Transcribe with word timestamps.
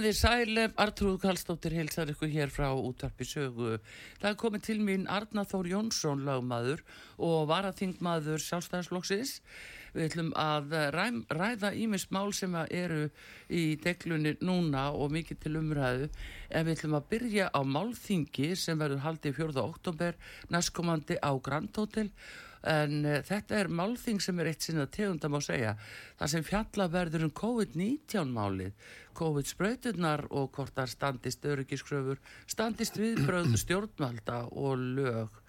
Komið 0.00 0.14
þið 0.14 0.16
sælum, 0.16 0.74
Artrúð 0.80 1.16
Kallstóttir 1.20 1.74
heilsar 1.76 2.08
ykkur 2.08 2.30
hér 2.32 2.48
frá 2.48 2.70
útvarpi 2.72 3.26
sögu. 3.28 3.74
Það 4.22 4.30
er 4.30 4.38
komið 4.40 4.62
til 4.64 4.76
mín 4.80 5.04
Arna 5.12 5.44
Þór 5.44 5.68
Jónsson 5.68 6.22
lagmaður 6.24 6.80
og 7.20 7.50
varaþingmaður 7.50 8.40
sjálfstæðansflokksins. 8.46 9.34
Við 9.92 10.06
ætlum 10.06 10.32
að 10.40 10.72
ræm, 10.96 11.20
ræða 11.28 11.74
ímest 11.76 12.08
mál 12.16 12.32
sem 12.32 12.56
eru 12.64 13.10
í 13.52 13.76
deglunni 13.84 14.38
núna 14.40 14.88
og 14.96 15.12
mikið 15.12 15.44
til 15.44 15.56
umræðu. 15.60 16.08
En 16.48 16.64
við 16.64 16.78
ætlum 16.78 16.96
að 16.96 17.10
byrja 17.12 17.52
á 17.52 17.60
málþingi 17.60 18.54
sem 18.56 18.80
verður 18.80 19.04
haldið 19.04 19.36
4. 19.42 19.66
oktober 19.68 20.16
næstkomandi 20.48 21.20
á 21.20 21.36
Grand 21.44 21.76
Hotel 21.76 22.08
en 22.68 23.04
uh, 23.06 23.18
þetta 23.24 23.60
er 23.60 23.72
málþing 23.72 24.20
sem 24.22 24.40
er 24.40 24.50
eitt 24.50 24.66
sinna 24.66 24.86
tegundam 24.92 25.38
á 25.38 25.40
segja 25.44 25.74
það 26.20 26.32
sem 26.34 26.44
fjalla 26.44 26.88
verður 26.92 27.28
um 27.28 27.36
COVID-19 27.40 28.34
málið. 28.34 28.90
COVID-spröyturnar 29.20 30.28
og 30.38 30.52
hvort 30.54 30.76
það 30.76 30.92
standist 30.92 31.44
öryggiskröfur 31.44 32.20
standist 32.48 32.96
viðbröð 33.00 33.56
stjórnvalda 33.64 34.44
og 34.52 34.84
lög. 35.00 35.40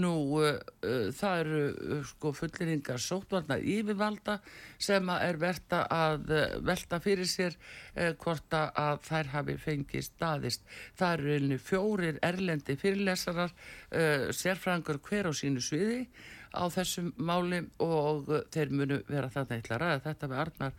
Nú 0.00 0.12
uh, 0.40 0.56
uh, 0.82 1.10
það 1.14 1.40
eru 1.44 2.00
sko 2.08 2.32
fulliringar 2.34 3.00
sótvalda 3.00 3.58
yfirvalda 3.60 4.38
sem 4.82 5.12
er 5.14 5.38
verta 5.40 5.84
að 5.92 6.32
velta 6.64 6.98
fyrir 7.04 7.28
sér 7.28 7.54
hvort 8.20 8.56
að 8.56 9.04
þær 9.04 9.30
hafi 9.36 9.58
fengið 9.60 10.06
staðist. 10.08 10.64
Það 10.98 11.28
eru 11.36 11.58
fjórir 11.62 12.18
erlendi 12.24 12.74
fyrirlesarar 12.80 13.52
sérfrangur 14.34 14.98
hver 15.04 15.30
á 15.30 15.32
sínu 15.36 15.62
sviði 15.62 16.00
á 16.54 16.64
þessum 16.72 17.10
máli 17.18 17.60
og 17.82 18.30
þeir 18.54 18.72
munu 18.72 19.00
vera 19.08 19.30
þarna 19.32 19.58
eitthvað 19.58 19.82
ræða 19.82 20.00
þetta 20.06 20.30
með 20.30 20.40
Arnar. 20.44 20.72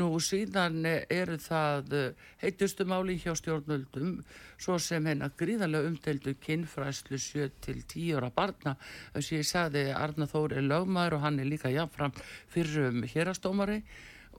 Nú 0.00 0.08
síðan 0.20 0.82
eru 0.88 1.38
það 1.40 1.94
heitustu 2.42 2.84
máli 2.88 3.16
hjá 3.20 3.32
stjórnvöldum 3.38 4.18
svo 4.58 4.76
sem 4.82 5.06
hennar 5.08 5.32
gríðarlega 5.38 5.92
umteldu 5.92 6.34
kinnfræslu 6.42 7.20
7 7.20 7.48
til 7.64 7.80
10 7.84 8.18
ára 8.18 8.32
barna. 8.34 8.76
Þess 9.14 9.32
að 9.32 9.38
ég 9.38 9.50
sagði 9.52 9.86
Arnar 9.94 10.32
Þóri 10.32 10.60
er 10.60 10.68
lögmaður 10.68 11.18
og 11.18 11.26
hann 11.26 11.40
er 11.40 11.50
líka 11.52 11.72
jáfnfram 11.72 12.16
fyrir 12.52 12.90
um 12.90 13.04
hérastómari 13.08 13.82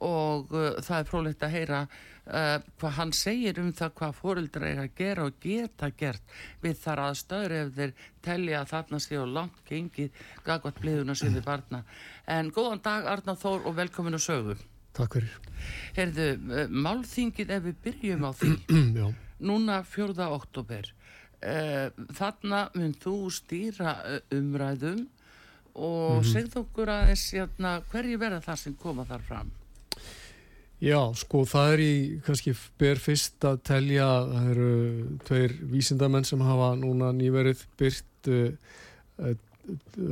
og 0.00 0.54
uh, 0.54 0.78
það 0.80 0.96
er 0.98 1.08
frólægt 1.08 1.44
að 1.44 1.54
heyra 1.54 1.80
uh, 1.84 2.56
hvað 2.80 2.96
hann 2.96 3.12
segir 3.16 3.60
um 3.60 3.70
það 3.76 3.94
hvað 4.00 4.16
fórildra 4.20 4.70
er 4.70 4.82
að 4.84 4.94
gera 4.98 5.26
og 5.28 5.38
geta 5.42 5.90
gert 5.96 6.34
við 6.62 6.78
þar 6.80 7.04
aðstöður 7.08 7.56
ef 7.58 7.72
þeir 7.76 7.94
telja 8.24 8.60
að 8.62 8.72
þarna 8.72 9.00
séu 9.04 9.26
langt 9.28 9.62
gengið 9.68 10.24
gagvat 10.46 10.80
bliðuna 10.80 11.16
sinni 11.18 11.42
barna. 11.44 11.82
En 12.26 12.52
góðan 12.54 12.84
dag 12.84 13.08
Arna 13.10 13.36
Þór 13.38 13.66
og 13.68 13.76
velkomin 13.78 14.16
á 14.16 14.20
sögu. 14.20 14.56
Takk 14.96 15.18
fyrir. 15.18 15.36
Herðu, 15.98 16.30
uh, 16.36 16.64
málþingin 16.70 17.52
ef 17.56 17.66
við 17.68 17.84
byrjum 17.84 18.26
á 18.26 18.30
því. 18.40 18.54
Núna 19.50 19.80
4. 19.88 20.16
oktober 20.28 20.90
uh, 20.90 21.88
þarna 22.16 22.66
mun 22.74 22.92
þú 23.00 23.16
stýra 23.32 23.96
uh, 24.04 24.20
umræðum 24.36 25.06
og 25.70 26.16
mm 26.16 26.20
-hmm. 26.20 26.32
segð 26.32 26.56
okkur 26.64 26.88
aðeins 26.88 27.30
hérna, 27.32 27.80
hverju 27.92 28.18
verða 28.18 28.40
það 28.40 28.56
sem 28.56 28.74
koma 28.74 29.04
þar 29.04 29.22
fram 29.22 29.50
Já, 30.80 31.00
sko 31.12 31.42
það 31.44 31.74
er 31.74 31.82
í, 31.84 31.94
kannski 32.24 32.54
ber 32.80 33.00
fyrst 33.02 33.44
að 33.44 33.58
telja, 33.68 34.06
það 34.30 34.46
eru 34.54 34.68
tveir 35.28 35.54
vísindamenn 35.68 36.24
sem 36.24 36.40
hafa 36.40 36.70
núna 36.80 37.10
nýverið 37.12 37.66
byrt 37.80 38.30
uh, 38.32 38.78
uh, 39.20 39.34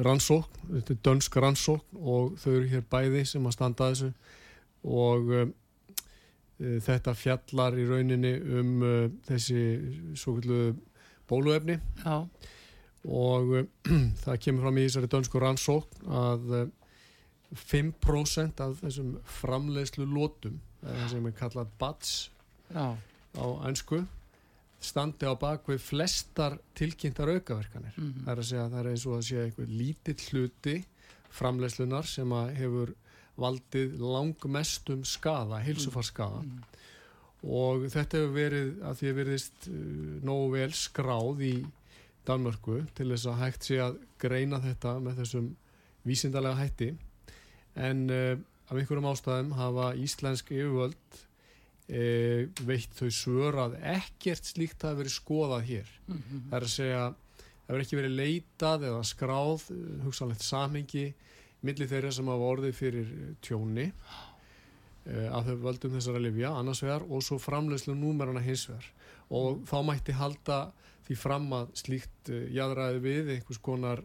rannsókn, 0.05 0.67
þetta 0.75 0.93
er 0.93 1.01
dönsk 1.09 1.39
rannsókn 1.41 2.03
og 2.05 2.37
þau 2.43 2.51
eru 2.53 2.69
hér 2.75 2.85
bæði 2.93 3.25
sem 3.31 3.49
að 3.49 3.57
standa 3.57 3.89
þessu 3.95 4.11
og 4.85 5.33
uh, 5.39 5.49
þetta 6.85 7.17
fjallar 7.17 7.79
í 7.81 7.89
rauninni 7.89 8.35
um 8.61 8.85
þessi 9.25 9.65
svo 10.19 10.37
kvöldu 10.37 10.75
bóluefni 11.31 11.79
Já. 12.03 12.27
og 13.09 13.55
það 14.25 14.41
kemur 14.45 14.67
fram 14.67 14.81
í 14.83 14.85
þessari 14.89 15.11
dönsku 15.15 15.41
rannsókn 15.41 16.13
að 16.13 16.59
5% 17.55 18.61
af 18.61 18.81
þessum 18.83 19.15
framleiðslu 19.41 20.05
lótum 20.05 20.61
það 20.83 21.09
sem 21.13 21.27
er 21.27 21.37
kallað 21.39 21.75
BATS 21.81 22.15
Já. 22.75 22.95
á 23.41 23.47
einsku 23.69 24.03
standi 24.79 25.27
á 25.27 25.35
bakvið 25.35 25.81
flestar 25.83 26.59
tilkynntar 26.79 27.33
aukaverkanir 27.35 27.95
mm 27.97 28.05
-hmm. 28.05 28.25
það 28.25 28.33
er 28.33 28.39
að 28.39 28.49
segja 28.51 28.69
það 28.69 28.81
er 28.81 28.91
eins 28.91 29.07
og 29.07 29.17
að 29.17 29.27
segja 29.29 29.45
eitthvað 29.45 29.77
lítill 29.81 30.23
hluti 30.31 30.77
framleiðslunar 31.31 32.07
sem 32.07 32.33
að 32.33 32.55
hefur 32.55 32.95
valdið 33.39 33.99
langmestum 34.01 35.05
skada, 35.05 35.59
hilsufarskada 35.59 36.43
mm 36.43 36.51
-hmm. 36.51 36.63
og 37.43 37.89
þetta 37.91 38.19
hefur 38.19 38.35
verið 38.35 38.83
að 38.83 38.95
því 38.99 39.09
að 39.09 39.19
verðist 39.21 39.69
uh, 39.69 39.75
nógu 40.23 40.53
vel 40.53 40.73
skráð 40.73 41.43
í 41.43 41.67
Danmörku 42.27 42.87
til 42.95 43.09
þess 43.09 43.27
að 43.27 43.41
hægt 43.41 43.65
sé 43.65 43.81
að 43.81 43.99
greina 44.19 44.61
þetta 44.61 44.99
með 45.01 45.15
þessum 45.23 45.57
vísindalega 46.05 46.55
hætti 46.55 46.97
en 47.79 48.05
uh, 48.11 48.35
af 48.69 48.77
einhverjum 48.77 49.09
ástæðum 49.13 49.55
hafa 49.57 49.93
íslensk 49.99 50.51
yfirvöld 50.53 51.19
uh, 51.19 52.65
veitt 52.69 52.99
þau 52.99 53.11
svör 53.15 53.59
að 53.65 53.79
ekkert 53.95 54.49
slíkt 54.51 54.85
hafi 54.87 55.03
verið 55.03 55.15
skoðað 55.15 55.67
hér. 55.71 55.93
Mm 56.07 56.19
-hmm. 56.19 56.43
það 56.51 56.59
er 56.59 56.67
að 56.69 56.75
segja 56.75 57.05
það 57.67 57.75
verið 57.75 57.87
ekki 57.87 58.01
verið 58.01 58.19
leitað 58.23 58.89
eða 58.91 59.05
skráð 59.13 59.69
uh, 59.75 59.79
hugsanlegt 60.07 60.45
samhengi 60.47 61.07
millir 61.61 61.91
þeirra 61.91 62.13
sem 62.13 62.27
hafa 62.27 62.51
orðið 62.55 62.75
fyrir 62.75 63.15
tjóni 63.43 63.93
að 65.09 65.47
þau 65.47 65.57
völdum 65.57 65.95
þessara 65.97 66.21
lifja 66.21 66.51
annars 66.53 66.83
vegar 66.83 67.03
og 67.09 67.23
svo 67.25 67.39
framlegslu 67.41 67.95
númerana 67.97 68.43
hins 68.45 68.69
vegar. 68.69 68.85
Og 69.31 69.65
þá 69.65 69.79
mætti 69.83 70.13
halda 70.13 70.59
því 71.07 71.17
fram 71.17 71.49
að 71.57 71.73
slíkt 71.81 72.29
jæðræði 72.29 73.01
við 73.01 73.31
einhvers 73.33 73.59
konar 73.59 74.05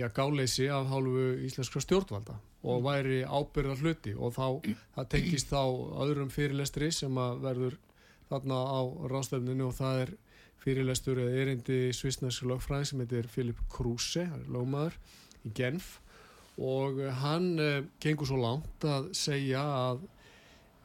já, 0.00 0.08
gáleysi 0.08 0.66
af 0.72 0.88
hálfu 0.88 1.26
íslenskra 1.44 1.84
stjórnvalda 1.84 2.38
og 2.64 2.84
væri 2.86 3.22
ábyrðar 3.24 3.82
hluti 3.82 4.14
og 4.16 4.34
þá, 4.36 4.46
það 4.96 5.10
tengist 5.12 5.50
þá 5.52 5.62
öðrum 6.04 6.30
fyrirlestri 6.32 6.90
sem 6.94 7.18
að 7.20 7.42
verður 7.44 7.76
þarna 8.30 8.60
á 8.64 8.80
ráðstöfninu 9.12 9.68
og 9.68 9.76
það 9.76 10.00
er 10.04 10.14
fyrirlestur 10.64 11.20
eða 11.20 11.42
erindi 11.42 11.78
svisnarsk 11.92 12.46
lögfræði 12.48 12.88
sem 12.88 13.04
heitir 13.04 13.28
Filip 13.28 13.60
Kruse, 13.72 14.24
lögmaður 14.48 14.96
í 15.44 15.52
Genf 15.56 15.98
og 16.56 17.00
hann 17.20 17.58
eh, 17.60 17.82
gengur 18.00 18.28
svo 18.30 18.38
langt 18.40 18.86
að 18.86 19.10
segja 19.18 19.60
að, 19.60 20.04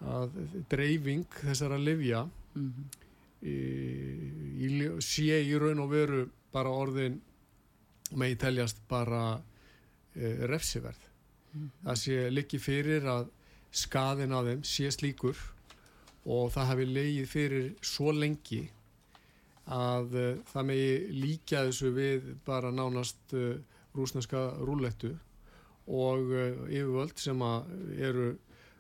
að 0.02 0.40
dreifing 0.72 1.28
þessara 1.44 1.78
livja 1.80 2.26
mm 2.26 2.68
-hmm. 2.74 2.88
í, 3.46 3.58
í, 4.66 4.70
sé 5.06 5.44
í 5.46 5.58
raun 5.62 5.86
og 5.86 5.92
veru 5.94 6.24
bara 6.52 6.74
orðin 6.74 7.20
megi 8.18 8.40
teljast 8.42 8.82
bara 8.90 9.40
e, 10.16 10.48
refsiverð. 10.50 11.09
Það 11.84 12.02
sé 12.04 12.18
likki 12.34 12.60
fyrir 12.62 13.08
að 13.10 13.30
skaðin 13.76 14.34
af 14.36 14.50
þeim 14.50 14.66
sé 14.66 14.90
slíkur 14.94 15.40
og 16.30 16.52
það 16.54 16.70
hafi 16.72 16.88
leið 16.90 17.24
fyrir 17.30 17.72
svo 17.86 18.14
lengi 18.14 18.64
að 19.70 20.16
uh, 20.18 20.30
það 20.50 20.70
megi 20.72 20.94
líka 21.14 21.66
þessu 21.68 21.92
við 21.94 22.32
bara 22.46 22.72
nánast 22.74 23.36
uh, 23.38 23.58
rúsneska 23.98 24.42
rúlettu 24.66 25.14
og 25.90 26.34
uh, 26.34 26.66
yfirvöld 26.70 27.18
sem 27.22 27.44
eru 27.98 28.32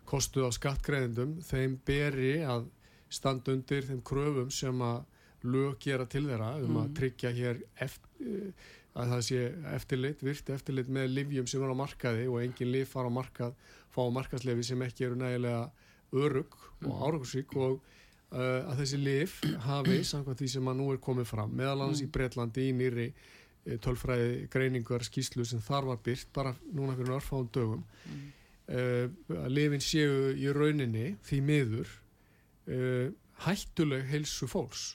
kostuð 0.10 0.50
á 0.50 0.51
skattgreðendum 0.57 1.38
þeim 1.45 1.77
beri 1.86 2.39
að 2.42 2.66
standa 3.13 3.54
undir 3.54 3.86
þeim 3.86 4.01
kröfum 4.06 4.50
sem 4.54 4.81
að 4.86 5.04
lög 5.50 5.77
gera 5.86 6.06
til 6.10 6.25
þeirra 6.27 6.56
um 6.66 6.81
að 6.81 6.94
tryggja 6.98 7.31
hér 7.33 7.62
eftir, 7.80 8.51
að 8.97 9.13
það 9.13 9.21
sé 9.27 9.44
eftirlit, 9.75 10.24
virt 10.25 10.50
eftirlit 10.53 10.89
með 10.91 11.13
livjum 11.13 11.47
sem 11.50 11.63
er 11.63 11.74
á 11.74 11.77
markaði 11.77 12.25
og 12.30 12.41
engin 12.41 12.71
liv 12.74 12.89
fara 12.89 13.12
á 13.12 13.13
markað, 13.13 13.53
fá 13.94 14.01
markaðslefi 14.13 14.65
sem 14.65 14.86
ekki 14.86 15.07
eru 15.07 15.19
nægilega 15.19 15.69
örug 16.19 16.56
og 16.88 17.03
áraugusík 17.06 17.53
og 17.59 17.77
uh, 17.77 18.71
að 18.71 18.81
þessi 18.81 19.01
liv 19.01 19.36
hafi, 19.68 20.00
samkvæmt 20.12 20.41
því 20.41 20.50
sem 20.56 20.71
að 20.71 20.81
nú 20.81 20.89
er 20.94 21.03
komið 21.03 21.30
fram, 21.30 21.53
meðal 21.53 21.86
annars 21.86 22.03
í 22.06 22.09
Breitlandi 22.09 22.69
í 22.69 22.75
nýri 22.75 23.12
tölfræði 23.83 24.47
greiningar 24.50 25.03
skýslu 25.06 25.45
sem 25.45 25.62
þar 25.62 25.92
var 25.92 26.03
byrt 26.03 26.30
bara 26.33 26.56
núna 26.74 26.95
fyrir 26.97 27.18
örfáðum 27.19 27.50
dögum. 27.53 27.81
Mm. 28.09 28.30
uh, 28.74 29.35
að 29.44 29.51
lifin 29.53 29.83
séu 29.83 30.31
í 30.33 30.50
rauninni 30.56 31.12
því 31.27 31.42
miður 31.45 31.92
uh, 32.69 33.12
hættuleg 33.45 34.07
heilsu 34.09 34.50
fólks 34.50 34.94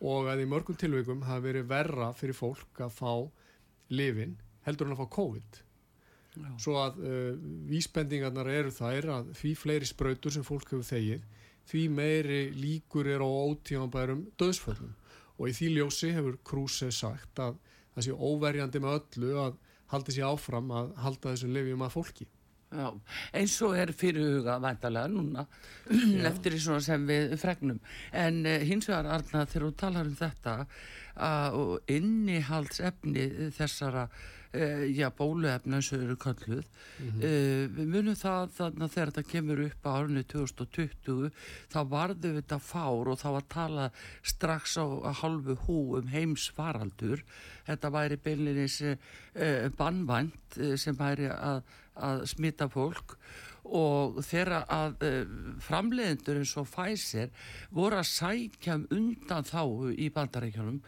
og 0.00 0.30
að 0.30 0.44
í 0.44 0.48
mörgum 0.50 0.78
tilvægum 0.80 1.22
hafa 1.28 1.44
verið 1.44 1.68
verra 1.70 2.10
fyrir 2.16 2.36
fólk 2.36 2.80
að 2.82 2.96
fá 2.96 3.12
lifin 3.94 4.34
heldur 4.66 4.88
en 4.88 4.96
að 4.96 5.04
fá 5.04 5.14
COVID. 5.18 5.60
Já. 6.34 6.48
svo 6.58 6.72
að 6.82 6.96
uh, 7.06 7.34
vísbendingarnar 7.70 8.48
eru 8.50 8.72
þær 8.74 9.06
að 9.20 9.28
því 9.38 9.52
fleiri 9.54 9.86
spröytur 9.86 10.34
sem 10.34 10.42
fólk 10.42 10.72
hefur 10.72 10.88
þegið 10.88 11.28
því 11.70 11.82
meiri 11.94 12.40
líkur 12.58 13.06
er 13.06 13.22
á 13.22 13.28
ótímanbærum 13.28 14.24
döðsföllum 14.40 14.96
og 15.38 15.44
í 15.46 15.54
því 15.54 15.68
ljósi 15.76 16.10
hefur 16.16 16.40
Kruse 16.46 16.90
sagt 16.94 17.38
að 17.38 17.60
það 17.94 18.06
sé 18.08 18.16
óverjandi 18.18 18.82
með 18.82 18.98
öllu 18.98 19.38
að 19.44 19.60
haldi 19.94 20.16
sér 20.16 20.32
áfram 20.32 20.74
að 20.74 20.90
halda 21.04 21.34
þessum 21.36 21.54
lifjum 21.54 21.86
að 21.86 21.94
fólki 21.94 22.26
Já, 22.74 22.90
eins 23.38 23.54
og 23.62 23.76
er 23.78 23.92
fyrirhuga 23.94 24.58
vantarlega 24.62 25.10
núna 25.12 25.46
eftir 26.30 26.54
því 26.54 26.62
svona 26.64 26.84
sem 26.84 27.08
við 27.08 27.34
fregnum. 27.38 27.80
En 28.10 28.42
uh, 28.48 28.60
hins 28.66 28.88
vegar 28.90 29.10
Arna 29.14 29.46
þegar 29.46 29.68
þú 29.68 29.74
talar 29.84 30.08
um 30.10 30.16
þetta 30.18 30.54
uh, 30.64 31.50
og 31.54 31.92
innihaldsefni 31.94 33.28
þessara 33.54 34.08
uh, 34.08 34.82
já, 34.90 35.06
bóluefni 35.14 35.78
eins 35.78 35.92
og 35.94 36.02
eru 36.02 36.16
kalluð 36.24 36.64
mm 36.64 37.10
-hmm. 37.10 37.76
við 37.76 37.92
munum 37.94 38.18
það 38.18 38.50
þannig 38.58 38.82
að 38.82 38.94
þegar 38.96 39.12
þetta 39.12 39.30
kemur 39.30 39.62
upp 39.68 39.86
á 39.86 39.90
árunni 39.94 40.24
2020 40.24 41.30
þá 41.70 41.80
varðu 41.94 42.34
þetta 42.40 42.58
fár 42.58 43.12
og 43.12 43.18
þá 43.22 43.28
var 43.36 43.46
tala 43.48 43.90
strax 44.22 44.76
á 44.82 44.86
halvu 45.22 45.54
hú 45.66 45.98
um 45.98 46.08
heims 46.08 46.50
faraldur 46.50 47.22
þetta 47.66 47.90
væri 47.90 48.16
beilinins 48.16 48.82
bannvænt 49.78 50.58
sem 50.76 50.96
væri 50.96 51.30
að 51.30 51.62
að 51.94 52.24
smita 52.30 52.68
fólk 52.68 53.16
og 53.64 54.18
þeirra 54.24 54.60
að 54.68 55.04
uh, 55.06 55.20
framleiðendur 55.64 56.40
eins 56.42 56.52
og 56.60 56.68
Pfizer 56.68 57.30
voru 57.72 58.00
að 58.02 58.10
sækja 58.10 58.76
um 58.76 58.84
undan 58.92 59.46
þá 59.48 59.62
í 59.96 60.10
bandarækjunum 60.12 60.82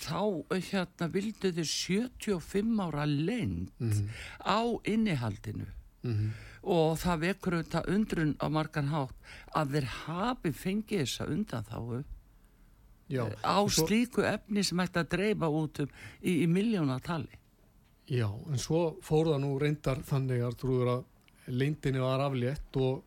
þá 0.00 0.20
uh, 0.22 0.56
hérna 0.70 1.10
vildu 1.12 1.52
þau 1.52 1.66
75 1.68 2.80
ára 2.86 3.04
lend 3.06 3.68
mm 3.78 3.90
-hmm. 3.90 4.08
á 4.48 4.60
innihaldinu 4.84 5.66
mm 6.02 6.12
-hmm. 6.12 6.30
og 6.62 6.98
það 6.98 7.20
vekur 7.26 7.58
þetta 7.62 7.84
undrun 7.88 8.36
á 8.40 8.46
margan 8.48 8.88
hátt 8.88 9.16
að 9.54 9.76
þeir 9.76 9.88
hafi 10.06 10.52
fengið 10.52 11.00
þessa 11.00 11.26
undan 11.26 11.64
þá 11.64 12.04
Já, 13.08 13.28
á 13.44 13.60
svo... 13.68 13.86
slíku 13.86 14.22
efni 14.24 14.64
sem 14.64 14.80
ætti 14.80 14.98
að 14.98 15.08
dreifa 15.08 15.48
út 15.48 15.80
um 15.80 15.88
í, 16.22 16.42
í 16.42 16.46
miljónatali 16.46 17.41
Já, 18.10 18.26
en 18.26 18.58
svo 18.58 18.96
fór 19.04 19.30
það 19.30 19.42
nú 19.44 19.56
reyndar 19.62 20.00
þannig 20.06 20.42
að 20.42 20.56
trúður 20.58 20.88
að 20.96 21.52
leindinni 21.54 22.00
var 22.02 22.22
aflétt 22.24 22.78
og 22.82 23.04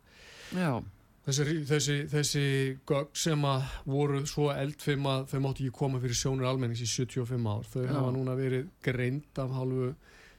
þessi, 1.25 1.55
þessi, 1.67 1.95
þessi 2.11 2.43
gögg 2.87 3.17
sem 3.19 3.43
að 3.47 3.65
voru 3.91 4.21
svo 4.29 4.47
eldfim 4.53 5.07
að 5.11 5.25
þau 5.33 5.41
mátti 5.43 5.65
ekki 5.65 5.75
koma 5.75 5.99
fyrir 6.03 6.19
sjónur 6.19 6.47
almennings 6.47 6.83
í 6.85 6.87
75 6.87 7.49
ár, 7.51 7.67
þau 7.73 7.81
Já. 7.83 7.91
hafa 7.91 8.13
núna 8.15 8.37
verið 8.39 8.69
greind 8.85 9.41
af 9.43 9.51
hálfu 9.57 9.89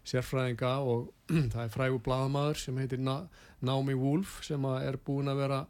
sérfræðinga 0.07 0.73
og 0.87 1.13
það 1.53 1.61
er 1.67 1.75
frægu 1.75 2.01
bladamadur 2.07 2.63
sem 2.63 2.81
heitir 2.81 3.03
Na 3.03 3.19
Naomi 3.61 3.97
Wolf 3.99 4.39
sem 4.47 4.65
er 4.79 4.97
búin 5.05 5.29
að 5.33 5.43
vera 5.43 5.61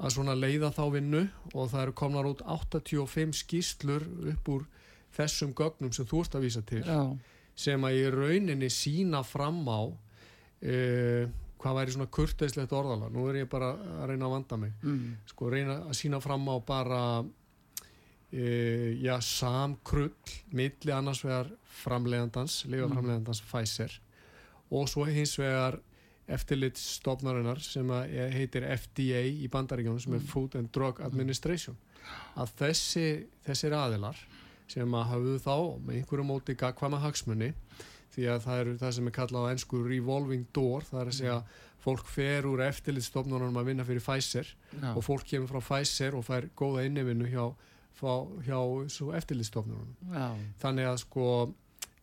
að 0.00 0.14
svona 0.14 0.38
leiða 0.38 0.70
þá 0.76 0.84
vinnu 0.94 1.24
og 1.54 1.72
það 1.72 1.82
eru 1.82 1.96
komnar 1.98 2.30
út 2.30 2.46
85 2.46 3.34
skýslur 3.42 4.06
upp 4.30 4.54
úr 4.54 4.64
þessum 5.16 5.52
gögnum 5.58 5.92
sem 5.92 6.06
þú 6.06 6.22
ert 6.22 6.38
að 6.38 6.46
vísa 6.46 6.62
til. 6.66 6.84
Já 6.86 7.02
sem 7.60 7.84
að 7.86 7.98
í 7.98 8.06
rauninni 8.14 8.70
sína 8.72 9.22
fram 9.26 9.60
á 9.68 9.80
uh, 9.84 11.24
hvað 11.60 11.76
væri 11.76 11.94
svona 11.94 12.12
kurteislegt 12.12 12.72
orðala 12.76 13.10
nú 13.12 13.26
er 13.28 13.42
ég 13.42 13.50
bara 13.52 13.74
að 14.00 14.06
reyna 14.12 14.28
að 14.28 14.34
vanda 14.36 14.60
mig 14.62 14.72
mm. 14.80 15.10
sko 15.28 15.50
reyna 15.52 15.76
að 15.82 15.98
sína 15.98 16.22
fram 16.24 16.48
á 16.48 16.56
bara 16.64 17.02
uh, 17.20 18.88
já 18.96 19.14
samkrull 19.24 20.36
milli 20.56 20.94
annars 20.94 21.24
vegar 21.26 21.52
framlegandans, 21.80 22.64
lifa 22.68 22.88
mm. 22.88 23.28
Pfizer 23.44 24.00
og 24.70 24.88
svo 24.88 25.06
hins 25.08 25.36
vegar 25.40 25.80
eftirlitstofnarinnar 26.30 27.58
sem 27.64 27.88
heitir 28.36 28.66
FDA 28.70 29.24
í 29.26 29.48
bandaríkjónum 29.50 30.02
sem 30.02 30.14
er 30.14 30.22
mm. 30.22 30.28
Food 30.30 30.56
and 30.60 30.70
Drug 30.74 31.00
Administration 31.02 31.78
að 32.38 32.52
þessi, 32.60 33.06
þessir 33.46 33.74
aðilar 33.76 34.20
sem 34.70 34.94
að 34.96 35.08
hafðu 35.12 35.38
þá 35.44 35.56
með 35.86 35.96
einhverju 35.98 36.26
móti 36.28 36.56
gagkvæma 36.58 37.00
hagsmunni 37.04 37.50
því 38.14 38.28
að 38.32 38.44
það 38.46 38.60
er 38.60 38.70
það 38.82 38.94
sem 38.96 39.10
er 39.10 39.16
kallað 39.16 39.46
á 39.46 39.50
ennsku 39.54 39.80
revolving 39.86 40.46
door, 40.54 40.86
það 40.86 41.00
er 41.02 41.10
að 41.10 41.18
segja 41.18 41.40
fólk 41.80 42.10
fer 42.10 42.46
úr 42.48 42.62
eftirlitstofnunum 42.66 43.56
að 43.56 43.70
vinna 43.70 43.86
fyrir 43.88 44.04
Pfizer 44.04 44.48
Já. 44.74 44.90
og 44.92 45.02
fólk 45.06 45.24
kemur 45.30 45.52
frá 45.52 45.62
Pfizer 45.64 46.16
og 46.18 46.26
fær 46.26 46.50
góða 46.58 46.84
innivinnu 46.88 47.30
hjá, 47.30 47.46
hjá 48.02 48.58
eftirlitstofnunum 49.20 49.94
þannig 50.60 50.90
að 50.90 51.02
sko 51.06 51.26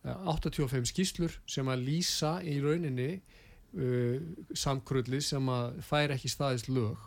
85 0.04 0.88
skýslur 0.92 1.36
sem 1.48 1.68
að 1.68 1.84
lýsa 1.88 2.38
í 2.46 2.58
rauninni 2.62 3.10
uh, 3.18 4.18
samkrulli 4.56 5.20
sem 5.24 5.48
að 5.52 5.80
fær 5.86 6.14
ekki 6.14 6.30
staðist 6.32 6.70
lög. 6.72 7.00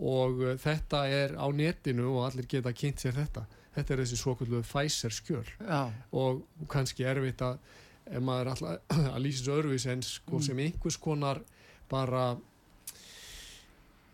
Og 0.00 0.40
uh, 0.42 0.54
þetta 0.60 1.04
er 1.12 1.36
á 1.38 1.46
netinu 1.54 2.10
og 2.14 2.28
allir 2.28 2.48
geta 2.50 2.72
kynnt 2.74 3.04
sér 3.04 3.16
þetta 3.20 3.44
þetta 3.74 3.94
er 3.94 4.02
þessi 4.04 4.18
svokullu 4.20 4.62
Pfizer 4.62 5.14
skjöl 5.14 5.46
Já. 5.58 5.90
og 6.12 6.44
kannski 6.70 7.06
erfitt 7.08 7.42
að 7.44 7.58
ef 8.04 8.24
maður 8.24 8.46
er 8.46 8.50
alltaf 8.52 8.98
að 9.14 9.22
lýsa 9.24 9.40
þessu 9.40 9.54
öðruvís 9.56 9.86
en 9.92 10.04
sko 10.04 10.38
mm. 10.38 10.44
sem 10.46 10.62
einhvers 10.66 10.98
konar 11.00 11.40
bara 11.90 12.24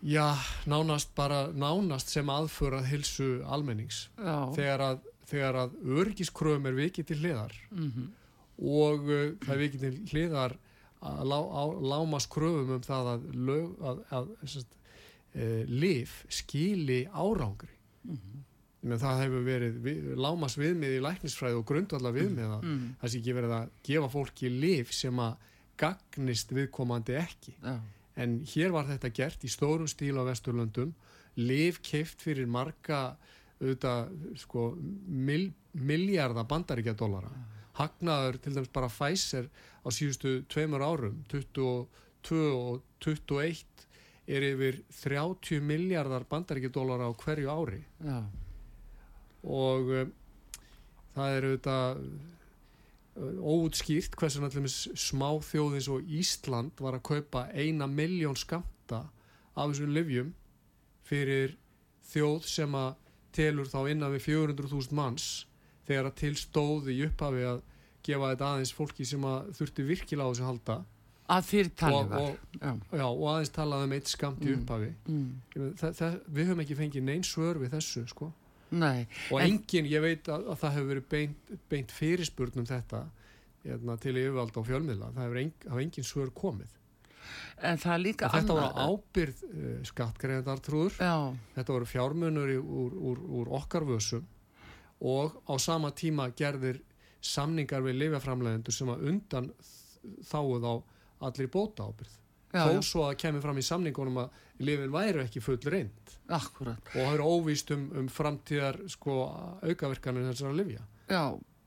já, 0.01 0.25
nánast 0.69 1.13
bara 1.17 1.43
nánast 1.51 2.11
sem 2.13 2.29
aðförað 2.31 2.89
hilsu 2.91 3.29
almennings 3.45 4.05
þegar 4.55 4.85
að, 4.87 5.05
þegar 5.29 5.61
að 5.65 5.77
örgiskröfum 5.99 6.67
er 6.71 6.77
vikið 6.79 7.11
til 7.11 7.21
hliðar 7.21 7.55
mm 7.69 7.87
-hmm. 7.91 8.11
og 8.81 9.09
uh, 9.09 9.23
það 9.45 9.55
er 9.55 9.63
vikið 9.65 9.87
til 9.87 9.95
hliðar 10.13 10.57
að 11.01 11.25
lá, 11.25 11.39
á, 11.49 11.63
lámas 11.81 12.27
kröfum 12.29 12.77
um 12.77 12.85
það 12.85 13.11
að, 13.15 13.27
lög, 13.33 13.69
að, 13.81 14.01
að 14.09 14.31
sagt, 14.45 14.75
uh, 15.35 15.63
lif 15.67 16.25
skili 16.29 17.03
árangri 17.11 17.75
mm 18.03 18.15
-hmm 18.15 18.47
menn 18.81 19.01
það 19.01 19.19
hefur 19.25 19.43
verið 19.45 19.79
við, 19.85 20.05
lámas 20.17 20.57
viðmið 20.57 20.95
í 20.97 21.01
læknisfræði 21.05 21.57
og 21.59 21.65
grundvallar 21.69 22.15
viðmið 22.15 22.47
mm. 22.47 22.61
mm. 22.65 22.87
það 23.01 23.13
sé 23.13 23.19
ekki 23.19 23.35
verið 23.37 23.55
að 23.57 23.73
gefa 23.87 24.09
fólki 24.15 24.51
liv 24.53 24.93
sem 24.95 25.21
að 25.21 25.47
gagnist 25.81 26.53
viðkomandi 26.55 27.17
ekki 27.19 27.53
ja. 27.61 27.75
en 28.21 28.39
hér 28.53 28.73
var 28.73 28.89
þetta 28.89 29.13
gert 29.21 29.45
í 29.45 29.51
stórum 29.53 29.89
stíl 29.89 30.17
á 30.17 30.25
Vesturlöndum 30.25 30.95
liv 31.37 31.79
keift 31.85 32.25
fyrir 32.25 32.49
marga 32.49 33.15
auðvitað 33.61 34.15
sko 34.41 34.71
mil, 34.81 35.51
miljardar 35.77 36.49
bandaríkjadólara 36.49 37.29
ja. 37.29 37.45
hagnaður 37.83 38.41
til 38.41 38.57
dæmis 38.57 38.73
bara 38.73 38.89
Pfizer 38.89 39.49
á 39.85 39.87
síðustu 39.93 40.39
tveimur 40.49 40.81
árum 40.81 41.21
22 41.29 42.41
og 42.57 42.81
21 43.05 43.89
er 44.31 44.45
yfir 44.45 44.83
30 45.03 45.61
miljardar 45.65 46.25
bandaríkjadólara 46.29 47.09
á 47.09 47.13
hverju 47.13 47.53
ári 47.53 47.85
ja 48.01 48.23
og 49.43 49.93
um, 50.01 50.11
það 51.15 51.37
er 51.37 51.47
auðvitað 51.47 52.01
uh, 52.01 53.55
óutskýrt 53.55 54.17
hversu 54.19 54.43
náttúrulega 54.43 54.99
smá 54.99 55.29
þjóðins 55.45 55.89
og 55.91 56.13
Ísland 56.19 56.83
var 56.83 56.97
að 56.97 57.07
kaupa 57.11 57.47
eina 57.53 57.89
miljón 57.89 58.37
skamta 58.39 59.05
af 59.55 59.71
þessum 59.71 59.95
livjum 59.95 60.31
fyrir 61.07 61.57
þjóð 62.11 62.47
sem 62.47 62.77
að 62.77 62.93
telur 63.35 63.69
þá 63.71 63.79
innan 63.91 64.13
við 64.15 64.27
400.000 64.29 64.95
manns 64.95 65.27
þegar 65.87 66.09
að 66.11 66.17
til 66.21 66.33
stóði 66.39 66.95
í 66.97 67.05
upphafi 67.07 67.45
að 67.47 67.61
gefa 68.05 68.31
þetta 68.31 68.49
aðeins 68.49 68.73
fólki 68.75 69.05
sem 69.07 69.23
að 69.27 69.51
þurfti 69.59 69.85
virkilega 69.87 70.27
á 70.27 70.31
þessu 70.31 70.47
halda 70.47 70.77
að 71.31 71.47
fyrir 71.47 71.71
talið 71.79 72.09
var 72.11 72.25
og, 72.25 72.31
og, 72.59 72.95
já, 72.99 73.05
og 73.07 73.25
aðeins 73.31 73.53
talaði 73.55 73.87
um 73.87 73.95
eitt 73.95 74.11
skamt 74.11 74.41
í 74.43 74.49
mm. 74.49 74.61
upphafi 74.61 74.89
mm. 75.05 75.27
það, 75.79 75.93
það, 75.99 76.17
við 76.27 76.49
höfum 76.49 76.63
ekki 76.65 76.79
fengið 76.79 77.05
neins 77.07 77.31
svör 77.31 77.61
við 77.61 77.75
þessu 77.77 78.03
sko 78.11 78.31
Nei, 78.71 79.07
og 79.31 79.41
engin, 79.43 79.85
ég 79.91 80.01
veit 80.01 80.27
að, 80.31 80.45
að 80.53 80.59
það 80.61 80.75
hefur 80.77 80.89
verið 80.93 81.07
beint, 81.11 81.49
beint 81.69 81.91
fyrirspurnum 81.91 82.65
þetta 82.69 83.01
hérna, 83.65 83.97
til 83.99 84.13
yfirvald 84.15 84.55
á 84.55 84.61
fjölmiðla. 84.63 85.09
Það 85.15 85.25
hefur 85.25 85.39
engin, 85.41 85.73
engin 85.83 86.07
svör 86.07 86.31
komið. 86.31 86.77
En 87.61 87.77
það 87.77 87.99
líka 88.01 88.25
En 88.29 88.31
þetta 88.37 88.53
annað- 88.55 88.71
voru 88.77 88.85
ábyrð 88.95 89.41
uh, 89.49 89.73
skattgreðandartrúður, 89.91 90.95
þetta 91.57 91.75
voru 91.75 91.89
fjármunur 91.91 92.53
í- 92.55 92.61
úr, 92.61 92.95
úr, 93.11 93.19
úr 93.41 93.51
okkar 93.59 93.85
vössum 93.85 94.23
og 95.01 95.35
á 95.49 95.53
sama 95.61 95.91
tíma 95.91 96.29
gerðir 96.37 96.79
samningar 97.21 97.81
við 97.85 97.99
lifjaframlegendur 98.01 98.73
sem 98.73 98.89
að 98.89 99.03
undan 99.11 99.51
þáuð 100.31 100.65
á 100.65 100.73
allir 101.27 101.51
bóta 101.53 101.85
ábyrð. 101.91 102.15
Þó 102.51 102.81
svo 102.83 103.05
að 103.07 103.19
kemur 103.23 103.43
fram 103.45 103.59
í 103.61 103.63
samningunum 103.65 104.17
að 104.25 104.41
lifin 104.61 104.91
væru 104.93 105.23
ekki 105.23 105.41
full 105.43 105.59
reynd 105.71 106.17
akkurat. 106.31 106.81
og 106.93 106.97
það 106.97 107.13
eru 107.13 107.29
óvíst 107.35 107.71
um, 107.75 107.87
um 108.01 108.09
framtíðar 108.11 108.81
sko, 108.91 109.21
aukaverkanir 109.63 110.27
þessara 110.29 110.55
lifja. 110.55 110.83
Já, 111.11 111.23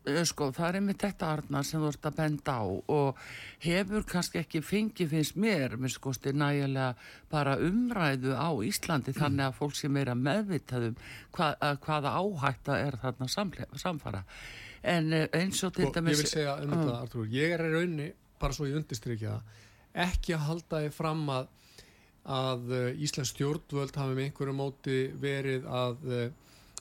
eh, 0.08 0.20
sko, 0.28 0.50
það 0.56 0.68
er 0.68 0.78
einmitt 0.78 1.02
þetta 1.04 1.30
Arnar 1.34 1.66
sem 1.68 1.82
þú 1.82 1.90
ert 1.90 2.08
að 2.08 2.18
benda 2.20 2.56
á 2.60 2.64
og 2.68 3.22
hefur 3.64 4.06
kannski 4.08 4.40
ekki 4.40 4.62
fengið 4.64 5.10
finnst 5.12 5.38
mér, 5.40 5.76
minn 5.80 5.92
skosti 5.92 6.32
nægilega 6.32 6.94
bara 7.32 7.56
umræðu 7.60 8.36
á 8.36 8.48
Íslandi 8.64 9.16
þannig 9.16 9.48
að 9.48 9.58
fólk 9.58 9.76
sé 9.80 9.90
meira 9.92 10.14
meðvitaðum 10.16 10.96
hvað, 11.34 11.56
að 11.60 11.80
hvaða 11.88 12.14
áhætta 12.20 12.78
er 12.86 13.00
þarna 13.02 13.28
samle- 13.28 13.70
samfara. 13.80 14.24
En 14.84 15.12
eh, 15.12 15.28
eins 15.32 15.64
og 15.64 15.74
til 15.74 15.88
Sko, 15.88 15.92
ég 15.92 15.98
dæmis... 15.98 16.22
vil 16.22 16.32
segja 16.32 16.56
um 16.60 16.72
þetta, 16.72 16.96
Artur, 17.00 17.28
ég 17.32 17.56
er 17.56 17.68
í 17.68 17.74
raunni, 17.74 18.08
bara 18.40 18.56
svo 18.56 18.68
ég 18.68 18.76
undistrykja 18.80 19.36
það, 19.38 19.60
ekki 19.94 20.34
að 20.34 20.44
halda 20.48 20.80
þið 20.84 20.94
fram 20.96 21.22
að, 21.30 21.46
að 22.24 22.70
uh, 22.72 23.02
Íslands 23.04 23.30
stjórnvöld 23.34 23.94
hafi 24.00 24.14
með 24.16 24.24
einhverju 24.28 24.54
móti 24.58 24.98
verið 25.22 25.66
að 25.68 26.06
uh, 26.08 26.24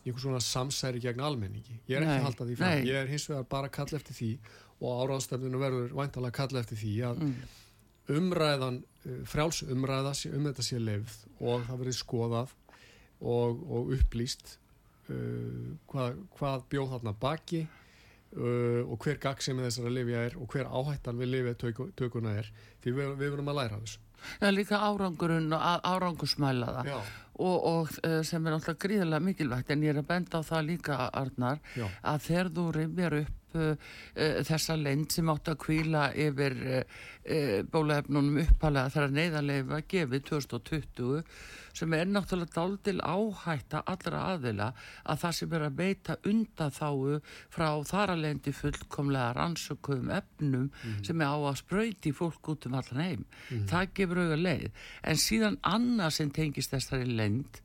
einhver 0.04 0.24
svona 0.24 0.40
samsæri 0.44 1.00
gegn 1.04 1.22
almenningi. 1.24 1.78
Ég 1.88 1.98
er 1.98 2.04
ekki 2.06 2.12
Nei, 2.12 2.20
að 2.22 2.28
halda 2.30 2.48
því 2.50 2.56
fram. 2.60 2.70
nei. 2.80 2.88
Ég 2.90 2.98
er 3.04 3.12
hins 3.12 3.28
vegar 3.30 3.46
bara 3.52 3.70
að 3.70 3.76
kalla 3.78 4.00
eftir 4.02 4.18
því 4.18 4.32
og 4.84 5.04
áráðstefninu 5.06 5.60
verður 5.62 5.94
væntalega 5.96 6.34
að 6.34 6.40
kalla 6.42 6.64
eftir 6.66 6.82
því 6.82 6.96
að 7.12 7.22
Mm, 7.24 7.36
umræðan, 8.18 8.82
uh, 9.08 9.22
frjáls 9.32 9.62
umræða 9.72 10.12
sé- 10.18 10.34
um 10.36 10.44
þetta 10.50 10.66
sé 10.68 10.80
lefð 10.82 11.14
og 11.40 11.62
það 11.70 11.80
verið 11.86 11.96
skoðað 12.02 12.52
og, 13.24 13.62
og 13.72 13.94
upplýst 13.96 14.58
uh, 15.08 15.72
hvað, 15.88 16.18
hvað 16.36 16.66
bjóð 16.74 16.90
þarna 16.98 17.14
baki 17.24 17.62
uh, 18.38 18.82
og 18.92 18.98
hver 19.06 19.20
gaggsemi 19.24 19.66
þessara 19.68 19.92
lifja 19.94 20.24
er 20.30 20.38
og 20.40 20.48
hver 20.54 20.70
áhættan 20.70 21.20
við 21.22 21.32
lifja 21.36 21.56
tökuna 22.00 22.36
er 22.42 22.50
því 22.84 22.92
við, 22.98 23.14
við 23.22 23.30
verum 23.36 23.52
að 23.54 23.60
læra 23.62 23.80
þessu. 23.84 24.00
Já, 24.40 24.48
líka 24.56 24.78
árangurinn 24.80 25.52
og 25.52 25.60
á- 25.60 25.84
árangursmæla 25.84 26.70
það. 26.78 26.90
Já, 26.94 27.00
og, 27.44 27.58
og 27.68 27.90
eh, 28.08 28.22
sem 28.24 28.46
er 28.48 28.54
náttúrulega 28.56 28.84
gríðarlega 28.86 29.26
mikilvægt 29.26 29.72
en 29.74 29.84
ég 29.84 29.92
er 29.92 30.00
að 30.00 30.08
benda 30.14 30.40
á 30.40 30.48
það 30.48 30.68
líka 30.70 31.00
Arnar 31.12 31.60
já, 31.76 31.88
að 32.08 32.22
þegar 32.30 32.52
þú 32.56 32.68
rifjar 32.78 33.18
upp 33.24 33.40
uh, 33.56 33.74
uh, 33.74 34.38
þessa 34.48 34.78
lend 34.80 35.14
sem 35.14 35.30
átt 35.34 35.52
að 35.54 35.60
kvíla 35.66 36.06
yfir 36.14 36.56
uh, 36.62 37.02
bólefnunum 37.72 38.42
uppalega 38.44 38.94
þegar 38.94 39.18
neyðarlega 39.18 39.68
var 39.70 39.84
gefið 39.94 40.26
2020 40.30 41.22
sem 41.74 41.94
er 41.98 42.10
náttúrulega 42.10 42.54
daldil 42.54 43.00
áhætta 43.02 43.82
allra 43.90 44.26
aðila 44.34 44.68
að 45.10 45.22
það 45.24 45.38
sem 45.40 45.56
er 45.58 45.66
að 45.66 45.78
beita 45.80 46.18
undan 46.30 46.76
þáu 46.76 47.16
frá 47.54 47.68
þaralendi 47.90 48.54
fullkomlega 48.54 49.32
rannsökuðum 49.40 50.12
efnum 50.20 50.68
sem 51.06 51.24
er 51.24 51.34
á 51.34 51.38
að 51.40 51.60
sprauti 51.64 52.14
fólk 52.14 52.52
út 52.54 52.68
um 52.70 52.78
allan 52.78 53.02
heim. 53.02 53.26
Það 53.72 53.90
gefur 53.98 54.22
auga 54.22 54.38
leið. 54.38 54.70
En 55.02 55.24
síðan 55.24 55.58
annað 55.66 56.16
sem 56.20 56.32
tengist 56.36 56.76
þessari 56.76 57.10
lend 57.10 57.62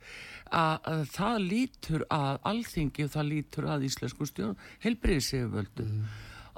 að, 0.50 0.78
að 0.92 1.04
það 1.14 1.42
lítur 1.44 2.06
að 2.14 2.40
alþingi 2.52 3.04
og 3.04 3.12
það 3.16 3.30
lítur 3.32 3.68
að 3.74 3.86
íslensku 3.88 4.28
stjórn 4.28 4.58
helbriðiseguvöldu 4.84 5.88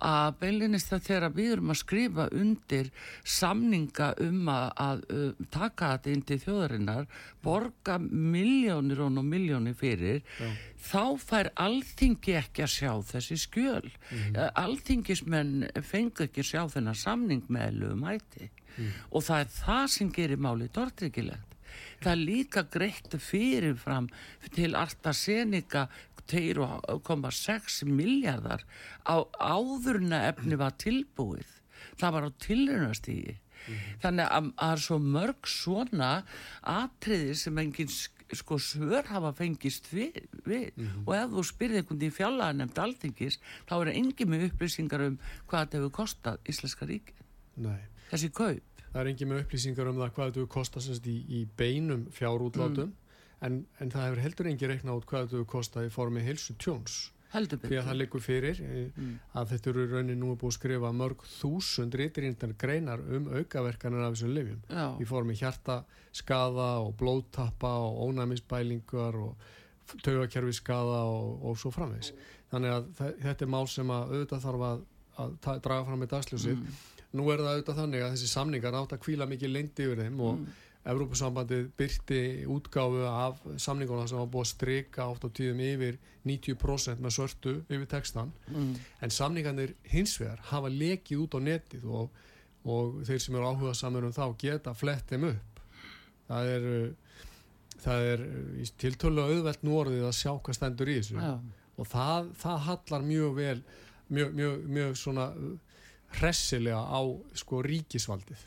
að 0.00 0.36
beilinist 0.40 0.90
það 0.90 1.02
þegar 1.06 1.34
við 1.36 1.50
erum 1.54 1.72
að 1.72 1.78
skrifa 1.80 2.26
undir 2.36 2.90
samninga 3.36 4.10
um 4.24 4.48
að, 4.52 4.66
að 4.84 5.02
uh, 5.12 5.42
taka 5.52 5.90
þetta 5.94 6.12
inn 6.14 6.24
til 6.28 6.38
þjóðarinnar 6.44 7.10
borga 7.44 7.98
miljónir 8.00 9.02
og 9.04 9.20
miljónir 9.24 9.76
fyrir 9.78 10.22
Já. 10.40 10.48
þá 10.90 11.04
fær 11.20 11.52
alþingi 11.60 12.38
ekki 12.40 12.64
að 12.64 12.72
sjá 12.76 12.92
þessi 13.12 13.38
skjöl. 13.44 13.92
Mm. 14.10 14.40
alþingismenn 14.58 15.68
fengu 15.84 16.26
ekki 16.26 16.44
að 16.44 16.50
sjá 16.52 16.64
þennan 16.72 16.98
samning 16.98 17.44
með 17.52 17.68
eðlugum 17.70 18.08
hætti 18.08 18.50
og 19.10 19.24
það 19.26 19.44
er 19.44 19.54
það 19.58 19.86
sem 19.92 20.10
gerir 20.14 20.40
málið 20.40 20.72
tortryggilegt 20.78 21.49
það 22.02 22.12
er 22.12 22.22
líka 22.22 22.62
greitt 22.72 23.16
fyrirfram 23.20 24.08
til 24.54 24.74
AstraZeneca 24.78 25.88
2,6 26.30 27.84
miljardar 27.88 28.62
á 29.06 29.16
áðurna 29.40 30.22
efni 30.30 30.58
var 30.60 30.76
tilbúið. 30.80 31.46
Það 32.00 32.14
var 32.16 32.26
á 32.26 32.30
tilrunastígi 32.46 33.36
þannig 34.00 34.24
að 34.24 34.30
að 34.38 34.46
það 34.56 34.70
er 34.74 34.80
svo 34.86 34.96
mörg 35.04 35.48
svona 35.52 36.10
atriðir 36.64 37.36
sem 37.36 37.58
engin 37.60 37.90
sk- 37.92 38.24
sko 38.40 38.56
svör 38.62 39.04
hafa 39.10 39.34
fengist 39.36 39.90
við, 39.92 40.16
við. 40.46 40.70
og 41.04 41.12
ef 41.18 41.34
þú 41.34 41.44
spyrði 41.44 41.82
einhvern 41.82 42.06
í 42.06 42.10
fjallaða 42.14 42.56
nefnd 42.56 42.80
alþingis 42.86 43.36
þá 43.68 43.74
er 43.82 43.90
engin 43.92 44.30
með 44.32 44.46
upplýsingar 44.48 45.04
um 45.10 45.18
hvað 45.50 45.60
þetta 45.66 45.78
hefur 45.82 45.92
kostað 46.00 46.38
Íslenska 46.48 46.88
ríki 46.88 47.12
nei. 47.60 47.80
Þessi 48.10 48.30
kaup 48.34 48.69
Það 48.92 49.00
er 49.04 49.06
engin 49.12 49.28
með 49.30 49.42
upplýsingar 49.44 49.88
um 49.92 50.00
það 50.02 50.12
hvað 50.16 50.34
þetta 50.34 50.80
semst 50.86 51.06
í, 51.06 51.16
í 51.28 51.44
beinum 51.56 52.06
fjárútlátum 52.16 52.92
en, 53.42 53.64
en 53.80 53.90
það 53.90 54.06
hefur 54.08 54.22
heldur 54.24 54.46
engin 54.50 54.68
reikna 54.74 54.96
út 54.98 55.06
hvað 55.06 55.28
þetta 55.30 55.46
kostað 55.52 55.86
í 55.86 55.92
formi 55.94 56.20
heilsu 56.26 56.54
tjóns 56.58 56.96
því 57.70 57.76
að 57.78 57.84
það 57.86 57.96
liggur 58.00 58.20
fyrir 58.24 58.58
eh, 58.60 58.88
Mm. 58.98 59.12
að 59.38 59.52
þetta 59.52 59.70
eru 59.70 59.84
raunin 59.92 60.18
nú 60.18 60.32
er 60.32 60.38
búið 60.40 60.50
að 60.50 60.56
skrifa 60.58 60.90
mörg 60.92 61.20
þúsund 61.38 61.94
rítirindar 61.94 62.56
greinar 62.58 62.98
um 63.06 63.28
aukaverkanir 63.38 64.02
af 64.02 64.16
þessum 64.16 64.32
lifjum 64.34 64.60
Já, 64.66 64.86
í 64.98 65.06
formi 65.06 65.36
hjartaskaða 65.38 66.66
og 66.82 66.96
blóðtappa 66.98 67.70
og 67.86 68.00
ónæmisbælingar 68.08 69.14
og 69.14 69.36
taugakerfi 70.02 70.52
skaða 70.58 71.00
og, 71.06 71.44
og 71.50 71.56
svo 71.58 71.70
framvegs. 71.74 72.12
Þannig 72.50 72.74
að 72.74 72.90
þe- 72.98 73.14
þetta 73.24 73.46
er 73.46 73.50
mál 73.54 73.66
sem 73.70 73.90
að 73.90 74.12
auðvitað 74.14 74.44
þarf 74.44 74.66
að, 74.68 74.82
að 75.22 75.60
draga 75.64 75.84
fram 75.88 76.02
með 76.04 76.10
dagsljósið. 76.16 76.58
Mm. 76.58 76.76
Nú 77.16 77.30
er 77.32 77.42
það 77.42 77.52
auðvitað 77.54 77.80
þannig 77.82 78.02
að 78.04 78.12
þessi 78.14 78.28
samningar 78.30 78.76
átt 78.78 78.92
að 78.94 79.02
kvíla 79.04 79.26
mikið 79.30 79.54
leyndi 79.54 79.86
yfir 79.86 80.04
þeim 80.04 80.20
og 80.26 80.36
Mm. 80.40 80.58
Evrópusambandið 80.90 81.66
byrti 81.76 82.20
útgáfu 82.48 83.02
af 83.04 83.40
samningunum 83.60 84.06
sem 84.08 84.16
var 84.16 84.30
búið 84.32 84.46
að 84.46 84.48
strika 84.54 85.08
oft 85.12 85.26
á 85.26 85.28
tíðum 85.28 85.60
yfir 85.60 85.98
90% 86.24 87.02
með 87.04 87.12
svörtu 87.12 87.52
yfir 87.68 87.84
textan 87.90 88.32
mm. 88.48 88.70
en 89.04 89.12
samningarnir 89.12 89.74
hins 89.92 90.16
vegar 90.20 90.40
hafa 90.48 90.72
lekið 90.72 91.20
út 91.26 91.36
á 91.36 91.40
netið 91.50 91.84
og, 91.84 92.08
og 92.64 93.02
þeir 93.04 93.20
sem 93.20 93.36
eru 93.36 93.50
áhuga 93.52 93.74
samur 93.76 94.08
um 94.08 94.16
þá 94.16 94.24
geta 94.40 94.72
flett 94.72 95.12
þeim 95.12 95.28
upp 95.34 95.60
það 96.30 96.52
er 96.54 96.66
það 97.84 98.08
er 98.14 98.26
í 98.64 98.68
tiltölu 98.80 99.26
auðvelt 99.26 99.66
nú 99.66 99.76
orðið 99.82 100.08
að 100.08 100.16
sjá 100.16 100.32
hvað 100.32 100.58
stendur 100.58 100.92
í 100.92 100.98
þessu 101.02 101.20
Já, 101.20 101.34
og 101.76 101.92
það, 101.92 102.32
það 102.40 102.64
hallar 102.70 103.06
mjög 103.12 103.36
vel 103.36 103.58
mjög, 104.08 104.32
mjög, 104.40 104.64
mjög 104.78 104.96
svona 105.00 105.28
hressilega 106.18 106.80
á 106.80 107.00
sko 107.38 107.62
ríkisvaldið 107.62 108.46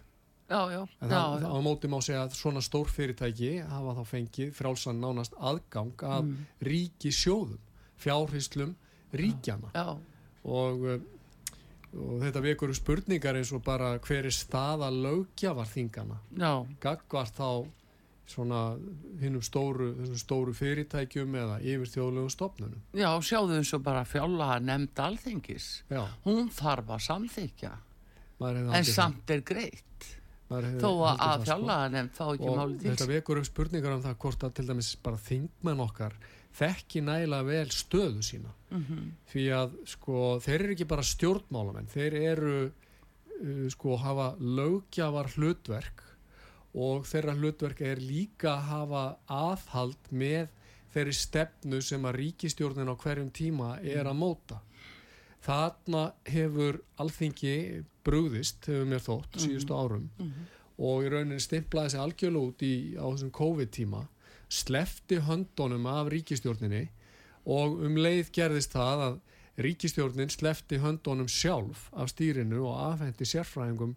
já, 0.49 0.59
já, 0.69 0.81
en 1.01 1.09
það, 1.09 1.45
á 1.49 1.57
móti 1.63 1.87
má 1.89 1.97
segja 2.03 2.25
að 2.27 2.35
svona 2.37 2.61
stór 2.61 2.89
fyrirtæki 2.91 3.53
hafa 3.65 3.95
þá 3.99 4.03
fengið 4.11 4.51
frálsann 4.57 4.99
nánast 5.01 5.33
aðgang 5.39 5.93
af 6.03 6.23
Mm. 6.23 6.45
ríkisjóðum 6.61 7.59
fjárhyslum 8.03 8.75
ríkjana 9.13 9.71
já. 9.73 9.97
og, 10.43 10.83
uh, 10.83 10.99
og 11.93 12.21
þetta 12.25 12.41
vekur 12.41 12.73
spurningar 12.75 13.35
eins 13.39 13.51
og 13.53 13.63
bara 13.63 13.97
hver 13.99 14.25
er 14.25 14.31
staða 14.35 14.89
löggjafarþingana 14.91 16.17
já. 16.37 16.65
gagvart 16.81 17.33
þá 17.37 17.65
svona 18.29 18.59
hinnum 19.19 19.41
stóru, 19.43 19.89
stóru 20.17 20.53
fyrirtækjum 20.55 21.33
eða 21.35 21.57
yfir 21.61 21.89
þjóðlegum 21.91 22.29
stopnunum 22.31 22.81
Já, 22.95 23.09
sjáðu 23.19 23.57
eins 23.59 23.73
og 23.75 23.83
bara 23.83 24.05
fjála 24.07 24.59
nefnd 24.63 25.01
alþingis. 25.03 25.71
já, 25.91 26.03
Hún 26.23 26.47
þarf 26.55 26.93
að 26.95 27.01
samþykja, 27.09 27.73
en 28.47 28.85
samt 28.87 29.29
er 29.33 29.41
greitt. 29.45 30.07
Þó 30.53 30.89
að, 31.07 31.17
sko. 31.17 31.43
fjála 31.47 31.77
nefnd 31.89 32.15
fá 32.17 32.23
ekki 32.35 32.53
máli 32.53 32.77
til. 32.77 32.91
þetta 32.93 33.09
vekur 33.09 33.39
upp 33.41 33.47
spurningar 33.49 33.95
um 33.97 34.01
það 34.03 34.17
hvort 34.21 34.43
að 34.45 34.53
til 34.59 34.65
dæmis 34.69 34.89
bara 35.01 35.17
þingmenn 35.17 35.83
okkar 35.83 36.15
þekki 36.53 37.01
nægilega 37.01 37.47
vel 37.47 37.69
stöðu 37.73 38.21
sína 38.25 38.51
Mm 38.69 39.11
því 39.33 39.45
að 39.57 39.71
sko 39.89 40.17
þeir 40.43 40.59
eru 40.59 40.73
ekki 40.75 40.85
bara 40.91 41.05
stjórnmálamenn 41.09 41.87
þeir 41.89 42.13
eru 42.19 42.53
uh, 42.67 43.69
sko 43.73 43.95
hafa 43.97 44.27
lögjafar 44.37 45.31
hlutverk 45.33 46.02
og 46.73 47.05
þeirra 47.05 47.35
hlutverk 47.37 47.81
er 47.85 48.01
líka 48.01 48.55
að 48.55 48.67
hafa 48.71 49.03
aðhald 49.29 50.09
með 50.09 50.47
þeirri 50.93 51.15
stefnu 51.17 51.81
sem 51.85 52.05
að 52.05 52.17
ríkistjórnin 52.21 52.89
á 52.89 52.95
hverjum 52.97 53.29
tíma 53.33 53.75
er 53.81 54.09
að 54.09 54.17
móta. 54.17 54.59
Þarna 55.43 56.03
hefur 56.29 56.79
alþingi 57.01 57.83
brugðist 58.05 58.65
hefur 58.69 58.89
mér 58.89 59.03
þótt 59.03 59.39
síðustu 59.43 59.75
árum. 59.75 60.09
Og 60.77 61.05
í 61.05 61.11
rauninni 61.13 61.41
stimplaði 61.43 61.93
sig 61.93 62.01
algjörlega 62.01 62.49
út 62.49 62.65
í, 62.65 62.73
á 62.97 63.05
þessum 63.05 63.31
COVID-tíma 63.31 64.07
slefti 64.53 65.19
höndunum 65.25 65.85
af 65.89 66.09
ríkistjórninni 66.13 66.87
og 67.49 67.79
um 67.85 67.97
leið 67.97 68.31
gerðist 68.33 68.73
það 68.73 69.05
að 69.07 69.19
ríkistjórnin 69.65 70.33
slefti 70.33 70.79
höndunum 70.81 71.29
sjálf 71.29 71.89
af 71.93 72.09
stýrinu 72.13 72.63
og 72.65 72.77
afhendi 72.93 73.25
sérfræðingum 73.29 73.95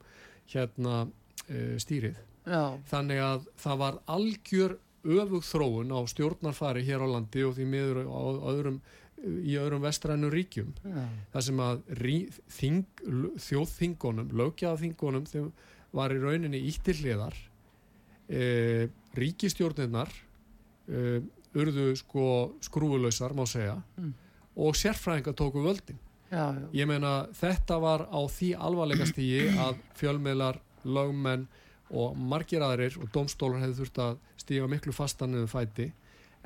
hérna 0.53 1.07
uh, 1.07 1.77
stýrið 1.81 2.17
Já, 2.47 2.63
þannig 2.91 3.21
að 3.27 3.47
það 3.59 3.79
var 3.83 3.97
algjör 4.17 4.77
öfug 5.07 5.43
þróun 5.47 5.91
á 5.95 6.01
stjórnarfari 6.11 6.85
hér 6.87 7.03
á 7.03 7.09
landi 7.11 7.43
og 7.47 7.57
því 7.57 7.67
miður 7.71 8.01
á 8.07 8.21
öðrum 8.53 8.81
í 9.27 9.57
öðrum 9.59 9.83
vestrænum 9.83 10.31
ríkjum. 10.31 10.71
Já, 10.85 11.03
þar 11.33 11.45
sem 11.47 11.61
að 11.65 11.83
rí, 12.03 12.17
þing, 12.53 12.85
þjóðþingunum, 13.47 14.31
lögjaðaþingunum 14.39 15.27
þeim 15.31 15.49
var 15.97 16.13
í 16.15 16.21
rauninni 16.23 16.61
íttir 16.69 16.99
hliðar. 17.01 17.35
E, 18.29 18.89
ríkistjórnirnar 19.17 20.11
e, 20.91 21.21
urðu 21.57 21.93
sko 21.99 22.27
skrúfulausar 22.67 23.35
má 23.39 23.45
segja 23.49 23.79
Mm. 23.97 24.13
og 24.57 24.75
sérfræðinga 24.75 25.33
tóku 25.35 25.63
völdin. 25.65 25.99
Já. 26.31 26.55
ég 26.75 26.87
meina 26.91 27.29
þetta 27.33 27.79
var 27.81 28.03
á 28.11 28.21
því 28.27 28.49
alvarlega 28.59 29.07
stígi 29.07 29.47
að 29.63 29.77
fjölmiðlar, 29.95 30.59
lögmenn 30.85 31.47
og 31.91 32.17
margir 32.19 32.65
aðrir 32.67 32.97
og 33.01 33.11
domstólar 33.15 33.63
hefði 33.63 33.81
þurft 33.83 34.03
að 34.03 34.19
stíga 34.43 34.69
miklu 34.71 34.95
fastan 34.97 35.33
niður 35.35 35.53
fæti 35.53 35.91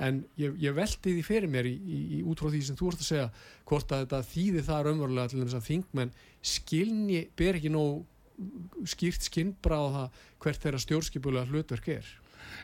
en 0.00 0.22
ég, 0.40 0.54
ég 0.60 0.76
velti 0.76 1.14
því 1.16 1.24
fyrir 1.24 1.52
mér 1.52 1.68
í, 1.68 1.74
í, 1.76 2.00
í 2.16 2.20
út 2.28 2.40
frá 2.40 2.50
því 2.52 2.62
sem 2.66 2.78
þú 2.78 2.90
ert 2.92 3.02
að 3.02 3.08
segja 3.10 3.26
hvort 3.68 3.92
að 3.92 4.04
þetta 4.04 4.20
þýði 4.30 4.64
það 4.68 4.86
raunverulega 4.86 5.32
til 5.32 5.42
þess 5.42 5.58
að 5.58 5.66
þingmenn 5.68 6.14
skilni, 6.54 7.20
ber 7.36 7.58
ekki 7.60 7.72
nóg 7.72 8.88
skýrt 8.88 9.26
það 9.60 10.06
hvert 10.40 10.62
þeirra 10.62 10.80
stjórnskipulega 10.80 11.50
hlutverk 11.50 11.90
er 11.92 12.14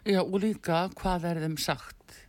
Já, 0.07 0.23
og 0.23 0.39
líka 0.41 0.87
hvað 0.97 1.29
er 1.31 1.43
þeim 1.45 1.59
sagt? 1.61 2.26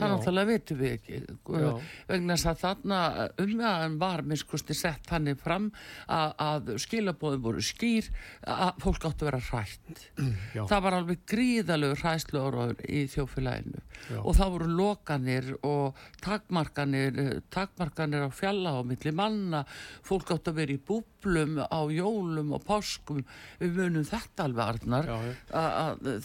Það 0.00 0.12
náttúrulega 0.14 0.50
veitum 0.50 0.80
við 0.80 0.94
ekki. 0.96 1.20
Já. 1.60 1.70
Vegna 2.10 2.36
þess 2.36 2.50
að 2.50 2.60
þarna 2.64 3.00
umræðan 3.44 3.98
var 4.00 4.22
minnskusti 4.30 4.76
sett 4.76 5.12
hannig 5.12 5.40
fram 5.40 5.70
að, 6.06 6.34
að 6.46 6.72
skilabóðum 6.84 7.44
voru 7.44 7.64
skýr 7.64 8.10
að 8.48 8.80
fólk 8.84 9.06
áttu 9.10 9.26
að 9.26 9.30
vera 9.30 9.42
hrætt. 9.50 10.04
Já. 10.56 10.64
Það 10.70 10.84
var 10.86 10.98
alveg 11.00 11.24
gríðalegu 11.30 12.00
hræslu 12.00 12.44
í 12.88 13.04
þjófélaginu 13.10 13.80
Já. 14.10 14.18
og 14.20 14.34
það 14.38 14.52
voru 14.56 14.68
lokanir 14.80 15.50
og 15.66 16.00
takmarkanir, 16.24 17.20
takmarkanir 17.52 18.26
á 18.26 18.30
fjalla 18.34 18.76
og 18.80 18.88
milli 18.90 19.12
manna, 19.14 19.64
fólk 20.06 20.32
áttu 20.34 20.52
að 20.52 20.60
vera 20.62 20.76
í 20.76 20.80
búblum 20.90 21.60
á 21.60 21.80
jólum 21.92 22.54
og 22.56 22.64
páskum, 22.66 23.22
við 23.60 23.76
munum 23.76 24.06
þetta 24.08 24.46
alveg 24.48 24.74
arnar, 24.74 25.10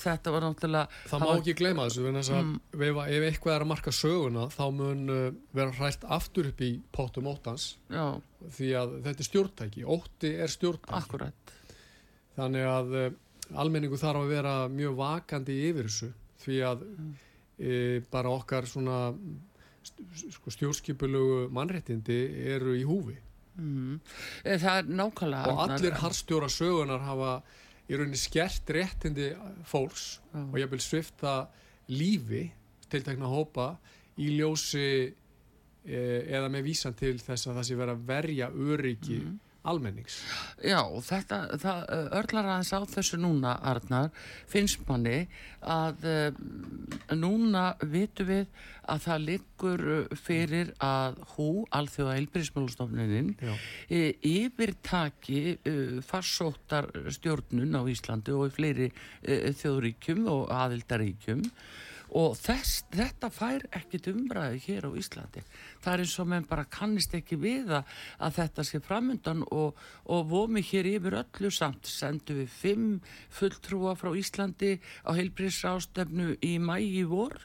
þetta 0.01 0.34
var 0.36 0.48
náttúrulega 0.48 1.03
Það 1.10 1.25
má 1.25 1.32
ekki 1.36 1.58
gleyma 1.60 1.88
þessu 1.89 2.05
Mm. 2.36 2.60
ef 2.75 3.24
eitthvað 3.29 3.55
er 3.55 3.64
að 3.65 3.72
marka 3.74 3.93
söguna 3.95 4.48
þá 4.53 4.63
mun 4.77 5.03
uh, 5.12 5.27
vera 5.57 5.75
hrælt 5.79 6.05
aftur 6.07 6.51
upp 6.53 6.62
í 6.63 6.72
pótum 6.95 7.27
óttans. 7.34 7.74
Já, 7.89 8.22
því 8.45 8.72
að 8.79 8.98
þetta 9.10 9.24
er 9.25 9.29
stjórntæki, 9.31 9.86
ótti 9.98 10.34
er 10.45 10.53
stjórntæki. 10.53 11.01
Akkurat 11.01 11.55
þannig 12.36 12.67
að 12.67 12.95
uh, 13.00 13.12
almenningu 13.62 14.00
þarf 14.00 14.24
að 14.24 14.31
vera 14.34 14.55
mjög 14.72 14.98
vakandi 15.00 15.57
yfir 15.69 15.89
þessu 15.89 16.12
því 16.45 16.57
að 16.65 16.81
e, 17.57 17.75
bara 18.12 18.34
okkar 18.34 18.67
svona 18.69 18.98
sko, 19.86 20.53
stjórnskipulegu 20.53 21.45
mannréttindi 21.53 22.17
eru 22.55 22.75
í 22.77 22.84
húfi. 22.88 23.15
Mm. 23.55 24.01
það 24.43 24.79
er 24.81 24.89
nákvæmlega 25.00 25.51
og 25.53 25.62
allir 25.63 25.93
harstjóra 26.01 26.50
sögunar 26.51 27.05
hafa 27.05 27.38
í 27.88 27.95
rauninni 27.95 28.19
skert 28.19 28.67
réttindi 28.75 29.29
fólks 29.69 30.17
Já. 30.34 30.41
og 30.41 30.57
ég 30.60 30.67
vil 30.74 30.81
svifta 30.84 31.36
lífi 31.88 32.50
tiltekna 32.91 33.29
hópa 33.31 33.71
í 34.17 34.31
ljósi 34.37 34.87
e, 35.85 35.97
eða 36.31 36.49
með 36.53 36.69
vísan 36.71 36.95
til 36.97 37.17
þess 37.19 37.47
að 37.49 37.59
það 37.59 37.67
sé 37.71 37.75
vera 37.81 37.97
verja 38.13 38.51
öryggi 38.51 39.19
Mhm. 39.25 39.39
almennings 39.65 40.19
Já, 40.61 40.77
þetta, 41.01 41.37
það 41.57 41.79
uh, 41.89 42.09
örlar 42.19 42.45
aðeins 42.53 42.69
á 42.69 42.79
þessu 42.85 43.17
núna, 43.17 43.55
Arnar, 43.65 44.11
finnst 44.45 44.83
manni 44.85 45.23
að 45.65 46.05
uh, 46.05 47.15
núna 47.17 47.63
vitum 47.81 48.29
við 48.29 48.45
að 48.85 49.01
það 49.07 49.23
liggur 49.25 49.83
fyrir 50.21 50.69
að 50.85 51.17
hú, 51.33 51.48
alþjóða 51.74 52.13
heilbrísmálustofnunin, 52.19 53.31
Já. 53.41 53.55
e, 53.89 54.03
yfirtaki 54.21 55.57
uh, 55.57 55.98
farsóttar 56.05 56.91
stjórnun 57.17 57.74
á 57.74 57.81
Íslandi 57.89 58.37
og 58.37 58.51
í 58.51 58.55
fleiri 58.59 58.91
uh, 58.93 59.50
þjóðríkjum 59.63 60.27
og 60.29 60.45
aðildaríkjum 60.53 61.41
og 62.13 62.35
þess, 62.37 62.83
þetta 62.94 63.29
fær 63.33 63.65
ekkit 63.75 64.09
umræði 64.11 64.61
hér 64.68 64.87
á 64.87 64.91
Íslandi. 65.00 65.44
Það 65.81 65.94
er 65.94 66.03
eins 66.03 66.20
og 66.22 66.29
menn 66.31 66.48
bara 66.50 66.68
kannist 66.70 67.15
ekki 67.18 67.39
við 67.41 67.74
að, 67.79 67.96
þetta 68.37 68.65
sé 68.68 68.81
framundan 68.83 69.44
og, 69.50 69.79
og 70.05 70.29
vomi 70.29 70.63
hér 70.65 70.91
yfir 70.96 71.20
öllu 71.24 71.51
samt. 71.53 71.89
Sendu 71.89 72.37
við 72.41 72.53
fimm 72.53 72.87
fulltrúa 73.33 73.96
frá 73.98 74.13
Íslandi 74.15 74.77
á 75.07 75.11
heilbrísrástefnu 75.18 76.37
í 76.46 76.55
mægi 76.61 77.05
vor. 77.09 77.39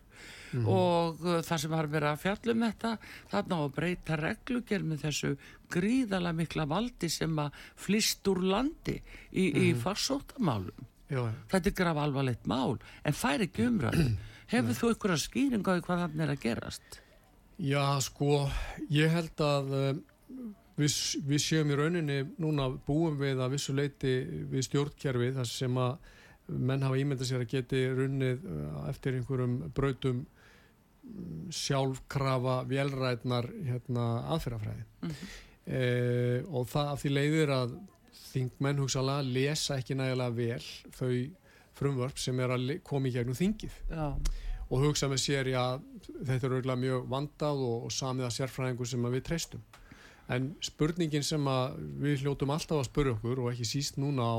Og 0.51 1.21
uh, 1.23 1.37
það 1.47 1.61
sem 1.63 1.75
har 1.79 1.87
verið 1.87 2.11
að 2.11 2.23
fjallum 2.25 2.63
þetta 2.67 2.89
þarna 3.31 3.59
á 3.59 3.61
að 3.63 3.75
breyta 3.77 4.17
reglugjör 4.19 4.83
með 4.83 5.05
þessu 5.05 5.31
gríðala 5.71 6.33
mikla 6.35 6.67
valdi 6.67 7.07
sem 7.13 7.39
að 7.39 7.61
flist 7.79 8.27
úr 8.29 8.43
landi 8.51 8.97
í, 9.31 9.47
í 9.47 9.69
farsóttamálum. 9.79 10.89
Já, 11.11 11.23
þetta 11.51 11.71
er 11.71 11.77
graf 11.79 12.01
alvarlegt 12.03 12.51
mál 12.51 12.77
en 13.07 13.17
fær 13.19 13.43
ekki 13.47 13.65
umræðu 13.67 14.11
hefur 14.51 14.77
þú 14.81 14.91
einhverja 14.93 15.23
skýringa 15.25 15.75
á 15.77 15.81
hvað 15.87 16.03
þannig 16.07 16.25
er 16.27 16.33
að 16.35 16.43
gerast 16.47 17.01
Já, 17.61 17.83
sko, 18.01 18.49
ég 18.89 19.13
held 19.13 19.43
að 19.45 19.75
uh, 19.77 19.91
við, 20.81 20.95
við 21.29 21.43
séum 21.45 21.69
í 21.71 21.77
rauninni 21.77 22.19
núna 22.41 22.71
búum 22.87 23.19
við 23.21 23.43
að 23.45 23.53
vissu 23.59 23.75
leiti 23.77 24.15
við 24.49 24.65
stjórnkerfi 24.71 25.33
þar 25.37 25.51
sem 25.51 25.77
að 25.83 25.99
menn 26.51 26.83
hafa 26.83 26.99
ímyndað 27.03 27.29
sér 27.29 27.45
að 27.45 27.53
geti 27.53 27.83
runnið 27.95 28.47
uh, 28.49 28.89
eftir 28.91 29.19
einhverjum 29.21 29.59
brautum 29.77 30.23
mm, 30.25 31.51
sjálfkrafa 31.55 32.57
vélrætnar 32.71 33.51
hérna, 33.69 34.09
aðferðafræði 34.35 34.87
Mhm. 35.01 35.29
eh, 35.71 36.41
og 36.51 36.67
það 36.73 36.89
af 36.95 37.03
því 37.05 37.11
leiðir 37.15 37.53
að 37.55 37.77
þingmenn 38.31 38.81
hugsalega 38.83 39.23
lesa 39.37 39.77
ekki 39.81 39.95
nægilega 39.99 40.35
vel 40.37 40.67
þau 40.97 41.13
frumvörp 41.81 42.21
sem 42.21 42.41
er 42.45 42.55
að 42.55 42.73
koma 42.87 43.11
í 43.11 43.15
gegnum 43.17 43.39
þingið. 43.39 43.77
Já, 43.91 44.07
og 44.71 44.85
hugsa 44.87 45.11
með 45.11 45.23
sér 45.25 45.51
já, 45.51 45.65
þetta 46.07 46.47
er 46.47 46.57
auðvitað 46.57 46.83
mjög 46.85 47.07
vandað 47.11 47.63
og, 47.67 47.87
og 47.89 47.95
samið 47.95 48.29
að 48.29 48.37
sérfræðingu 48.37 48.87
sem 48.87 49.09
við 49.17 49.25
treystum. 49.27 49.65
En 50.31 50.53
spurningin 50.63 51.27
sem 51.27 51.49
að 51.51 51.81
við 52.05 52.23
hljótum 52.23 52.53
alltaf 52.55 52.79
að 52.79 52.87
spurja 52.87 53.17
okkur 53.17 53.43
og 53.43 53.51
ekki 53.51 53.67
síst 53.67 53.99
núna 53.99 54.29
á 54.31 54.39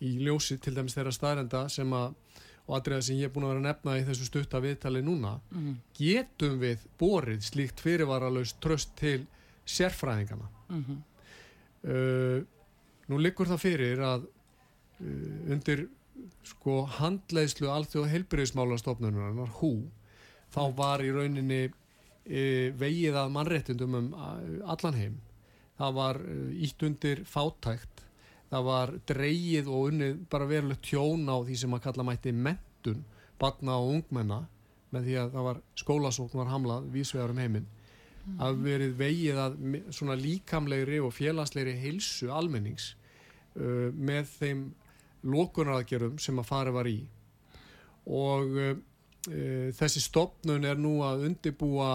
í 0.00 0.16
ljósi 0.24 0.56
til 0.60 0.72
dæmis 0.76 0.96
þeirra 0.96 1.12
staðrenda 1.12 1.66
sem 1.72 1.92
að 1.96 2.14
og 2.66 2.74
atriða 2.80 3.04
sem 3.06 3.20
ég 3.20 3.28
er 3.28 3.34
búin 3.34 3.46
að 3.46 3.52
vera 3.52 3.62
að 3.62 3.66
nefna 3.68 3.96
í 4.00 4.04
þessu 4.08 4.26
stutta 4.26 4.60
viðtali 4.62 5.02
núna 5.06 5.36
mm, 5.52 5.74
getum 5.94 6.56
við 6.62 6.82
borið 6.98 7.44
slíkt 7.46 7.82
fyrirvaralaust 7.84 8.58
tröst 8.62 8.96
til 8.98 9.20
sérfræðingana 9.66 10.48
mm, 10.74 10.96
uh, 11.86 12.40
nú 13.12 13.20
liggur 13.22 13.50
það 13.52 13.62
fyrir 13.62 14.02
að 14.02 14.26
uh, 14.26 15.52
undir 15.54 15.86
sko 16.46 16.84
handleiðslu 16.98 17.70
alþjóð 17.70 18.10
heilbyrðismálastofnunar 18.12 19.52
hú 19.60 19.72
þá 20.54 20.62
var 20.78 21.04
í 21.04 21.12
rauninni 21.14 21.62
uh, 21.68 22.66
vegið 22.78 23.18
að 23.20 23.32
mannréttindum 23.34 23.98
um 23.98 24.10
allan 24.16 24.98
heim. 24.98 25.20
Það 25.76 25.96
var 25.98 26.20
uh, 26.22 26.50
ítt 26.66 26.82
undir 26.86 27.22
fátækt. 27.28 28.04
Það 28.50 28.66
var 28.68 28.92
dreigið 29.10 29.68
og 29.68 29.88
unnið 29.90 30.18
bara 30.30 30.48
verulegt 30.48 30.84
tjón 30.86 31.26
á 31.26 31.36
því 31.42 31.56
sem 31.62 31.74
að 31.74 31.86
kalla 31.88 32.06
mætti 32.06 32.32
mentun 32.32 33.02
barna 33.40 33.80
og 33.80 33.96
ungmenna 33.96 34.44
með 34.94 35.08
því 35.08 35.16
að 35.20 35.32
það 35.34 35.48
var 35.48 35.58
skólasókn 35.76 36.40
var 36.40 36.52
hamlað 36.52 36.86
vísvegar 36.94 37.34
um 37.34 37.40
heiminn. 37.42 37.66
Að 38.42 38.62
verið 38.64 38.94
vegið 38.98 39.36
að 39.38 39.58
svona 39.94 40.16
líkamlegri 40.18 40.98
og 41.02 41.12
félagslegri 41.14 41.76
heilsu 41.78 42.30
almennings 42.34 42.94
uh, 43.58 43.92
með 43.92 44.30
þeim 44.38 44.64
lokunaraðgerum 45.30 46.20
sem 46.22 46.38
að 46.40 46.48
fara 46.48 46.74
var 46.74 46.88
í. 46.90 46.98
Og 48.06 48.58
uh, 48.62 48.76
þessi 49.76 50.02
stopnun 50.04 50.66
er 50.68 50.78
nú 50.78 51.00
að 51.06 51.26
undibúa 51.30 51.92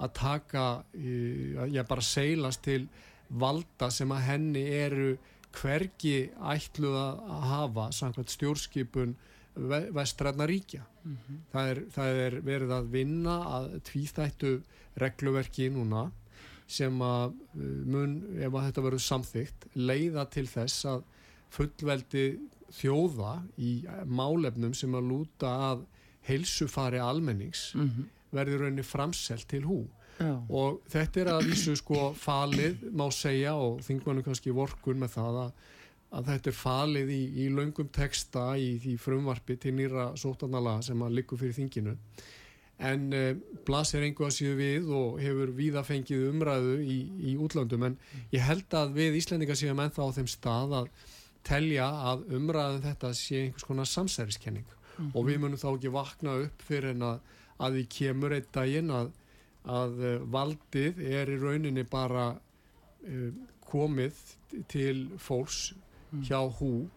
að 0.00 0.14
taka 0.16 0.66
uh, 0.80 1.66
já 1.68 1.82
bara 1.88 2.04
seilast 2.04 2.64
til 2.64 2.86
valda 3.30 3.90
sem 3.94 4.10
að 4.10 4.26
henni 4.26 4.64
eru 4.74 5.12
hvergi 5.54 6.30
ætluð 6.52 6.96
að 6.96 7.44
hafa 7.50 7.90
samkvæmt 7.94 8.32
stjórnskipun 8.34 9.16
ve 9.54 9.80
vestræðna 9.94 10.46
ríkja. 10.46 10.84
Það, 11.50 11.70
er, 11.72 11.80
það 11.94 12.20
er 12.24 12.36
verið 12.46 12.74
að 12.76 12.90
vinna 12.92 13.36
að 13.56 13.68
tvíþættu 13.88 14.52
regluverki 15.00 15.70
núna 15.74 16.06
sem 16.70 17.00
að 17.02 17.34
mun, 17.56 18.14
ef 18.38 18.54
að 18.54 18.66
þetta 18.68 18.84
verður 18.84 19.02
samþygt, 19.02 19.66
leiða 19.74 20.26
til 20.30 20.46
þess 20.50 20.86
að 20.86 21.02
fullveldi 21.50 22.24
þjóða 22.74 23.34
í 23.58 23.72
málefnum 24.06 24.74
sem 24.76 24.94
að 24.94 25.10
lúta 25.12 25.54
að 25.70 25.86
heilsufari 26.28 27.00
almennings 27.02 27.70
mm, 27.74 28.06
verður 28.34 28.66
rauninni 28.66 28.84
framselt 28.86 29.48
til 29.50 29.64
hú. 29.66 29.80
Já, 30.20 30.34
og 30.52 30.82
þetta 30.92 31.20
er 31.22 31.28
að 31.32 31.46
vísu 31.48 31.74
sko 31.80 32.10
falið 32.18 32.82
má 32.92 33.06
segja 33.14 33.54
og 33.56 33.78
þingmannu 33.86 34.24
kannski 34.26 34.52
vorkun 34.52 35.00
með 35.00 35.14
það 35.16 35.38
að 35.46 35.54
að 36.10 36.26
þetta 36.32 36.50
er 36.50 36.58
falið 36.58 37.12
í, 37.14 37.20
í 37.44 37.46
löngum 37.54 37.90
texta 37.94 38.50
í 38.58 38.74
því 38.82 38.96
frumvarpi 39.00 39.56
til 39.62 39.76
nýra 39.76 40.10
sótarnala 40.18 40.80
sem 40.82 41.02
að 41.06 41.20
likur 41.20 41.40
fyrir 41.40 41.56
þinginu. 41.56 41.94
En 42.90 43.06
uh, 43.12 43.30
blasir 43.66 44.04
einhvað 44.06 44.32
síðu 44.34 44.56
við 44.58 44.90
og 44.96 45.20
hefur 45.20 45.52
víða 45.54 45.84
fengið 45.86 46.26
umræðu 46.30 46.78
í, 46.80 46.98
í 47.30 47.36
útlandum 47.38 47.90
en 47.90 47.98
ég 48.32 48.42
held 48.46 48.74
að 48.76 48.96
við 48.96 49.20
Íslendinga 49.20 49.56
séum 49.58 49.82
ennþá 49.84 50.08
á 50.08 50.16
þeim 50.16 50.30
stað 50.32 50.76
að 50.80 50.90
telja 51.46 51.86
að 52.12 52.26
umræðum 52.36 52.84
þetta 52.84 53.12
sé 53.16 53.44
einhvers 53.44 53.66
konar 53.68 53.88
samsæriskenning 53.88 54.66
mm 54.66 54.96
-hmm. 54.98 55.10
og 55.14 55.26
við 55.26 55.40
munum 55.40 55.60
þá 55.60 55.68
ekki 55.72 55.92
vakna 55.94 56.36
upp 56.44 56.62
fyrir 56.62 56.90
en 56.94 57.02
að, 57.02 57.20
að 57.58 57.72
við 57.78 57.88
kemur 57.96 58.34
einn 58.36 58.52
daginn 58.52 58.90
að, 58.90 59.12
að 59.64 59.92
uh, 60.04 60.32
valdið 60.36 61.00
er 61.00 61.30
í 61.30 61.40
rauninni 61.40 61.84
bara 61.84 62.26
uh, 62.34 63.32
komið 63.70 64.16
til 64.68 65.10
fólks 65.18 65.72
mm. 66.10 66.22
hjá 66.26 66.40
hú 66.60 66.88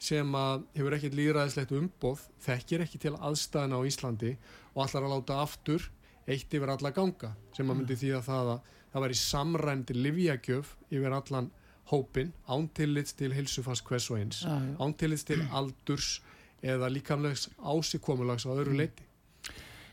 sem 0.00 0.34
að 0.34 0.64
hefur 0.74 0.96
ekkert 0.96 1.14
líðræðislegt 1.14 1.72
umboð, 1.76 2.20
þekkir 2.40 2.84
ekki 2.86 2.98
til 2.98 3.14
aðstæðina 3.20 3.76
á 3.76 3.88
Íslandi 3.88 4.36
og 4.74 4.84
allar 4.86 5.06
að 5.06 5.12
láta 5.14 5.40
aftur 5.44 5.90
eitt 6.26 6.54
yfir 6.54 6.72
alla 6.72 6.92
ganga 6.94 7.34
sem 7.56 7.68
að 7.68 7.76
myndi 7.76 7.96
því 8.00 8.12
að 8.16 8.28
það 8.30 8.52
að 8.54 8.60
það 8.90 9.04
væri 9.04 9.18
samræmdi 9.20 9.96
livjagjöf 9.96 10.76
yfir 10.90 11.16
allan 11.16 11.50
hópin 11.90 12.32
ántillits 12.48 13.16
til 13.18 13.34
hilsufast 13.36 13.84
hvers 13.88 14.10
og 14.10 14.20
eins 14.22 14.42
ántillits 14.80 15.26
til 15.28 15.44
aldurs 15.58 16.18
eða 16.62 16.90
líkamlegs 16.92 17.48
ásíkomulags 17.58 18.46
á 18.46 18.52
öðru 18.52 18.76
leiti 18.82 19.10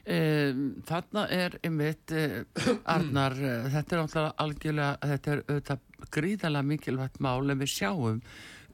Um, 0.08 0.60
þarna 0.88 1.26
er 1.36 1.58
einmitt 1.68 2.14
uh, 2.16 2.38
Arnar, 2.96 3.34
uh, 3.36 3.66
þetta 3.74 3.98
er 3.98 4.30
algjörlega, 4.40 5.10
þetta 5.12 5.34
er 5.34 5.42
auðvitað 5.42 6.06
gríðalega 6.16 6.68
mikilvægt 6.70 7.20
mál 7.26 7.52
en 7.52 7.60
við 7.60 7.74
sjáum 7.74 8.22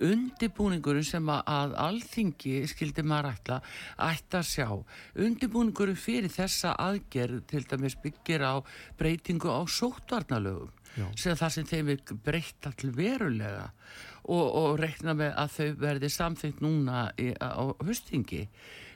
undibúningurinn 0.04 1.08
sem 1.08 1.30
að 1.34 1.76
alþingi 1.80 2.62
skildi 2.70 3.06
maður 3.08 3.34
ætla 3.34 3.60
ætti 4.10 4.40
að 4.40 4.48
sjá. 4.50 4.68
Undibúningurinn 5.26 6.00
fyrir 6.00 6.34
þessa 6.34 6.76
aðgerð 6.82 7.44
til 7.52 7.66
dæmis 7.70 7.98
byggir 8.04 8.46
á 8.46 8.54
breytingu 9.00 9.52
á 9.52 9.62
sóttvarnalögum 9.66 10.72
sem 11.18 11.38
það 11.38 11.54
sem 11.56 11.70
þeim 11.70 11.92
er 11.94 12.16
breytt 12.26 12.68
all 12.70 12.92
verulega 12.94 13.66
og, 14.30 14.46
og 14.46 14.80
rekna 14.80 15.16
með 15.18 15.34
að 15.42 15.54
þau 15.56 15.70
verði 15.82 16.10
samþyngt 16.14 16.62
núna 16.64 17.08
í, 17.18 17.32
á 17.34 17.64
höstingi 17.84 18.46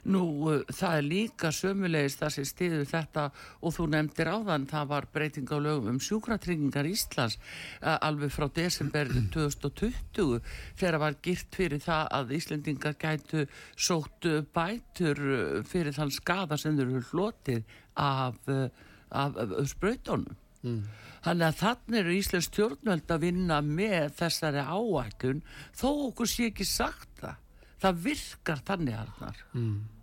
Nú, 0.07 0.23
uh, 0.47 0.61
það 0.71 0.97
er 0.97 1.05
líka 1.05 1.51
sömulegis 1.55 2.15
það 2.19 2.33
sem 2.35 2.47
stiður 2.47 2.85
þetta 2.87 3.25
og 3.59 3.75
þú 3.75 3.87
nefndir 3.91 4.31
áðan, 4.31 4.67
það 4.69 4.89
var 4.93 5.07
breyting 5.13 5.51
á 5.51 5.57
lögum 5.59 5.89
um 5.91 5.99
sjúkratryggingar 6.03 6.87
Íslands 6.87 7.35
uh, 7.81 7.97
alveg 7.97 8.31
frá 8.31 8.47
desember 8.55 9.11
2020 9.35 10.39
þegar 10.79 10.99
var 11.03 11.19
girt 11.25 11.59
fyrir 11.59 11.83
það 11.83 12.11
að 12.19 12.35
Íslendingar 12.39 12.95
gætu 13.01 13.43
sótt 13.75 14.29
bætur 14.55 15.19
uh, 15.27 15.59
fyrir 15.67 15.95
þann 15.97 16.13
skada 16.15 16.59
sem 16.59 16.77
þau 16.77 16.85
eru 16.87 17.03
hlotið 17.11 17.77
af, 17.97 18.39
af, 18.47 19.37
af 19.43 19.57
spröytónum. 19.71 20.37
Mm. 20.63 20.81
Þannig 21.25 21.47
að 21.47 21.59
þannig 21.59 21.99
eru 21.99 22.15
Íslands 22.15 22.47
stjórnvöld 22.51 23.11
að 23.11 23.23
vinna 23.25 23.59
með 23.65 24.15
þessari 24.21 24.63
áætlun 24.63 25.43
þó 25.75 25.89
okkur 26.07 26.31
sé 26.31 26.49
ekki 26.51 26.67
sagt 26.67 27.11
það. 27.19 27.43
Það 27.83 28.01
virkar 28.07 28.61
þannig 28.65 28.97
harnar. 28.97 29.41
Mm. 29.53 29.96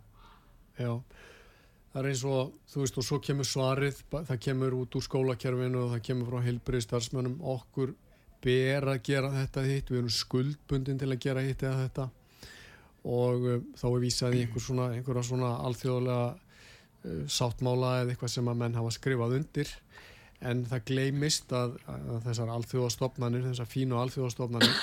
Já, 0.74 0.90
það 1.92 2.00
er 2.00 2.08
eins 2.10 2.22
og, 2.26 2.54
þú 2.72 2.80
veist, 2.82 2.96
og 2.98 3.06
svo 3.06 3.20
kemur 3.22 3.46
svarið, 3.46 4.00
það 4.10 4.40
kemur 4.48 4.74
út 4.80 4.96
úr 4.98 5.04
skólakerfinu 5.06 5.84
og 5.84 5.92
það 5.94 6.02
kemur 6.08 6.32
frá 6.32 6.46
heilbrið 6.48 6.86
starfsmönnum, 6.88 7.36
okkur 7.54 7.94
ber 8.44 8.88
að 8.92 9.02
gera 9.06 9.30
þetta 9.32 9.64
hitt, 9.68 9.92
við 9.92 10.00
erum 10.02 10.12
skuldbundin 10.12 11.00
til 11.00 11.10
að 11.12 11.22
gera 11.22 11.44
hitt 11.44 11.62
eða 11.64 11.84
þetta. 11.84 12.08
Og 13.04 13.46
uh, 13.46 13.60
þá 13.78 13.86
er 13.90 14.02
vísað 14.02 14.36
í 14.36 14.42
einhver 14.44 14.64
svona, 14.64 14.88
einhverja 14.96 15.28
svona 15.28 15.52
alþjóðlega 15.68 16.26
uh, 16.34 17.22
sáttmála 17.38 17.94
eða 18.00 18.14
eitthvað 18.14 18.34
sem 18.34 18.50
að 18.50 18.60
menn 18.64 18.78
hafa 18.80 18.92
skrifað 18.96 19.38
undir. 19.38 19.72
En 20.44 20.64
það 20.68 20.86
gleimist 20.90 21.52
að, 21.56 21.78
að 21.88 22.26
þessar 22.26 22.52
alþjóðastofnanir, 22.58 23.46
þessar 23.46 23.70
fínu 23.70 24.00
alþjóðastofnanir 24.02 24.82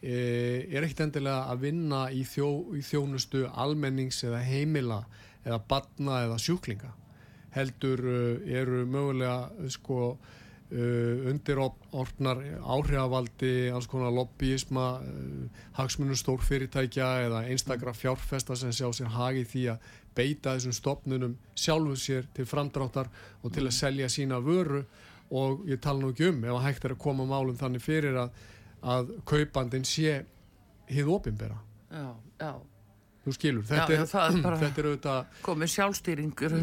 er 0.00 0.84
ekkert 0.84 1.04
endilega 1.04 1.50
að 1.52 1.64
vinna 1.66 2.06
í, 2.08 2.22
þjó, 2.24 2.48
í 2.72 2.82
þjónustu 2.84 3.44
almennings 3.52 4.22
eða 4.24 4.40
heimila 4.46 5.02
eða 5.44 5.60
badna 5.68 6.22
eða 6.26 6.38
sjúklinga. 6.40 6.92
Heldur 7.54 8.04
uh, 8.06 8.52
eru 8.60 8.84
mögulega 8.88 9.68
sko 9.72 10.00
uh, 10.14 11.30
undirorfnar 11.30 12.42
áhrifavaldi 12.62 13.70
alls 13.74 13.88
konar 13.90 14.14
lobbyisma 14.14 14.86
hagsmunum 15.76 16.18
stór 16.18 16.44
fyrirtækja 16.46 17.10
eða 17.26 17.44
einstakra 17.50 17.94
fjárfesta 17.96 18.56
sem 18.56 18.72
sjá 18.72 18.88
sér 18.94 19.10
hagi 19.16 19.44
því 19.50 19.66
að 19.74 19.90
beita 20.16 20.54
þessum 20.56 20.76
stopnunum 20.76 21.36
sjálfuð 21.58 22.00
sér 22.00 22.30
til 22.34 22.46
framdráttar 22.48 23.10
og 23.42 23.52
til 23.54 23.66
að 23.66 23.76
selja 23.76 24.08
sína 24.12 24.40
vöru. 24.44 24.84
Og 25.30 25.60
ég 25.70 25.78
tala 25.78 26.02
nú 26.02 26.08
ekki 26.10 26.26
um 26.26 26.40
ef 26.42 26.56
að 26.56 26.64
hægt 26.64 26.84
er 26.86 26.96
að 26.96 27.02
koma 27.04 27.24
málum 27.28 27.58
þannig 27.58 27.84
fyrir 27.84 28.16
að 28.18 28.32
að 28.80 29.14
kaupandin 29.28 29.86
sé 29.88 30.20
hið 30.90 31.14
opimbera 31.16 31.58
já, 31.90 32.10
já. 32.40 32.52
Þú 33.20 33.32
skilur, 33.36 33.64
þetta, 33.68 33.92
já, 33.92 34.00
er, 34.00 34.54
þetta 34.62 34.80
er 34.80 34.86
auðvitað 34.88 35.40
komið 35.44 35.72
sjálfstýringur 35.74 36.54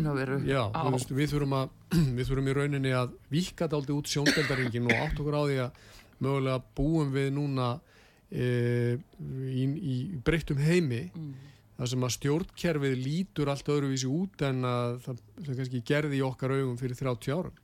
já, 0.48 0.62
veist, 0.90 1.12
við 1.14 1.34
þurfum 1.36 1.58
að 1.60 1.76
við 2.18 2.24
þurfum 2.24 2.50
í 2.50 2.56
rauninni 2.58 2.96
að 2.98 3.14
vika 3.32 3.66
þetta 3.66 3.78
aldrei 3.78 3.94
út 3.98 4.10
sjóndeldaringin 4.14 4.90
og 4.90 5.04
átt 5.04 5.22
okkur 5.22 5.38
á 5.38 5.44
því 5.44 5.60
að 5.68 5.84
mögulega 6.26 6.64
búum 6.80 7.14
við 7.14 7.30
núna 7.36 7.68
e, 8.32 8.98
í, 8.98 9.68
í 9.68 9.98
breyttum 10.26 10.60
heimi 10.62 11.04
mm. 11.12 11.30
þar 11.78 11.92
sem 11.94 12.08
að 12.08 12.16
stjórnkerfið 12.18 12.98
lítur 13.04 13.54
allt 13.54 13.72
öðruvísi 13.72 14.10
út 14.10 14.46
en 14.48 14.66
að 14.68 14.98
það, 15.06 15.24
kannski 15.52 15.84
gerði 15.86 16.20
í 16.20 16.26
okkar 16.26 16.56
augum 16.58 16.78
fyrir 16.80 16.98
30 17.00 17.38
árum. 17.38 17.64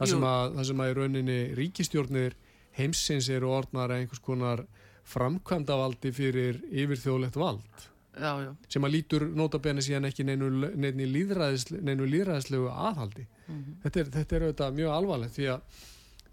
Þar 0.00 0.10
sem 0.10 0.24
að, 0.26 0.56
það 0.56 0.68
sem 0.72 0.82
að 0.82 0.90
í 0.90 0.96
rauninni 0.98 1.40
ríkistjórnir 1.54 2.38
heimsins 2.76 3.28
eru 3.32 3.52
orðnar 3.52 3.94
einhvers 3.96 4.22
konar 4.22 4.64
framkvæmdavaldi 5.12 6.12
fyrir 6.14 6.60
yfirþjóðlegt 6.70 7.36
vald 7.40 7.88
já, 8.16 8.32
já. 8.44 8.50
sem 8.68 8.86
að 8.86 8.94
lítur 8.96 9.26
notabenni 9.36 9.84
síðan 9.84 10.08
ekki 10.08 10.26
neinu, 10.26 10.50
neinu, 10.76 11.08
líðræðisle, 11.16 11.80
neinu 11.84 12.06
líðræðislegu 12.08 12.70
aðhaldi 12.70 13.26
mm 13.26 13.56
-hmm. 13.56 13.80
þetta, 13.84 14.00
er, 14.00 14.12
þetta 14.16 14.36
er 14.36 14.46
auðvitað 14.46 14.78
mjög 14.78 14.94
alvarlegt 14.96 15.36
því 15.36 15.48
að 15.54 15.60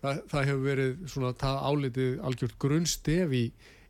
það, 0.02 0.22
það 0.32 0.48
hefur 0.50 0.64
verið 0.64 1.04
svona 1.14 1.34
það 1.44 1.60
álitið 1.70 2.24
algjört 2.30 2.58
grunnstef 2.60 3.36
í, 3.36 3.44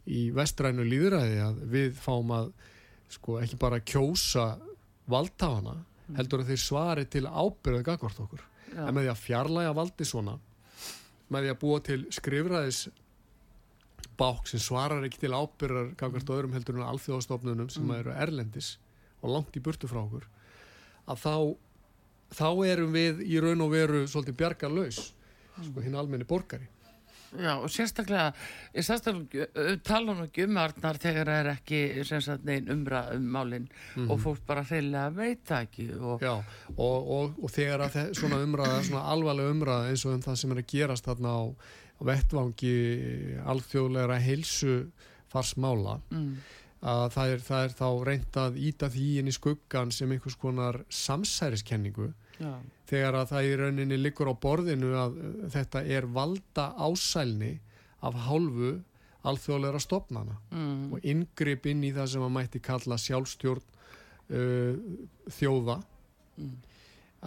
í 0.06 0.22
vestrænu 0.36 0.86
líðræði 0.88 1.40
að 1.46 1.64
við 1.76 1.96
fáum 1.98 2.36
að 2.38 2.52
sko 3.10 3.40
ekki 3.42 3.58
bara 3.62 3.82
kjósa 3.82 4.52
valdtáfana 5.10 5.76
mm. 5.76 6.16
heldur 6.20 6.44
að 6.44 6.54
þeir 6.54 6.64
svari 6.64 7.06
til 7.06 7.26
ábyrðað 7.26 7.88
gagvart 7.88 8.22
okkur 8.26 8.46
já. 8.76 8.86
en 8.86 8.94
með 8.94 9.04
því 9.04 9.12
að 9.14 9.24
fjarlæga 9.26 9.74
valdi 9.78 10.06
svona 10.06 10.38
með 11.30 11.46
því 11.46 11.54
að 11.54 11.62
búa 11.64 11.80
til 11.86 12.00
skrifræðis 12.14 12.82
bák 14.20 14.50
sem 14.50 14.62
svarar 14.62 15.06
ekki 15.08 15.22
til 15.22 15.36
ábyrgar 15.36 15.94
kakvært 16.00 16.30
og 16.30 16.40
öðrum 16.40 16.56
heldur 16.58 16.80
en 16.80 16.88
alþjóðastofnunum 16.90 17.70
sem 17.72 17.86
mm. 17.86 17.96
eru 18.02 18.16
erlendis 18.16 18.74
og 19.22 19.34
langt 19.36 19.56
í 19.56 19.64
burtu 19.64 19.88
frá 19.92 20.02
okkur 20.02 20.28
að 21.10 21.24
þá 21.24 21.36
þá 22.40 22.50
erum 22.70 22.92
við 22.94 23.24
í 23.26 23.40
raun 23.42 23.64
og 23.66 23.72
veru 23.74 24.04
svolítið 24.08 24.38
bjargar 24.42 24.74
laus 24.74 25.00
mm. 25.10 25.70
sko 25.70 25.86
hinn 25.86 25.98
almenni 26.00 26.28
borgari 26.28 26.70
Já, 27.38 27.52
og 27.62 27.70
sérstaklega, 27.70 28.32
sérstaklega 28.74 29.76
tala 29.86 30.16
nú 30.18 30.26
ekki 30.26 30.48
um 30.48 30.58
Arnar 30.58 30.98
þegar 31.02 31.30
það 31.30 31.42
er 31.44 31.50
ekki 31.52 31.82
nein 32.48 32.72
umra 32.74 33.04
um 33.14 33.28
málinn 33.36 33.68
mm 33.68 33.70
-hmm. 33.96 34.12
og 34.12 34.20
fólk 34.20 34.46
bara 34.48 34.64
hreinlega 34.64 35.10
veit 35.10 35.52
ekki 35.52 35.92
og... 35.94 36.22
Já, 36.22 36.44
og, 36.78 37.12
og, 37.12 37.44
og 37.44 37.52
þegar 37.52 37.90
það, 37.90 38.14
svona 38.14 38.42
umræða, 38.44 38.84
svona 38.84 39.04
alvarlega 39.04 39.52
umræða 39.52 39.90
eins 39.90 40.06
og 40.06 40.14
um 40.14 40.22
það 40.22 40.36
sem 40.36 40.52
er 40.52 40.58
að 40.58 40.72
gerast 40.74 41.06
þarna 41.06 41.30
á, 41.30 41.44
á 42.00 42.02
vettvangi 42.02 42.76
alþjóðlegra 43.46 44.20
heilsu 44.20 44.92
farsmála 45.30 46.02
mm. 46.10 46.36
að 46.82 47.12
það 47.12 47.30
er, 47.30 47.40
það 47.40 47.64
er 47.64 47.70
þá 47.70 48.06
reynd 48.06 48.38
að 48.38 48.58
íta 48.58 48.90
því 48.90 49.20
inn 49.20 49.28
í 49.28 49.32
skuggan 49.32 49.92
sem 49.92 50.12
einhvers 50.12 50.36
konar 50.36 50.84
samsæriskenningu 50.90 52.14
Já. 52.40 52.58
Þegar 52.90 53.20
að 53.20 53.32
það 53.34 53.48
í 53.48 53.56
rauninni 53.60 53.98
liggur 54.00 54.32
á 54.32 54.36
borðinu 54.42 54.94
að 54.98 55.18
þetta 55.54 55.84
er 55.98 56.08
valda 56.14 56.70
ásælni 56.78 57.56
af 58.06 58.16
hálfu 58.28 58.78
alþjóðleira 59.28 59.82
stopnana 59.84 60.38
mm. 60.54 60.94
og 60.96 61.06
yngripp 61.14 61.68
inn 61.70 61.84
í 61.84 61.92
það 61.96 62.14
sem 62.14 62.26
að 62.26 62.36
mætti 62.38 62.62
kalla 62.64 62.98
sjálfstjórn 63.02 63.66
uh, 63.66 64.78
þjóða 65.36 65.78
mm. 66.40 66.54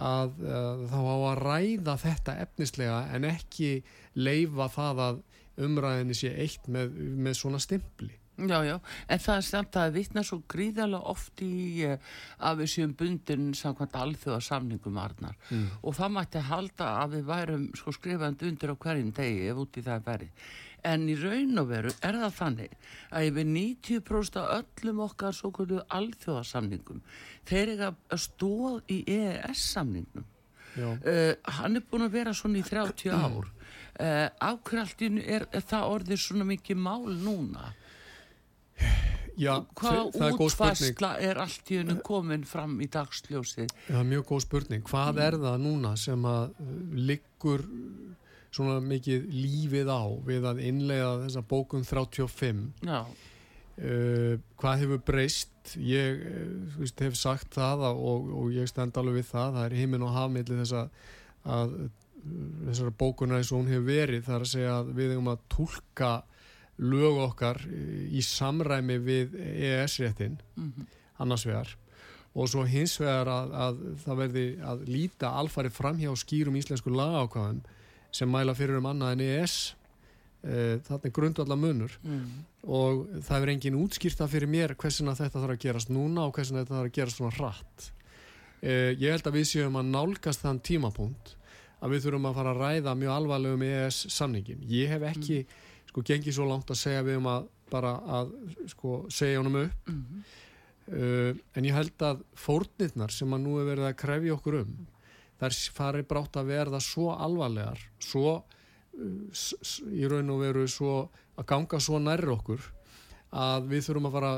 að 0.07 0.41
uh, 0.41 0.87
þá 0.89 0.97
á 0.97 1.17
að 1.17 1.43
ræða 1.43 1.95
þetta 2.01 2.37
efnislega 2.47 2.97
en 3.13 3.29
ekki 3.29 3.75
leifa 4.17 4.69
það 4.73 5.05
að 5.07 5.21
umræðinni 5.63 6.17
sé 6.17 6.33
eitt 6.41 6.65
með, 6.71 6.97
með 6.97 7.37
svona 7.37 7.61
stimpli 7.61 8.15
Já, 8.33 8.63
já, 8.65 8.79
en 9.13 9.19
það 9.21 9.35
er 9.35 9.45
samt 9.45 9.75
að 9.77 9.91
vittna 9.93 10.23
svo 10.25 10.39
gríðarlega 10.49 11.11
oft 11.11 11.41
í 11.45 11.85
uh, 11.85 12.13
að 12.41 12.63
við 12.63 12.71
séum 12.71 12.95
bundin 12.97 13.51
samkvæmt 13.53 13.97
alþjóða 13.99 14.39
samningum 14.41 14.97
Arnar 14.97 15.35
mm. 15.51 15.67
og 15.85 15.93
það 15.99 16.15
mætti 16.15 16.41
halda 16.47 16.87
að 17.03 17.13
við 17.13 17.27
værum 17.27 17.67
sko 17.77 17.93
skrifandi 17.93 18.49
undir 18.49 18.73
á 18.73 18.81
hverjum 18.87 19.11
degi 19.13 19.45
ef 19.51 19.61
út 19.61 19.77
í 19.77 19.85
það 19.85 19.99
er 19.99 20.07
verið. 20.07 20.47
En 20.83 21.05
í 21.07 21.15
raun 21.21 21.61
og 21.61 21.69
veru 21.69 21.93
er 22.01 22.17
það 22.23 22.33
þannig 22.39 22.73
að 23.13 23.27
yfir 23.29 23.47
90% 23.51 24.41
af 24.41 24.49
öllum 24.57 25.05
okkar 25.05 25.37
svo 25.37 25.53
kvöldu 25.53 25.83
alþjóða 25.99 26.43
samningum 26.49 27.05
þeir 27.47 27.75
eru 27.75 27.91
að 27.93 28.23
stóð 28.25 28.81
í 28.91 29.03
EES 29.13 29.67
samningnum. 29.75 30.25
Uh, 30.73 31.35
hann 31.59 31.77
er 31.77 31.85
búin 31.85 32.07
að 32.07 32.17
vera 32.17 32.33
svona 32.33 32.57
í 32.63 32.65
30 32.65 33.13
ár. 33.13 33.45
Uh, 33.93 34.25
Ákveðaldinu 34.41 35.21
er, 35.21 35.43
er 35.53 35.61
það 35.69 35.91
orðið 35.93 36.21
svona 36.23 36.47
mikið 36.49 36.79
mál 36.81 37.11
núna? 37.13 37.67
Já, 39.39 39.53
hvað 39.73 40.41
útfarsla 40.45 41.15
er 41.23 41.39
allt 41.41 41.71
í 41.73 41.79
hennu 41.79 41.95
komin 42.05 42.43
fram 42.45 42.75
í 42.83 42.87
dagsljósið? 42.91 43.71
Það 43.87 43.99
er 43.99 44.09
mjög 44.11 44.25
góð 44.29 44.43
spurning. 44.45 44.83
Hvað 44.85 45.09
mm. 45.13 45.21
er 45.25 45.37
það 45.41 45.63
núna 45.63 45.93
sem 45.97 46.27
að 46.29 46.43
uh, 46.51 46.75
liggur 47.09 47.63
svona 48.53 48.77
mikið 48.85 49.25
lífið 49.33 49.89
á 49.89 50.03
við 50.27 50.45
að 50.51 50.61
innlega 50.69 51.15
þessa 51.23 51.45
bókun 51.49 51.87
35? 51.87 52.61
Já. 52.85 52.99
Uh, 53.73 54.37
hvað 54.61 54.83
hefur 54.83 55.01
breyst? 55.07 55.73
Ég 55.81 56.21
uh, 56.29 56.77
veist, 56.77 57.01
hef 57.01 57.17
sagt 57.17 57.57
það 57.57 57.87
og, 57.89 58.29
og 58.37 58.53
ég 58.53 58.69
stend 58.69 59.01
alveg 59.01 59.23
við 59.23 59.29
það. 59.31 59.57
Það 59.57 59.65
er 59.65 59.77
heiminn 59.81 60.05
og 60.05 60.13
hafmiðli 60.13 60.59
þess 60.61 60.77
að, 60.83 61.09
að 61.57 61.75
uh, 61.79 61.89
þessara 62.67 62.95
bókunar 63.01 63.41
eins 63.41 63.49
og 63.49 63.63
hún 63.63 63.73
hefur 63.73 63.89
verið 63.89 64.29
þar 64.29 64.45
að 64.45 64.53
segja 64.53 64.77
að 64.77 64.93
við 64.93 65.15
hefum 65.15 65.33
að 65.33 65.43
tólka 65.57 66.13
lög 66.83 67.19
okkar 67.29 67.61
í 67.63 68.21
samræmi 68.25 68.97
við 69.03 69.37
EES-réttin 69.39 70.37
mm 70.55 70.71
-hmm. 70.71 70.89
annars 71.23 71.45
vegar. 71.45 71.77
Og 72.33 72.49
svo 72.49 72.63
hins 72.65 72.97
vegar 72.99 73.29
að, 73.29 73.53
að 73.53 73.79
það 74.05 74.17
verði 74.17 74.45
að 74.61 74.83
líta 74.89 75.29
alfari 75.29 75.69
fram 75.69 75.97
hjá 75.97 76.11
skýrum 76.17 76.55
íslensku 76.57 76.89
lagákvæðum 76.89 77.61
sem 78.11 78.29
mæla 78.29 78.55
fyrir 78.55 78.77
um 78.77 78.85
annað 78.85 79.11
en 79.11 79.21
EES 79.21 79.75
e, 80.43 80.79
þarna 80.85 81.03
er 81.03 81.11
grundvallar 81.11 81.57
munur 81.57 81.99
mm. 82.03 82.25
og 82.63 83.07
það 83.21 83.41
er 83.41 83.49
engin 83.49 83.77
útskýrta 83.77 84.27
fyrir 84.27 84.49
mér 84.49 84.75
hversina 84.75 85.15
þetta 85.15 85.39
þarf 85.39 85.55
að 85.55 85.63
gerast 85.65 85.89
núna 85.89 86.25
og 86.25 86.33
hversina 86.33 86.63
þetta 86.63 86.75
þarf 86.75 86.89
að 86.89 86.97
gerast 86.97 87.17
svona 87.17 87.37
hratt. 87.37 87.91
E, 88.61 88.95
ég 88.97 89.11
held 89.11 89.27
að 89.27 89.33
við 89.33 89.47
séum 89.47 89.75
að 89.75 89.85
nálgast 89.85 90.41
þann 90.41 90.59
tímapunkt 90.59 91.35
að 91.83 91.89
við 91.89 92.03
þurfum 92.03 92.25
að 92.25 92.35
fara 92.35 92.49
að 92.49 92.61
ræða 92.61 92.95
mjög 92.95 93.13
alvarlegum 93.13 93.61
EES 93.61 94.05
samningin 94.09 94.65
ég 94.67 94.89
hef 94.89 95.01
ekki 95.13 95.43
mm 95.43 95.62
sko 95.93 96.01
gengið 96.01 96.33
svo 96.39 96.47
langt 96.49 96.71
að 96.73 96.79
segja 96.81 97.05
við 97.05 97.19
um 97.21 97.29
að 97.29 97.45
bara 97.69 97.93
að 98.17 98.33
sko 98.71 99.03
segja 99.13 99.41
honum 99.41 99.59
upp 99.61 99.89
mm 99.89 99.99
-hmm. 100.01 100.23
uh, 100.97 101.35
en 101.53 101.65
ég 101.65 101.77
held 101.77 102.01
að 102.01 102.23
fórnirnar 102.33 103.11
sem 103.11 103.33
að 103.33 103.43
nú 103.45 103.59
er 103.59 103.69
verið 103.69 103.89
að 103.89 103.99
krefja 104.01 104.33
okkur 104.33 104.59
um 104.63 104.87
þær 105.39 105.57
fari 105.73 106.03
brátt 106.03 106.37
að 106.37 106.49
verða 106.49 106.79
svo 106.79 107.11
alvarlegar 107.13 107.79
svo 107.99 108.41
uh, 108.41 109.91
í 109.91 110.07
raun 110.09 110.29
og 110.29 110.41
veru 110.41 110.67
svo 110.67 111.09
að 111.37 111.45
ganga 111.45 111.79
svo 111.79 111.99
nærri 111.99 112.33
okkur 112.33 112.61
að 113.33 113.69
við 113.69 113.85
þurfum 113.85 114.09
að 114.09 114.15
fara 114.17 114.33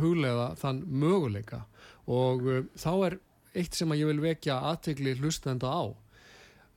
huglega 0.00 0.46
þann 0.62 0.84
möguleika 0.86 1.64
og 2.06 2.46
uh, 2.46 2.64
þá 2.76 2.92
er 3.06 3.18
eitt 3.54 3.74
sem 3.74 3.90
að 3.90 3.98
ég 3.98 4.06
vil 4.06 4.20
vekja 4.20 4.62
aðtegli 4.70 5.18
hlustenda 5.18 5.66
á 5.66 5.90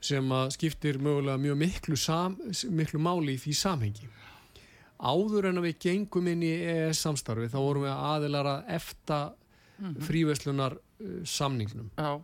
sem 0.04 0.32
að 0.36 0.52
skiptir 0.58 1.00
mögulega 1.00 1.40
mjög 1.40 1.58
miklu, 1.62 1.98
sam, 2.00 2.36
miklu 2.70 3.00
máli 3.00 3.38
í 3.38 3.42
því 3.42 3.56
samhengi 3.56 4.10
áður 5.04 5.50
en 5.50 5.60
að 5.60 5.68
við 5.68 5.80
gengum 5.88 6.28
inn 6.32 6.44
í 6.46 6.52
EES 6.64 7.02
samstarfi 7.04 7.50
þá 7.52 7.58
vorum 7.60 7.86
við 7.88 7.94
aðilara 7.94 8.54
eftir 8.72 9.34
-hmm. 9.84 10.00
fríverslunar 10.08 10.78
uh, 10.78 11.24
samningnum 11.26 11.92
Já. 11.98 12.22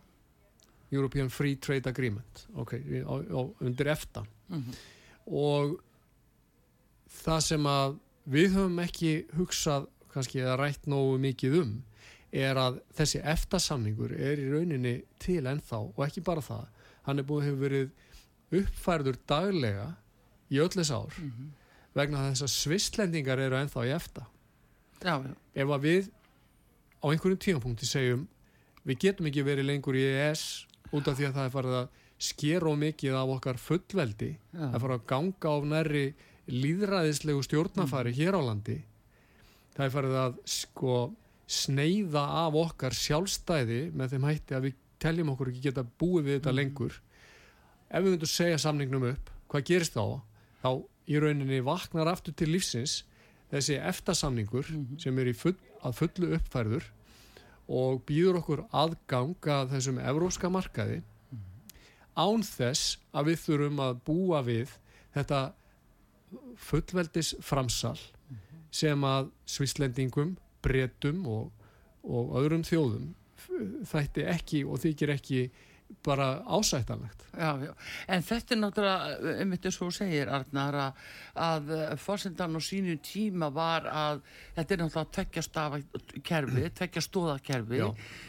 European 0.90 1.30
Free 1.30 1.56
Trade 1.56 1.90
Agreement 1.90 2.46
ok, 2.54 2.74
á, 3.04 3.14
á, 3.20 3.40
undir 3.60 3.86
eftir 3.86 4.24
mm 4.48 4.62
-hmm. 4.62 4.74
og 5.26 5.80
það 7.24 7.40
sem 7.40 7.66
að 7.66 7.98
við 8.24 8.50
höfum 8.54 8.78
ekki 8.78 9.26
hugsað 9.36 9.86
kannski 10.12 10.40
að 10.40 10.58
rætt 10.58 10.86
nógu 10.86 11.18
mikið 11.18 11.62
um 11.62 11.82
er 12.32 12.56
að 12.56 12.80
þessi 12.94 13.20
eftirsamningur 13.26 14.12
er 14.12 14.38
í 14.38 14.50
rauninni 14.50 15.02
til 15.18 15.46
ennþá 15.46 15.78
og 15.96 16.04
ekki 16.06 16.20
bara 16.20 16.40
það 16.40 16.66
hann 17.06 17.18
er 17.18 17.26
búið 17.26 17.48
hefur 17.48 17.64
verið 17.64 18.60
uppfærður 18.60 19.18
daglega 19.30 19.88
í 20.50 20.58
öll 20.58 20.72
þess 20.74 20.90
ár 20.90 21.14
mm 21.16 21.30
-hmm 21.30 21.56
vegna 21.96 22.26
þess 22.28 22.46
að 22.46 22.52
svisslendingar 22.54 23.42
eru 23.42 23.58
ennþá 23.58 23.86
í 23.88 23.94
efta 23.94 24.26
já, 25.02 25.14
já. 25.18 25.32
ef 25.62 25.72
að 25.74 25.86
við 25.86 26.10
á 27.00 27.06
einhverjum 27.10 27.40
tímapunkti 27.44 27.88
segjum 27.88 28.26
við 28.86 29.00
getum 29.06 29.30
ekki 29.30 29.46
verið 29.46 29.68
lengur 29.70 29.98
í 29.98 30.04
ES 30.06 30.44
út 30.94 31.08
af 31.10 31.18
því 31.18 31.28
að 31.28 31.38
það 31.38 31.48
er 31.48 31.54
farið 31.56 31.78
að 31.80 31.96
skera 32.20 32.68
og 32.70 32.78
mikið 32.80 33.16
af 33.16 33.32
okkar 33.36 33.60
fullveldi 33.60 34.30
já. 34.36 34.66
að 34.68 34.78
fara 34.84 34.98
að 34.98 35.08
ganga 35.12 35.54
á 35.54 35.56
næri 35.72 36.04
líðræðislegu 36.50 37.42
stjórnafari 37.46 38.12
mm. 38.12 38.20
hér 38.20 38.38
á 38.38 38.40
landi 38.44 38.78
það 39.74 39.84
er 39.86 39.94
farið 39.96 40.20
að 40.20 40.38
sko 40.50 41.00
sneiða 41.50 42.22
af 42.44 42.58
okkar 42.60 42.94
sjálfstæði 42.94 43.82
með 43.96 44.14
þeim 44.14 44.26
hætti 44.28 44.56
að 44.56 44.68
við 44.68 44.79
teljum 45.00 45.32
okkur 45.34 45.50
ekki 45.50 45.68
geta 45.68 45.84
búið 45.84 46.24
við 46.26 46.38
þetta 46.38 46.52
mm. 46.52 46.58
lengur 46.60 46.96
ef 47.90 48.04
við 48.04 48.10
myndum 48.14 48.30
segja 48.30 48.58
samningnum 48.62 49.06
upp 49.10 49.30
hvað 49.50 49.66
gerist 49.70 49.96
þá? 49.96 50.20
þá 50.62 50.70
í 51.10 51.20
rauninni 51.20 51.60
vaknar 51.66 52.10
aftur 52.10 52.36
til 52.36 52.50
lífsins 52.52 53.00
þessi 53.50 53.78
eftasamningur 53.82 54.66
mm 54.70 54.86
-hmm. 54.86 54.98
sem 55.02 55.18
er 55.18 55.32
full, 55.34 55.56
að 55.82 55.96
fullu 56.00 56.34
uppfærður 56.36 56.84
og 57.68 58.02
býður 58.06 58.40
okkur 58.40 58.64
aðgang 58.72 59.46
að 59.46 59.72
þessum 59.74 59.98
evróska 59.98 60.50
markaði 60.50 61.02
-hmm. 61.02 61.40
án 62.16 62.42
þess 62.42 62.98
að 63.12 63.26
við 63.26 63.38
þurfum 63.46 63.80
að 63.80 64.00
búa 64.04 64.42
við 64.42 64.76
þetta 65.14 65.52
fullveldis 66.56 67.34
framsal 67.40 67.98
-hmm. 67.98 68.38
sem 68.70 69.04
að 69.04 69.30
svislendingum, 69.46 70.36
bretum 70.62 71.26
og, 71.26 71.50
og 72.02 72.36
öðrum 72.38 72.62
þjóðum 72.62 73.14
þætti 73.90 74.28
ekki 74.34 74.64
og 74.66 74.80
þykir 74.82 75.14
ekki 75.16 75.42
bara 76.04 76.42
ásættanlegt. 76.46 77.24
Já, 77.38 77.58
já. 77.62 77.72
En 78.08 78.22
þetta 78.22 78.54
er 78.54 78.58
náttúrulega 78.60 79.32
um 79.42 79.54
þetta 79.54 79.72
svo 79.74 79.88
segir 79.94 80.30
Arnar 80.32 80.76
að, 80.78 81.00
að 81.34 81.72
fórsendan 82.00 82.58
og 82.58 82.64
sínu 82.64 82.96
tíma 83.04 83.50
var 83.54 83.88
að 83.90 84.22
þetta 84.56 84.74
er 84.74 84.82
náttúrulega 84.84 85.14
tvekkjastafa 85.16 85.80
kerfi, 86.26 86.64
tvekkjastóðakerfi 86.80 87.82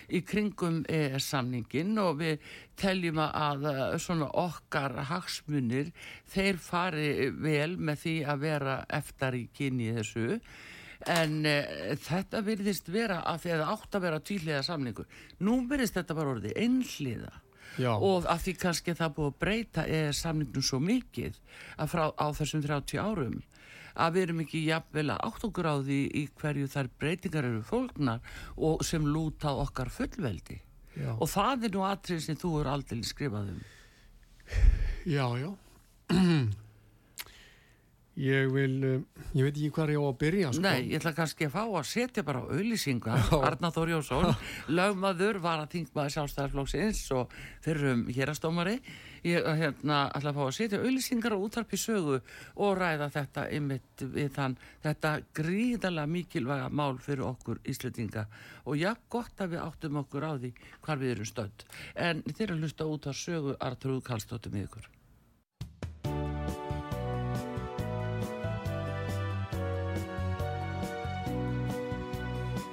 í 0.10 0.24
kringum 0.26 0.82
samningin 1.22 1.94
og 2.02 2.20
við 2.22 2.52
teljum 2.82 3.22
að 3.24 3.70
svona 4.02 4.32
okkar 4.42 4.98
hagsmunir 5.12 5.94
þeir 6.34 6.62
fari 6.62 7.30
vel 7.30 7.76
með 7.78 8.06
því 8.06 8.18
að 8.26 8.46
vera 8.48 8.78
eftir 9.02 9.38
í 9.38 9.48
kynni 9.54 9.94
þessu 10.00 10.42
en 11.10 11.38
uh, 11.50 11.94
þetta 12.02 12.42
virðist 12.46 12.92
vera 12.92 13.22
að 13.30 13.46
því 13.46 13.54
að 13.54 13.64
það 13.64 13.72
átt 13.76 13.96
að 13.98 14.06
vera 14.08 14.26
týrlega 14.32 14.66
samningur. 14.68 15.08
Nú 15.42 15.62
virðist 15.70 15.98
þetta 15.98 16.18
bara 16.18 16.36
orðið 16.36 16.60
einhliða. 16.66 17.32
Já. 17.80 17.94
og 17.96 18.26
að 18.28 18.42
því 18.44 18.54
kannski 18.60 18.94
það 19.00 19.14
búið 19.16 19.28
að 19.30 19.36
breyta 19.40 19.84
eða 19.88 20.16
samningnum 20.18 20.64
svo 20.68 20.80
mikið 20.84 21.38
frá, 21.88 22.10
á 22.20 22.28
þessum 22.36 22.66
30 22.66 23.00
árum 23.00 23.38
að 23.96 24.18
við 24.18 24.26
erum 24.26 24.42
ekki 24.44 24.64
jafnvel 24.66 25.06
að 25.14 25.22
átt 25.30 25.46
okkur 25.48 25.70
á 25.72 25.76
því 25.80 26.00
í 26.20 26.24
hverju 26.42 26.68
þær 26.74 26.90
breytingar 27.00 27.48
eru 27.48 27.62
fólknar 27.64 28.36
og 28.58 28.84
sem 28.88 29.08
lúta 29.08 29.56
okkar 29.64 29.92
fullveldi. 29.92 30.60
Já. 30.92 31.14
og 31.16 31.30
það 31.32 31.68
er 31.68 31.72
nú 31.72 31.84
aðtrið 31.88 32.18
sem 32.26 32.36
þú 32.40 32.50
er 32.60 32.70
aldrei 32.74 33.04
skrifað 33.08 33.54
um. 33.54 33.62
Já, 35.08 35.28
já 35.40 35.52
Ég 38.22 38.52
vil, 38.54 38.74
uh, 38.86 39.24
ég 39.34 39.48
veit 39.48 39.56
ekki 39.56 39.72
hvað 39.74 39.94
ég 39.96 40.02
á 40.02 40.06
að 40.06 40.18
byrja 40.22 40.50
sko. 40.54 40.64
Nei, 40.66 40.82
ég 40.92 41.00
ætla 41.00 41.16
kannski 41.18 41.48
að 41.48 41.56
fá 41.56 41.62
að 41.66 41.88
setja 41.90 42.26
bara 42.28 42.44
auðlýsinga, 42.46 43.16
Arnar 43.40 43.74
Þór 43.74 43.96
Jónsson 43.96 44.28
lögmaður 44.78 45.40
var 45.42 45.64
að 45.64 45.72
þingmaði 45.78 46.14
sjálfstæðarflóksins 46.18 47.08
og 47.18 47.34
þurrum 47.66 48.06
hérastómari 48.14 48.78
ég 49.26 49.46
hérna, 49.46 50.04
ætla 50.16 50.32
að 50.32 50.38
fá 50.38 50.44
að 50.46 50.56
setja 50.58 50.80
auðlýsingar 50.82 51.36
og 51.36 51.48
útvarpi 51.48 51.80
sögu 51.80 52.22
og 52.62 52.78
ræða 52.78 53.10
þetta 53.14 53.48
ymitt 53.58 54.06
við 54.16 54.32
þann 54.38 54.58
þetta 54.86 55.12
gríðala 55.38 56.08
mikilvæga 56.10 56.70
mál 56.70 56.98
fyrir 57.02 57.28
okkur 57.28 57.62
íslitinga 57.70 58.26
og 58.66 58.80
já, 58.82 58.94
gott 59.10 59.42
að 59.42 59.56
við 59.56 59.66
áttum 59.66 60.02
okkur 60.02 60.26
á 60.26 60.32
því 60.38 60.56
hvar 60.82 61.02
við 61.02 61.16
erum 61.16 61.30
stönd 61.30 61.68
en 62.08 62.26
þeir 62.32 62.56
að 62.56 62.66
hlusta 62.66 62.90
út 62.90 63.10
á 63.10 63.14
sögu 63.14 63.58
Artrúð 63.62 64.02
Kallstóttum 64.10 64.58
ykkur 64.64 64.90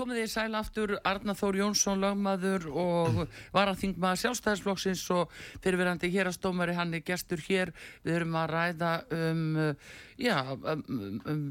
Komið 0.00 0.22
þið 0.22 0.30
sæl 0.32 0.56
aftur 0.56 0.92
Arna 1.04 1.34
Þór 1.36 1.58
Jónsson, 1.58 2.00
lagmaður 2.00 2.68
og 2.72 3.18
varaþingmaður 3.52 4.20
sjálfstæðisflokksins 4.22 5.02
og 5.12 5.34
fyrirverandi 5.60 6.08
hérastómari 6.14 6.76
hann 6.78 6.94
er 6.96 7.02
gestur 7.04 7.42
hér, 7.44 7.74
við 8.06 8.20
erum 8.20 8.38
að 8.40 8.54
ræða 8.54 8.92
um, 9.12 9.42
já, 10.16 10.38
um, 10.54 10.84
um, 10.88 11.18
um 11.28 11.42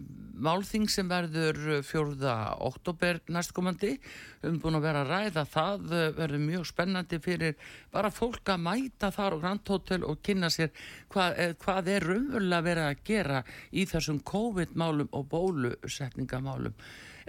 málþing 0.47 0.87
sem 0.89 1.11
verður 1.11 1.83
fjórða 1.85 2.35
oktober 2.65 3.19
næstkomandi. 3.29 3.99
Um 4.47 4.57
búin 4.63 4.79
að 4.79 4.87
vera 4.87 5.03
að 5.03 5.13
ræða 5.13 5.43
það 5.51 5.85
verður 6.17 6.43
mjög 6.47 6.65
spennandi 6.71 7.19
fyrir 7.21 7.69
bara 7.93 8.09
fólk 8.13 8.49
að 8.49 8.63
mæta 8.65 9.11
þar 9.13 9.37
á 9.37 9.41
Grand 9.43 9.73
Hotel 9.75 10.07
og 10.07 10.23
kynna 10.25 10.49
sér 10.49 10.73
hvað, 11.11 11.37
eh, 11.37 11.53
hvað 11.59 11.93
er 11.93 12.07
raunverulega 12.07 12.65
verið 12.65 12.89
að 12.89 13.05
gera 13.11 13.43
í 13.69 13.85
þessum 13.85 14.23
COVID-málum 14.25 15.13
og 15.13 15.29
bólusetningamálum 15.29 16.73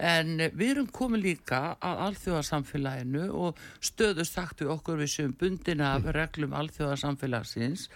en 0.01 0.33
við 0.57 0.73
erum 0.73 0.87
komið 0.93 1.23
líka 1.27 1.59
að 1.77 2.01
alþjóðarsamfélaginu 2.07 3.27
og 3.37 3.59
stöðust 3.83 4.37
sagt 4.37 4.63
við 4.63 4.71
okkur 4.73 5.01
við 5.01 5.11
séum 5.13 5.35
bundina 5.37 5.91
af 5.97 6.07
reglum 6.15 6.55
alþjóðarsamfélagsins 6.57 7.87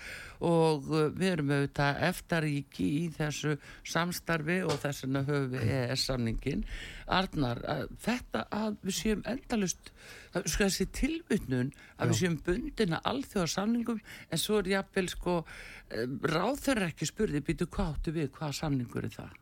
og 0.46 0.90
uh, 0.92 1.08
við 1.16 1.32
erum 1.32 1.54
auðvitað 1.56 2.02
eftaríki 2.10 2.90
í 3.00 3.06
þessu 3.16 3.56
samstarfi 3.88 4.60
og 4.68 4.78
þess 4.84 5.06
vegna 5.06 5.24
höfum 5.26 5.50
við 5.56 5.72
EES-samningin 5.78 6.68
Arnar, 7.16 7.62
að 7.70 7.88
þetta 8.02 8.46
að 8.54 8.78
við 8.86 8.98
séum 9.00 9.26
endalust 9.30 9.92
sko 10.36 10.66
þessi 10.66 10.88
tilvutnun 10.94 11.72
að 11.96 12.06
Já. 12.06 12.10
við 12.12 12.20
séum 12.22 12.38
bundina 12.46 13.02
alþjóðarsamningum 13.12 14.00
en 14.30 14.42
svo 14.42 14.62
er 14.62 14.72
jáfnvel 14.76 15.08
sko 15.14 15.40
eh, 15.42 16.06
ráð 16.06 16.64
þeirra 16.68 16.92
ekki 16.92 17.10
spurði 17.10 17.44
býtu 17.46 17.70
hvað 17.72 17.94
áttu 17.96 18.16
við, 18.16 18.32
hvað 18.36 18.58
samningur 18.60 19.10
er 19.10 19.16
það 19.16 19.36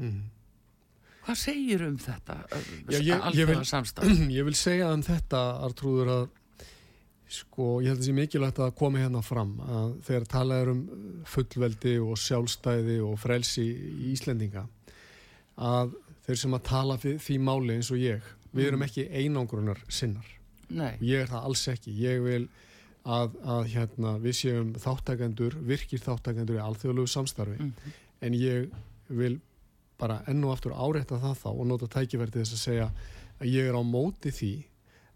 mm. 0.00 0.20
Hvað 1.24 1.36
segir 1.36 1.86
um 1.86 1.96
þetta 2.00 2.36
Já, 2.90 2.98
ég, 2.98 3.24
ég, 3.36 3.50
vil, 3.50 3.62
ég 4.38 4.46
vil 4.48 4.56
segja 4.56 4.92
um 4.94 5.02
þetta 5.04 5.40
Artrúður 5.66 6.12
að 6.14 6.28
sko 7.30 7.78
ég 7.84 7.92
held 7.92 8.00
að 8.00 8.02
það 8.02 8.08
sé 8.08 8.14
mikilvægt 8.16 8.60
að 8.64 8.72
koma 8.78 9.02
hérna 9.02 9.22
fram 9.22 9.52
að 9.62 9.92
þegar 10.06 10.24
talað 10.32 10.70
um 10.72 10.80
fullveldi 11.30 11.92
og 12.02 12.18
sjálfstæði 12.18 12.96
og 13.06 13.18
frelsi 13.22 13.66
í 13.70 14.10
Íslendinga 14.14 14.64
að 15.60 15.94
þeir 16.26 16.40
sem 16.42 16.56
að 16.56 16.64
tala 16.66 16.96
því 16.98 17.36
máli 17.44 17.76
eins 17.76 17.92
og 17.94 18.02
ég 18.02 18.26
við 18.50 18.66
erum 18.66 18.82
mm. 18.82 18.88
ekki 18.88 19.06
einangrunar 19.14 19.82
sinnar 19.86 20.26
Nei. 20.70 20.96
ég 21.02 21.22
er 21.22 21.30
það 21.30 21.46
alls 21.50 21.62
ekki 21.70 21.94
ég 22.00 22.18
vil 22.24 22.42
að, 23.06 23.36
að 23.46 23.68
hérna, 23.74 24.16
við 24.22 24.36
séum 24.40 24.72
þáttakendur 24.78 25.56
virkir 25.66 26.02
þáttakendur 26.02 26.58
í 26.58 26.64
alþjóðlegu 26.64 27.10
samstarfi 27.10 27.56
mm 27.60 27.70
-hmm. 27.70 27.94
en 28.26 28.36
ég 28.36 28.68
vil 29.08 29.38
bara 30.00 30.20
enn 30.30 30.42
og 30.46 30.54
aftur 30.54 30.74
áreita 30.74 31.20
það 31.20 31.38
þá 31.42 31.48
og 31.52 31.62
nota 31.68 31.88
tækifærti 31.92 32.40
þess 32.40 32.56
að 32.56 32.64
segja 32.64 32.90
að 33.40 33.52
ég 33.52 33.70
er 33.70 33.76
á 33.76 33.82
móti 33.84 34.32
því 34.34 34.52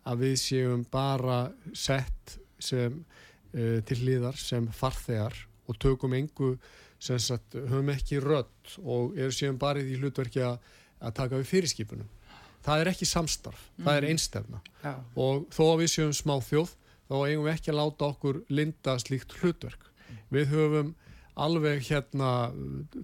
að 0.05 0.25
við 0.25 0.35
séum 0.43 0.85
bara 0.93 1.39
sett 1.77 2.39
sem, 2.61 2.97
uh, 3.57 3.79
til 3.89 4.01
hlýðar 4.03 4.39
sem 4.41 4.69
farþegar 4.73 5.37
og 5.69 5.79
tökum 5.81 6.17
engu 6.17 6.55
sem 7.05 7.21
sagt, 7.21 7.57
höfum 7.57 7.91
ekki 7.93 8.21
rött 8.23 8.77
og 8.81 9.17
er 9.21 9.33
séum 9.35 9.59
bara 9.61 9.83
í 9.83 9.97
hlutverki 10.01 10.43
að, 10.45 10.59
að 11.05 11.17
taka 11.19 11.41
við 11.41 11.51
fyrirskipunum. 11.51 12.11
Það 12.65 12.81
er 12.81 12.91
ekki 12.95 13.09
samstarf, 13.09 13.61
mm. 13.75 13.85
það 13.85 13.97
er 13.97 14.05
mhm. 14.07 14.15
einstefna 14.15 14.61
ja. 14.85 14.95
og 15.21 15.49
þó 15.53 15.65
að 15.67 15.81
við 15.83 15.91
séum 15.93 16.15
smá 16.17 16.39
þjóð 16.45 16.71
þá 17.05 17.17
eigum 17.19 17.45
við 17.45 17.53
ekki 17.53 17.73
að 17.73 17.81
láta 17.81 18.09
okkur 18.09 18.39
linda 18.49 18.95
slíkt 19.03 19.35
hlutverk. 19.41 19.91
Við 20.33 20.49
höfum 20.55 20.95
alveg 21.35 21.83
hérna 21.89 22.31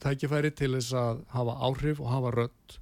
tækifæri 0.03 0.53
til 0.55 0.75
þess 0.77 0.95
að 0.97 1.23
hafa 1.35 1.57
áhrif 1.67 2.03
og 2.03 2.13
hafa 2.13 2.35
rödd 2.37 2.77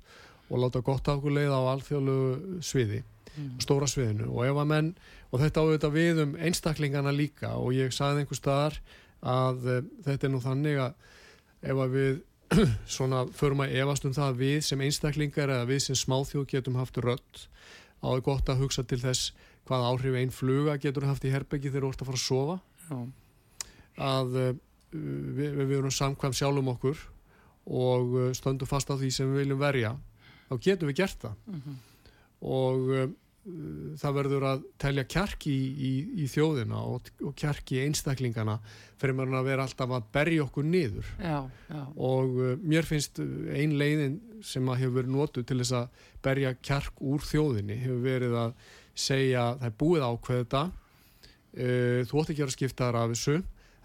og 0.48 0.62
láta 0.62 0.82
gott 0.84 1.08
af 1.08 1.18
okkur 1.18 1.34
leið 1.36 1.52
á 1.52 1.60
alþjóðlu 1.74 2.18
sviði, 2.64 3.02
mm. 3.34 3.50
stóra 3.64 3.88
sviðinu 3.88 4.30
og 4.32 4.46
ef 4.48 4.60
að 4.60 4.70
menn, 4.72 4.94
og 5.32 5.42
þetta 5.42 5.64
áður 5.64 5.92
við 5.94 6.22
um 6.24 6.36
einstaklingana 6.36 7.12
líka 7.12 7.54
og 7.60 7.76
ég 7.76 7.92
sagði 7.96 8.24
einhver 8.24 8.40
staðar 8.40 8.78
að 9.20 9.66
uh, 9.66 9.82
þetta 10.06 10.28
er 10.28 10.32
nú 10.32 10.40
þannig 10.44 10.80
að 10.84 10.94
ef 11.68 11.82
að 11.84 11.96
við 11.96 12.20
svona 12.96 13.24
förum 13.36 13.64
að 13.64 13.74
evast 13.82 14.06
um 14.08 14.14
það 14.16 14.30
að 14.30 14.40
við 14.44 14.58
sem 14.68 14.84
einstaklingar 14.86 15.52
eða 15.52 15.68
við 15.68 15.82
sem 15.84 15.98
smáþjóð 15.98 16.46
getum 16.52 16.78
haft 16.80 17.00
rödd 17.02 17.44
áður 18.00 18.24
gott 18.30 18.48
að 18.48 18.62
hugsa 18.62 18.84
til 18.88 19.00
þess 19.02 19.32
hvað 19.68 19.88
áhrif 19.90 20.16
einn 20.16 20.32
fluga 20.32 20.78
getur 20.80 21.08
haft 21.08 21.26
í 21.28 21.32
herbeggi 21.32 21.68
þegar 21.68 21.88
þú 21.88 21.90
ert 21.92 22.04
að 22.04 22.10
fara 22.10 22.20
að 22.20 22.24
sofa 22.24 22.56
Já. 22.88 23.00
að 24.08 24.38
uh, 24.38 24.54
við, 24.92 25.62
við 25.64 25.78
erum 25.78 25.94
samkvæm 25.94 26.36
sjálfum 26.36 26.72
okkur 26.74 27.00
og 27.68 28.16
uh, 28.16 28.28
stöndum 28.36 28.68
fast 28.68 28.90
á 28.90 28.96
því 28.96 29.10
sem 29.12 29.30
við 29.32 29.44
viljum 29.44 29.60
verja 29.60 29.94
þá 30.48 30.60
getum 30.64 30.90
við 30.90 31.00
gert 31.02 31.24
það 31.24 31.40
mm 31.46 31.62
-hmm. 31.64 31.80
og 32.48 32.92
uh, 32.96 33.08
það 33.96 34.16
verður 34.18 34.44
að 34.44 34.64
telja 34.80 35.04
kjark 35.08 35.46
í, 35.48 35.56
í, 35.56 35.92
í 36.24 36.26
þjóðina 36.28 36.80
og, 36.84 37.06
og 37.24 37.34
kjark 37.38 37.72
í 37.72 37.80
einstaklingana 37.86 38.58
fyrir 39.00 39.20
að 39.24 39.46
vera 39.46 39.64
alltaf 39.64 39.90
að 39.90 40.08
berja 40.12 40.42
okkur 40.44 40.64
niður 40.64 41.06
já, 41.16 41.48
já. 41.68 41.82
og 41.96 42.36
uh, 42.36 42.56
mér 42.60 42.84
finnst 42.84 43.20
ein 43.20 43.78
leiðin 43.78 44.20
sem 44.42 44.68
að 44.68 44.82
hefur 44.82 44.96
verið 45.00 45.14
nótu 45.14 45.44
til 45.44 45.58
þess 45.62 45.72
að 45.72 45.88
berja 46.22 46.54
kjark 46.54 47.00
úr 47.00 47.24
þjóðinni 47.24 47.78
hefur 47.84 48.02
verið 48.04 48.36
að 48.36 48.52
segja 48.94 49.54
það 49.60 49.70
er 49.70 49.78
búið 49.78 50.08
ákveð 50.08 50.42
þetta 50.42 50.64
uh, 50.68 52.00
þú 52.08 52.20
ótt 52.20 52.34
ekki 52.34 52.44
að 52.44 52.56
skipta 52.56 52.88
þar 52.88 53.00
af 53.02 53.14
þessu 53.14 53.38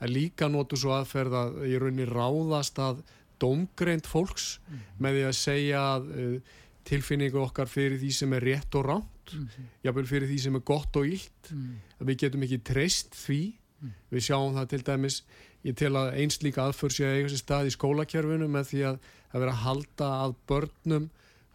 að 0.04 0.13
líka 0.18 0.50
notu 0.52 0.80
svo 0.80 0.94
aðferð 0.98 1.38
að 1.39 1.62
ég 1.72 1.82
raunir 1.82 2.12
ráðast 2.12 2.80
að 2.84 3.02
domgreint 3.42 4.08
fólks 4.08 4.58
mm. 4.68 4.84
með 5.04 5.18
því 5.18 5.24
að 5.30 5.39
segja 5.39 5.88
að 5.96 6.12
uh, 6.13 6.60
tilfinningu 6.88 7.39
okkar 7.44 7.72
fyrir 7.72 8.00
því 8.02 8.12
sem 8.16 8.36
er 8.36 8.48
rétt 8.52 8.80
og 8.80 8.88
ránt 8.92 9.10
mm 9.34 9.70
jáfnveil 9.84 10.08
fyrir 10.08 10.30
því 10.30 10.38
sem 10.46 10.58
er 10.58 10.63
gott 10.68 11.00
og 11.00 11.08
ílt 11.08 11.52
mm. 11.52 11.74
að 12.00 12.10
við 12.10 12.20
getum 12.24 12.46
ekki 12.46 12.60
treyst 12.68 13.18
því 13.18 13.42
mm. 13.54 13.96
við 14.13 14.26
sjáum 14.28 14.56
það 14.58 14.70
til 14.74 14.82
dæmis 14.89 15.20
ég 15.63 15.78
tel 15.80 15.94
að 16.00 16.13
eins 16.20 16.39
líka 16.44 16.68
aðför 16.68 16.94
sé 16.94 17.08
að 17.08 17.18
eiga 17.18 17.32
sér 17.32 17.42
stað 17.44 17.70
í 17.70 17.76
skólakerfinu 17.76 18.50
með 18.52 18.70
því 18.72 18.82
að 18.89 18.98
það 19.32 19.44
vera 19.44 19.56
að 19.56 19.63
halda 19.63 20.10
að 20.24 20.36
börnum 20.52 21.10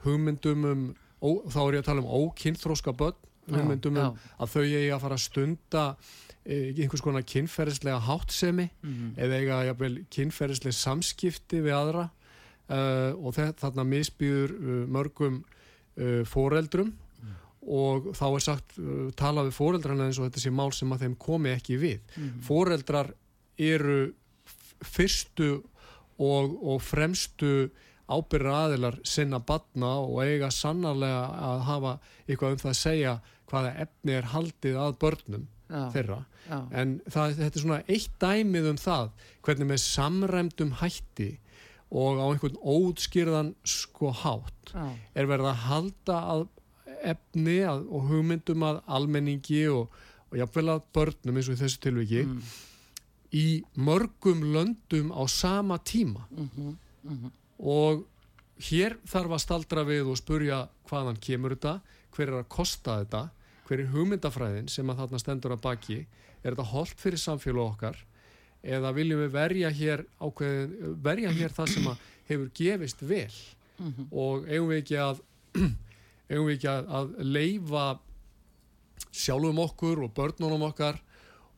hugmyndum 0.05 0.69
um, 0.69 0.85
ó, 1.21 1.29
þá 1.51 1.61
er 1.65 1.79
ég 1.79 1.83
að 1.83 1.89
tala 1.91 2.05
um 2.05 2.13
ókynþróska 2.23 2.95
börn 3.01 3.27
hugmyndum 3.49 3.97
já, 3.99 4.05
já. 4.05 4.09
um 4.09 4.45
að 4.45 4.55
þau 4.55 4.63
eigi 4.65 4.89
að 4.93 5.05
fara 5.05 5.19
að 5.19 5.25
stunda 5.25 5.85
einhvers 6.49 7.03
konar 7.05 7.27
kynferðislega 7.29 7.99
hátsemi 8.07 8.69
mm 8.69 8.93
-hmm. 8.93 9.11
eða 9.21 9.41
eiga 9.41 9.65
jafnvel 9.69 10.05
kynferðislega 10.11 10.77
samskipti 10.77 11.61
við 11.61 11.75
aðra 11.77 12.09
uh, 12.69 13.13
og 13.21 13.35
þarna 13.37 13.85
misbýður 13.85 14.55
uh, 14.57 14.87
mörgum 14.89 15.43
uh, 15.99 16.25
foreldrum 16.25 16.93
mm. 16.95 17.35
og 17.69 18.13
þá 18.17 18.27
er 18.35 18.45
sagt 18.45 18.79
tala 19.17 19.45
við 19.45 19.59
foreldrarna 19.59 20.07
eins 20.07 20.19
og 20.19 20.29
þetta 20.29 20.41
sé 20.41 20.51
mál 20.51 20.73
sem 20.73 20.93
að 20.93 21.05
þeim 21.05 21.17
komi 21.17 21.51
ekki 21.51 21.77
við. 21.77 22.01
Mm 22.17 22.25
-hmm. 22.25 22.43
Foreldrar 22.43 23.13
eru 23.59 24.15
fyrstu 24.85 25.63
og, 26.19 26.59
og 26.63 26.83
fremstu 26.83 27.71
ábyrra 28.09 28.55
aðilar 28.65 28.99
sinna 29.05 29.39
batna 29.39 29.93
og 30.01 30.23
eiga 30.25 30.51
sannarlega 30.55 31.25
að 31.51 31.65
hafa 31.69 31.95
eitthvað 32.27 32.55
um 32.55 32.63
það 32.63 32.73
að 32.73 32.81
segja 32.83 33.15
hvaða 33.49 33.75
efni 33.85 34.17
er 34.19 34.31
haldið 34.33 34.79
að 34.81 34.99
börnum 35.03 35.47
Já. 35.69 35.83
þeirra 35.93 36.19
Já. 36.49 36.59
en 36.81 36.95
það, 37.05 37.35
þetta 37.41 37.51
er 37.51 37.65
svona 37.65 37.81
eitt 37.93 38.15
dæmið 38.23 38.71
um 38.71 38.81
það 38.81 39.11
hvernig 39.45 39.71
með 39.73 39.83
samræmdum 39.85 40.75
hætti 40.81 41.31
og 41.89 42.21
á 42.21 42.25
einhvern 42.29 42.61
ótskýrðan 42.61 43.55
sko 43.69 44.13
hátt 44.23 44.73
Já. 44.73 44.87
er 45.15 45.29
verið 45.29 45.51
að 45.53 45.67
halda 45.67 46.21
að 46.35 46.47
efni 47.13 47.59
að, 47.69 47.85
og 47.93 48.09
hugmyndum 48.11 48.65
að 48.67 48.81
almenningi 48.99 49.67
og, 49.73 49.93
og 50.29 50.41
jáfnvel 50.41 50.73
að 50.75 50.89
börnum 50.97 51.39
eins 51.39 51.51
og 51.51 51.59
í 51.59 51.61
þessu 51.61 51.83
tilviki 51.85 52.25
mm. 52.25 52.41
í 53.39 53.47
mörgum 53.77 54.45
löndum 54.55 55.13
á 55.15 55.23
sama 55.29 55.79
tíma 55.79 56.27
mm 56.31 56.49
-hmm. 56.57 56.77
Mm 57.05 57.19
-hmm. 57.19 57.31
Og 57.59 58.05
hér 58.69 58.99
þarf 59.07 59.35
að 59.35 59.43
staldra 59.43 59.85
við 59.87 60.11
og 60.13 60.19
spurja 60.19 60.65
hvaðan 60.89 61.19
kemur 61.23 61.55
þetta 61.57 61.79
hver 62.15 62.33
er 62.33 62.39
að 62.41 62.49
kosta 62.53 62.99
þetta 63.03 63.23
hver 63.69 63.83
er 63.83 63.93
hugmyndafræðin 63.93 64.71
sem 64.73 64.91
að 64.91 65.03
þarna 65.03 65.21
stendur 65.23 65.55
að 65.55 65.65
baki 65.67 65.99
er 65.99 66.55
þetta 66.55 66.71
holdt 66.73 67.03
fyrir 67.03 67.23
samfélag 67.23 67.75
okkar 67.75 67.99
eða 68.63 68.93
viljum 68.97 69.23
við 69.23 69.35
verja 69.35 69.71
hér 69.71 70.05
ákveðin, 70.19 70.97
verja 71.03 71.33
hér 71.35 71.55
það 71.55 71.73
sem 71.75 71.89
hefur 72.29 72.51
gefist 72.55 73.03
vel 73.03 73.35
mm 73.79 73.93
-hmm. 73.93 74.07
og 74.11 74.49
eigum 74.49 74.69
við 74.69 74.83
ekki 74.83 74.99
að 75.03 75.21
við 76.49 76.55
ekki 76.57 76.71
að, 76.73 76.89
að 76.89 77.13
leifa 77.19 77.87
sjálfum 79.13 79.59
okkur 79.63 80.03
og 80.05 80.15
börnunum 80.15 80.67
okkar 80.69 80.99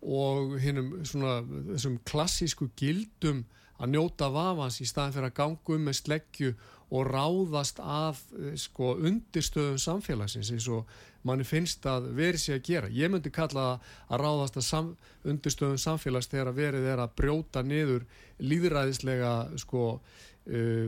og 0.01 0.59
hinnum 0.61 1.05
svona 1.05 1.41
þessum 1.73 1.99
klassísku 2.05 2.71
gildum 2.77 3.45
að 3.81 3.95
njóta 3.95 4.29
vafans 4.33 4.81
í 4.83 4.89
staðin 4.89 5.17
fyrir 5.17 5.31
að 5.31 5.39
ganga 5.41 5.75
um 5.77 5.87
með 5.89 5.99
sleggju 6.01 6.55
og 6.91 7.07
ráðast 7.07 7.79
að 7.81 8.19
sko 8.59 8.97
undirstöðum 8.99 9.79
samfélagsins 9.79 10.51
eins 10.53 10.67
og 10.73 10.89
manni 11.27 11.45
finnst 11.47 11.85
að 11.89 12.09
verið 12.17 12.43
sé 12.43 12.57
að 12.57 12.65
gera. 12.67 12.91
Ég 12.91 13.13
myndi 13.13 13.33
kalla 13.33 13.67
að 14.09 14.23
ráðast 14.23 14.59
að 14.59 14.67
sam, 14.67 14.91
undirstöðum 15.29 15.79
samfélags 15.81 16.31
þegar 16.33 16.53
verið 16.57 16.89
er 16.91 17.03
að 17.05 17.15
brjóta 17.21 17.63
niður 17.67 18.07
líðræðislega 18.43 19.33
sko 19.61 19.85
uh, 20.01 20.87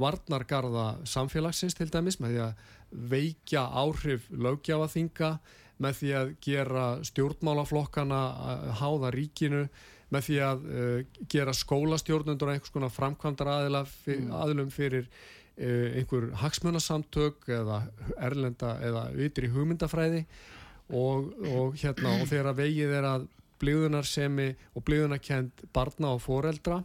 varnargarða 0.00 0.88
samfélagsins 1.08 1.76
til 1.78 1.90
dæmis 1.92 2.20
með 2.22 2.34
því 2.34 2.42
að 2.46 2.66
veikja 3.12 3.66
áhrif 3.82 4.30
lögjafaþinga 4.32 5.32
með 5.78 6.00
því 6.00 6.14
að 6.18 6.30
gera 6.42 6.86
stjórnmálaflokkana 7.06 8.22
háða 8.80 9.12
ríkinu 9.14 9.66
með 10.14 10.28
því 10.28 10.38
að 10.44 10.68
uh, 10.68 11.00
gera 11.30 11.54
skólastjórnundur 11.56 12.52
einhvers 12.52 12.74
konar 12.74 12.92
framkvæmdar 12.94 13.52
aðila 13.54 13.82
fyr, 13.88 14.22
mm. 14.22 14.30
aðilum 14.42 14.70
fyrir 14.72 15.08
uh, 15.08 15.88
einhver 15.98 16.30
hagsmunasamtök 16.42 17.48
eða 17.58 17.82
erlenda 18.16 18.76
eða 18.84 19.08
ytri 19.26 19.50
hugmyndafræði 19.52 20.24
og, 20.88 21.32
og 21.44 21.76
hérna 21.80 22.16
og 22.22 22.30
þegar 22.30 22.52
að 22.52 22.62
vegið 22.62 22.94
er 23.00 23.08
að 23.08 23.26
blíðunarsemi 23.58 24.52
og 24.78 24.84
blíðunarkend 24.86 25.66
barna 25.74 26.14
og 26.14 26.22
foreldra 26.24 26.82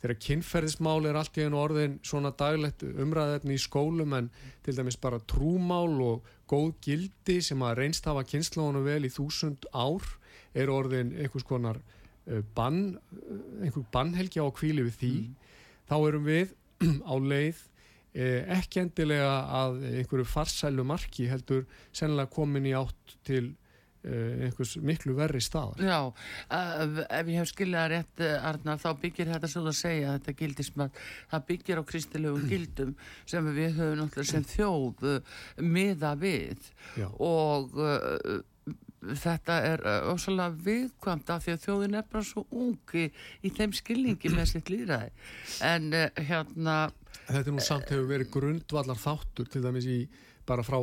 þegar 0.00 0.18
kynferðismál 0.24 1.06
er 1.08 1.18
allt 1.20 1.38
í 1.38 1.44
einu 1.44 1.60
orðin 1.60 1.98
svona 2.06 2.32
daglegt 2.36 2.82
umræðefni 2.88 3.56
í 3.56 3.62
skólum 3.62 4.16
en 4.16 4.30
til 4.64 4.76
dæmis 4.76 4.98
bara 5.00 5.20
trúmál 5.28 6.00
og 6.04 6.28
góð 6.50 6.72
gildi 6.84 7.38
sem 7.44 7.62
að 7.62 7.82
reynst 7.82 8.08
hafa 8.08 8.24
kynnslónu 8.26 8.82
vel 8.86 9.04
í 9.06 9.12
þúsund 9.12 9.68
ár 9.72 10.06
er 10.56 10.72
orðin 10.72 11.12
einhvers 11.20 11.46
konar 11.46 11.78
bann, 12.56 12.82
uh, 12.96 13.40
einhver 13.64 13.86
bannhelgi 13.94 14.42
á 14.42 14.48
kvíli 14.54 14.86
við 14.88 15.00
því, 15.00 15.14
mm. 15.24 15.56
þá 15.90 15.96
erum 15.98 16.28
við 16.28 16.54
á 17.10 17.14
leið 17.18 17.64
eh, 18.14 18.42
ekki 18.58 18.84
endilega 18.84 19.32
að 19.60 19.80
einhverju 19.90 20.28
farsælu 20.28 20.86
marki 20.86 21.28
heldur 21.30 21.66
sennilega 21.92 22.32
komin 22.32 22.68
í 22.70 22.76
átt 22.78 23.18
til 23.26 23.50
Eh, 24.00 24.46
einhvers 24.46 24.78
miklu 24.80 25.12
verri 25.12 25.42
stað 25.44 25.82
Já, 25.84 25.98
ef 26.48 27.26
ég 27.28 27.34
hef 27.36 27.50
skiljað 27.50 27.90
rétt 27.92 28.22
Arnar, 28.48 28.78
þá 28.80 28.94
byggir 29.02 29.28
þetta 29.28 29.50
svo 29.52 29.60
að 29.68 29.76
segja 29.76 30.14
þetta 30.14 30.32
gildismat, 30.38 31.00
það 31.28 31.42
byggir 31.50 31.80
á 31.80 31.88
kristilegu 31.90 32.40
gildum 32.54 32.94
sem 33.28 33.50
við 33.52 33.76
höfum 33.76 34.00
náttúrulega 34.00 34.30
sem 34.30 34.46
þjóð 34.54 35.04
miða 35.60 36.14
við 36.16 36.70
Já. 36.96 37.10
og 37.12 37.76
þetta 39.00 39.58
er 39.64 39.84
ósala 40.10 40.50
viðkvæmt 40.52 41.30
af 41.32 41.44
því 41.44 41.54
að 41.54 41.62
þjóðin 41.66 41.98
er 42.00 42.08
bara 42.12 42.26
svo 42.26 42.44
ungi 42.50 43.06
í 43.42 43.52
þeim 43.56 43.72
skilningi 43.76 44.32
með 44.34 44.50
sitt 44.52 44.72
líðræði 44.72 45.12
en 45.66 45.92
hérna 46.16 46.80
Þetta 47.30 47.46
er 47.46 47.54
nú 47.54 47.62
samt 47.62 47.90
hefur 47.90 48.08
verið 48.10 48.30
grundvallar 48.34 48.98
þáttur 48.98 49.48
til 49.50 49.62
dæmis 49.64 49.86
í 49.90 50.00
bara 50.48 50.64
frá, 50.66 50.78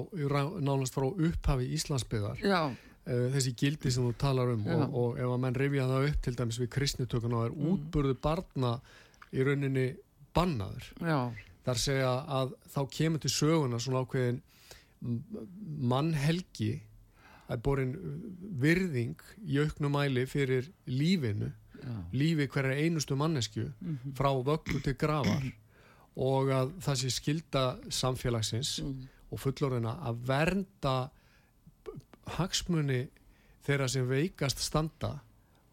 nánast 0.64 0.96
frá 0.96 1.08
upphafi 1.08 1.68
Íslandsbyðar 1.76 2.44
uh, 2.44 3.28
þessi 3.34 3.54
gildi 3.58 3.92
sem 3.94 4.06
þú 4.08 4.14
talar 4.20 4.54
um 4.54 4.66
og, 4.72 4.84
og 4.88 5.20
ef 5.20 5.34
að 5.34 5.44
menn 5.44 5.60
rifja 5.60 5.88
það 5.90 6.10
upp 6.12 6.22
til 6.26 6.36
dæmis 6.40 6.62
við 6.62 6.72
kristnitökun 6.78 7.38
og 7.38 7.46
er 7.48 7.56
mm. 7.56 7.70
útburðu 7.74 8.18
barna 8.24 8.74
í 9.34 9.44
rauninni 9.44 9.88
bannaður. 10.36 10.92
Já. 11.02 11.20
þar 11.66 11.82
segja 11.84 12.12
að 12.40 12.54
þá 12.72 12.82
kemur 13.00 13.24
til 13.24 13.34
söguna 13.34 13.80
svona 13.82 14.04
ákveðin 14.06 14.44
mannhelgi 15.92 16.72
að 17.48 17.62
borin 17.64 17.94
virðing 18.62 19.22
í 19.46 19.60
auknum 19.64 19.96
mæli 19.96 20.26
fyrir 20.28 20.68
lífinu 20.86 21.52
Já. 21.78 21.94
lífi 22.12 22.48
hverja 22.52 22.80
einustu 22.84 23.16
mannesku 23.16 23.68
mm 23.70 23.98
-hmm. 23.98 24.14
frá 24.18 24.32
vöggu 24.44 24.82
til 24.84 24.98
gravar 24.98 25.44
og 26.16 26.50
að 26.50 26.74
það 26.82 26.96
sé 26.96 27.10
skilda 27.10 27.78
samfélagsins 27.90 28.82
mm. 28.84 29.08
og 29.32 29.40
fullorðina 29.40 29.94
að 30.02 30.16
vernda 30.28 31.10
hagsmunni 32.38 33.08
þeirra 33.68 33.88
sem 33.88 34.10
veikast 34.10 34.60
standa 34.60 35.20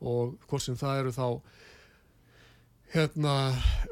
og 0.00 0.38
hvort 0.48 0.62
sem 0.62 0.76
það 0.76 0.98
eru 0.98 1.12
þá 1.12 1.40
hérna 2.94 3.34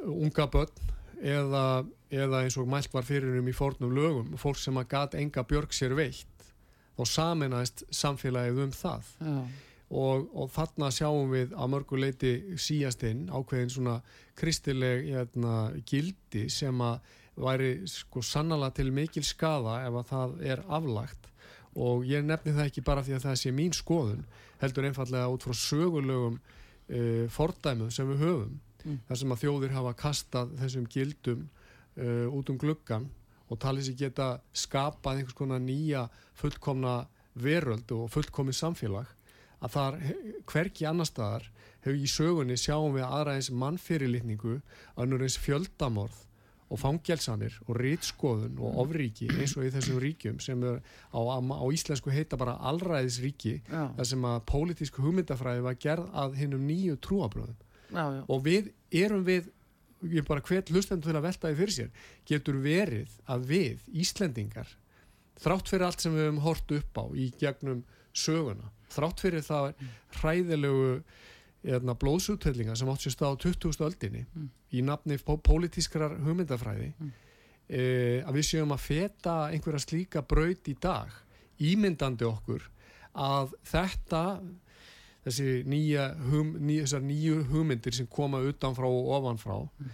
unga 0.05 0.47
börn 0.47 0.93
eða, 1.23 1.85
eða 2.11 2.43
eins 2.45 2.59
og 2.61 2.69
mælk 2.71 2.93
var 2.95 3.07
fyrir 3.07 3.39
um 3.41 3.49
í 3.49 3.57
fornum 3.57 3.95
lögum 3.95 4.37
fólk 4.41 4.61
sem 4.61 4.77
að 4.77 4.89
gat 4.95 5.15
enga 5.19 5.45
björg 5.49 5.75
sér 5.75 5.97
veitt 5.99 6.32
þá 6.97 7.03
saminæst 7.09 7.85
samfélagið 7.95 8.63
um 8.67 8.73
það. 8.77 9.11
Og, 9.93 10.29
og 10.33 10.49
þarna 10.55 10.89
sjáum 10.95 11.33
við 11.35 11.51
að 11.53 11.73
mörguleiti 11.75 12.31
síast 12.61 13.03
inn 13.05 13.27
ákveðin 13.29 13.73
svona 13.75 13.99
kristileg 14.41 15.11
hérna, 15.11 15.57
gildi 15.89 16.47
sem 16.53 16.81
að 16.81 17.13
væri 17.43 17.75
sko 17.89 18.23
sannala 18.25 18.71
til 18.73 18.91
mikil 18.93 19.25
skada 19.25 19.83
ef 19.87 19.99
að 20.01 20.09
það 20.09 20.35
er 20.55 20.65
aflagt. 20.69 21.29
Og 21.77 22.05
ég 22.09 22.25
nefni 22.25 22.53
það 22.57 22.69
ekki 22.69 22.85
bara 22.85 23.05
því 23.05 23.17
að 23.17 23.29
það 23.29 23.39
sé 23.41 23.53
mín 23.57 23.77
skoðun 23.77 24.27
heldur 24.61 24.89
einfallega 24.89 25.31
út 25.33 25.45
frá 25.45 25.57
sögulegum 25.57 26.37
uh, 26.41 27.25
fordæmum 27.33 27.93
sem 27.93 28.09
við 28.13 28.25
höfum. 28.27 28.61
Mm. 28.83 28.99
þar 29.07 29.19
sem 29.21 29.33
að 29.33 29.43
þjóðir 29.45 29.75
hafa 29.77 29.93
kastað 29.99 30.55
þessum 30.59 30.87
gildum 30.91 31.43
uh, 31.47 32.27
út 32.35 32.51
um 32.51 32.59
gluggan 32.59 33.07
og 33.53 33.61
talið 33.61 33.91
sér 33.91 33.99
geta 34.07 34.29
skapað 34.57 35.21
einhvers 35.21 35.37
konar 35.37 35.61
nýja 35.63 36.07
fullkomna 36.41 37.03
veröld 37.39 37.93
og 37.93 38.09
fullkomið 38.13 38.59
samfélag 38.59 39.13
að 39.63 39.75
þar 39.77 39.99
hverki 40.51 40.89
annar 40.89 41.09
staðar 41.09 41.49
hefur 41.85 41.99
í 41.99 42.11
sögunni 42.11 42.59
sjáum 42.59 42.97
við 42.97 43.07
aðra 43.07 43.37
eins 43.39 43.51
mannfyrirlitningu 43.55 44.59
annur 45.01 45.25
eins 45.27 45.39
fjöldamorð 45.43 46.19
og 46.73 46.81
fangelsanir 46.81 47.59
og 47.67 47.77
rítskoðun 47.77 48.57
og 48.63 48.79
ofríki 48.87 49.29
eins 49.35 49.55
og 49.59 49.67
í 49.67 49.73
þessum 49.75 49.99
ríkjum 50.03 50.39
sem 50.41 50.63
er 50.65 50.79
á, 51.13 51.21
á 51.21 51.67
íslensku 51.69 52.13
heita 52.15 52.39
bara 52.41 52.57
allræðisríki 52.71 53.59
þar 53.69 54.09
sem 54.09 54.25
að 54.25 54.39
pólitísku 54.49 55.05
hugmyndafræði 55.05 55.67
var 55.67 55.77
gerð 55.83 56.09
að 56.25 56.39
hinnum 56.41 56.65
nýju 56.69 56.97
trúabröðum 57.05 57.59
og 58.25 58.47
við 58.47 58.73
erum 59.03 59.27
við 59.27 59.51
ég 60.11 60.27
bara 60.29 60.45
hvert 60.45 60.71
hlustendur 60.73 61.13
til 61.13 61.19
að 61.19 61.27
velta 61.29 61.51
því 61.51 61.59
fyrir 61.61 61.77
sér 61.77 62.07
getur 62.29 62.61
verið 62.63 63.19
að 63.31 63.49
við 63.51 63.91
Íslendingar 64.05 64.71
þrátt 65.43 65.73
fyrir 65.73 65.89
allt 65.89 66.05
sem 66.05 66.15
við 66.15 66.27
hefum 66.29 66.45
hort 66.47 66.77
upp 66.79 67.03
á 67.03 67.05
í 67.15 67.29
gegnum 67.41 67.85
söguna 68.13 68.73
þrátt 68.93 69.23
fyrir 69.25 69.47
það 69.47 69.73
hræðilegu 70.21 71.03
Hérna, 71.63 71.95
blóðsúttellinga 71.95 72.75
sem 72.75 72.89
átt 72.91 73.05
sér 73.05 73.13
stað 73.15 73.37
á 73.39 73.43
20. 73.45 73.77
öldinni 73.87 74.25
mm. 74.25 74.47
í 74.75 74.81
nafni 74.83 75.15
pólitískrar 75.23 76.17
hugmyndafræði 76.25 76.89
mm. 76.91 77.13
e, 77.71 77.83
að 78.27 78.39
við 78.41 78.49
séum 78.49 78.75
að 78.75 78.83
feta 78.89 79.35
einhverja 79.55 79.85
slíka 79.85 80.25
braut 80.27 80.67
í 80.67 80.75
dag 80.83 81.13
ímyndandi 81.63 82.27
okkur 82.27 82.67
að 83.15 83.55
þetta 83.71 84.23
þessi 85.27 85.63
nýja 85.69 86.09
hum, 86.31 86.57
ný, 86.59 86.81
nýju 86.83 87.45
hugmyndir 87.51 87.95
sem 87.95 88.09
koma 88.11 88.43
utanfrá 88.43 88.89
og 88.89 89.13
ofanfrá 89.19 89.59
mm. 89.63 89.93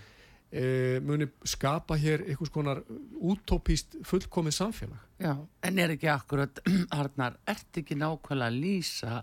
e, 0.51 0.65
muni 1.05 1.29
skapa 1.45 1.99
hér 2.01 2.25
einhvers 2.29 2.53
konar 2.55 2.83
útópíst 3.21 4.01
fullkomið 4.09 4.57
samfélag 4.61 5.08
Já, 5.19 5.33
en 5.67 5.79
er 5.83 5.91
ekki 5.91 6.07
akkurat, 6.13 6.61
Arnar, 6.95 7.35
ert 7.51 7.79
ekki 7.81 7.97
nákvæmlega 7.99 8.53
að 8.53 8.59
lýsa 8.63 9.17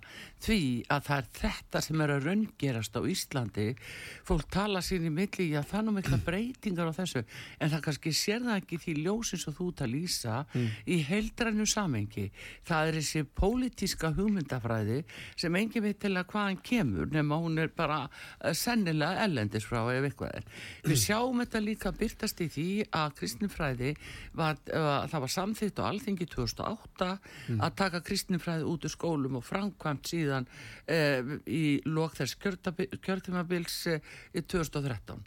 því 0.44 0.58
að 0.92 1.06
það 1.06 1.20
er 1.22 1.28
þetta 1.38 1.82
sem 1.86 2.02
er 2.04 2.12
að 2.12 2.26
raungerast 2.28 2.98
á 3.00 3.02
Íslandi, 3.08 3.68
fólk 4.28 4.50
tala 4.52 4.82
sín 4.84 5.06
í 5.08 5.12
milli, 5.16 5.46
já 5.54 5.62
það 5.64 5.78
er 5.80 5.86
nú 5.88 5.94
mikla 5.96 6.20
breytingar 6.28 6.92
á 6.92 6.98
þessu, 6.98 7.24
en 7.64 7.72
það 7.72 7.84
kannski 7.86 8.12
sér 8.12 8.44
það 8.44 8.60
ekki 8.60 8.80
því 8.84 8.96
ljósins 9.06 9.46
og 9.48 9.56
þú 9.56 9.70
ert 9.72 9.84
að 9.86 9.94
lýsa 9.94 10.42
mm. 10.44 10.66
í 10.92 10.98
heildrannu 11.08 11.70
samengi, 11.72 12.26
það 12.68 12.92
er 12.92 13.00
þessi 13.00 13.24
pólitíska 13.40 14.12
hugmyndafræði 14.20 15.00
sem 15.40 15.60
engin 15.62 15.88
veit 15.88 16.04
til 16.04 16.12
að 16.12 16.28
hvaðan 16.36 16.60
kemur, 16.60 17.08
nema 17.16 17.40
hún 17.40 17.64
er 17.64 17.72
bara 17.72 18.02
uh, 18.10 18.52
sennilega 18.52 19.24
ellendis 19.30 19.64
frá 19.64 19.80
ef 19.96 20.10
eitthvað 20.12 20.42
er. 20.42 20.52
Við 20.92 21.02
sjáum 21.08 21.40
þetta 21.46 21.64
líka 21.64 21.96
byrtast 21.96 22.44
í 22.44 22.52
því 22.52 22.70
að 22.92 23.18
kristinfræði, 23.22 23.96
var, 24.36 24.60
uh, 24.76 25.08
það 25.08 25.28
var 25.30 25.36
samþýtt 25.40 25.84
á 25.86 25.90
alþingi 25.92 26.28
2008 26.34 27.10
mm. 27.14 27.62
að 27.62 27.76
taka 27.82 28.04
kristinfræði 28.06 28.66
út 28.70 28.88
úr 28.88 28.94
skólum 28.94 29.40
og 29.40 29.46
framkvæmt 29.46 30.10
síðan 30.10 30.50
eh, 30.90 31.22
í 31.46 31.80
lok 31.86 32.18
þess 32.18 32.40
kjörtumabils 32.42 33.82
eh, 33.94 34.16
í 34.34 34.42
2013 34.42 35.22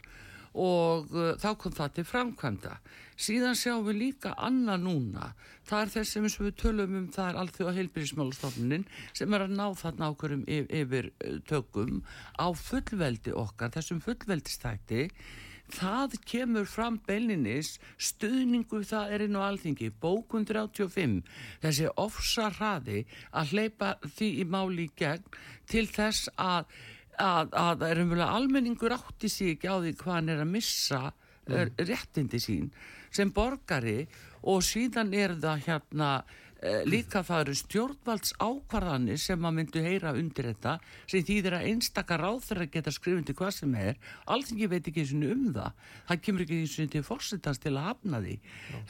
og 0.57 1.11
uh, 1.13 1.33
þá 1.37 1.49
kom 1.61 1.73
það 1.75 1.91
til 1.95 2.05
framkvæmda. 2.07 2.77
Síðan 3.19 3.57
sjáum 3.59 3.85
við 3.85 3.99
líka 3.99 4.33
annað 4.41 4.85
núna. 4.87 5.31
Það 5.67 5.81
er 5.81 5.91
þess 5.93 6.13
sem 6.15 6.25
við 6.25 6.55
tölum 6.57 6.95
um 6.97 7.09
það 7.13 7.29
er 7.29 7.39
allþjóða 7.43 7.75
heilbyrjismálustofnunin 7.77 8.87
sem 9.13 9.33
er 9.35 9.45
að 9.45 9.55
ná 9.59 9.67
þarna 9.77 10.09
ákveðum 10.09 10.45
yfir 10.47 11.11
tökum 11.49 12.01
á 12.39 12.47
fullveldi 12.55 13.35
okkar 13.37 13.75
þessum 13.75 14.01
fullveldistætti 14.01 15.09
það 15.73 16.15
kemur 16.27 16.67
fram 16.69 16.99
beilinis 17.07 17.77
stuðningu 17.97 18.83
það 18.87 19.15
er 19.15 19.25
inn 19.25 19.39
á 19.39 19.41
alþingi 19.47 19.89
bókun 20.01 20.47
35 20.49 21.19
þessi 21.63 21.89
ofsa 21.99 22.49
hraði 22.57 23.03
að 23.31 23.53
hleypa 23.53 23.95
því 24.05 24.29
í 24.43 24.47
máli 24.49 24.87
í 24.87 24.93
gegn 24.99 25.27
til 25.69 25.85
þess 25.89 26.31
að 26.35 26.69
að, 27.19 27.51
að 27.53 27.83
almenningur 28.23 28.95
átti 28.95 29.29
sig 29.29 29.55
ekki 29.55 29.67
á 29.67 29.77
því 29.83 29.95
hvað 29.99 30.15
hann 30.15 30.33
er 30.33 30.43
að 30.43 30.53
missa 30.53 31.01
mm. 31.49 31.73
réttindi 31.89 32.39
sín 32.41 32.69
sem 33.11 33.31
borgari 33.33 34.05
og 34.47 34.63
síðan 34.63 35.13
er 35.17 35.35
það 35.41 35.65
hérna 35.67 36.11
líka 36.59 37.21
það 37.23 37.41
eru 37.45 37.55
stjórnvalds 37.55 38.33
ákvarðanir 38.35 39.19
sem 39.21 39.39
maður 39.39 39.55
myndu 39.59 39.83
heyra 39.83 40.11
undir 40.17 40.49
þetta 40.49 40.73
sem 41.07 41.23
þýðir 41.23 41.55
að 41.55 41.67
einstakar 41.71 42.23
ráþur 42.23 42.63
að 42.65 42.71
geta 42.73 42.91
skrifundi 42.91 43.35
hvað 43.37 43.53
sem 43.55 43.75
er. 43.79 43.99
Allþingi 44.27 44.67
veit 44.71 44.89
ekki 44.91 45.05
eins 45.05 45.13
og 45.15 45.27
um 45.29 45.45
það. 45.55 45.83
Það 46.09 46.23
kemur 46.25 46.45
ekki 46.45 46.59
eins 46.59 46.77
og 46.79 46.91
til 46.95 47.03
fórsetans 47.07 47.63
til 47.63 47.75
að 47.75 47.87
hafna 47.87 48.21
því. 48.25 48.39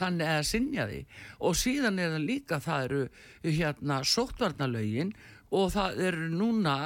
Þannig 0.02 0.32
að 0.34 0.48
sinja 0.50 0.88
því. 0.90 1.02
Og 1.46 1.60
síðan 1.62 2.02
er 2.02 2.14
það 2.16 2.26
líka 2.32 2.60
það 2.66 2.88
eru 2.88 3.02
hérna 3.46 4.00
sóttvarnalögin 4.02 5.14
og 5.50 5.72
það 5.74 6.04
eru 6.10 6.28
núna 6.30 6.76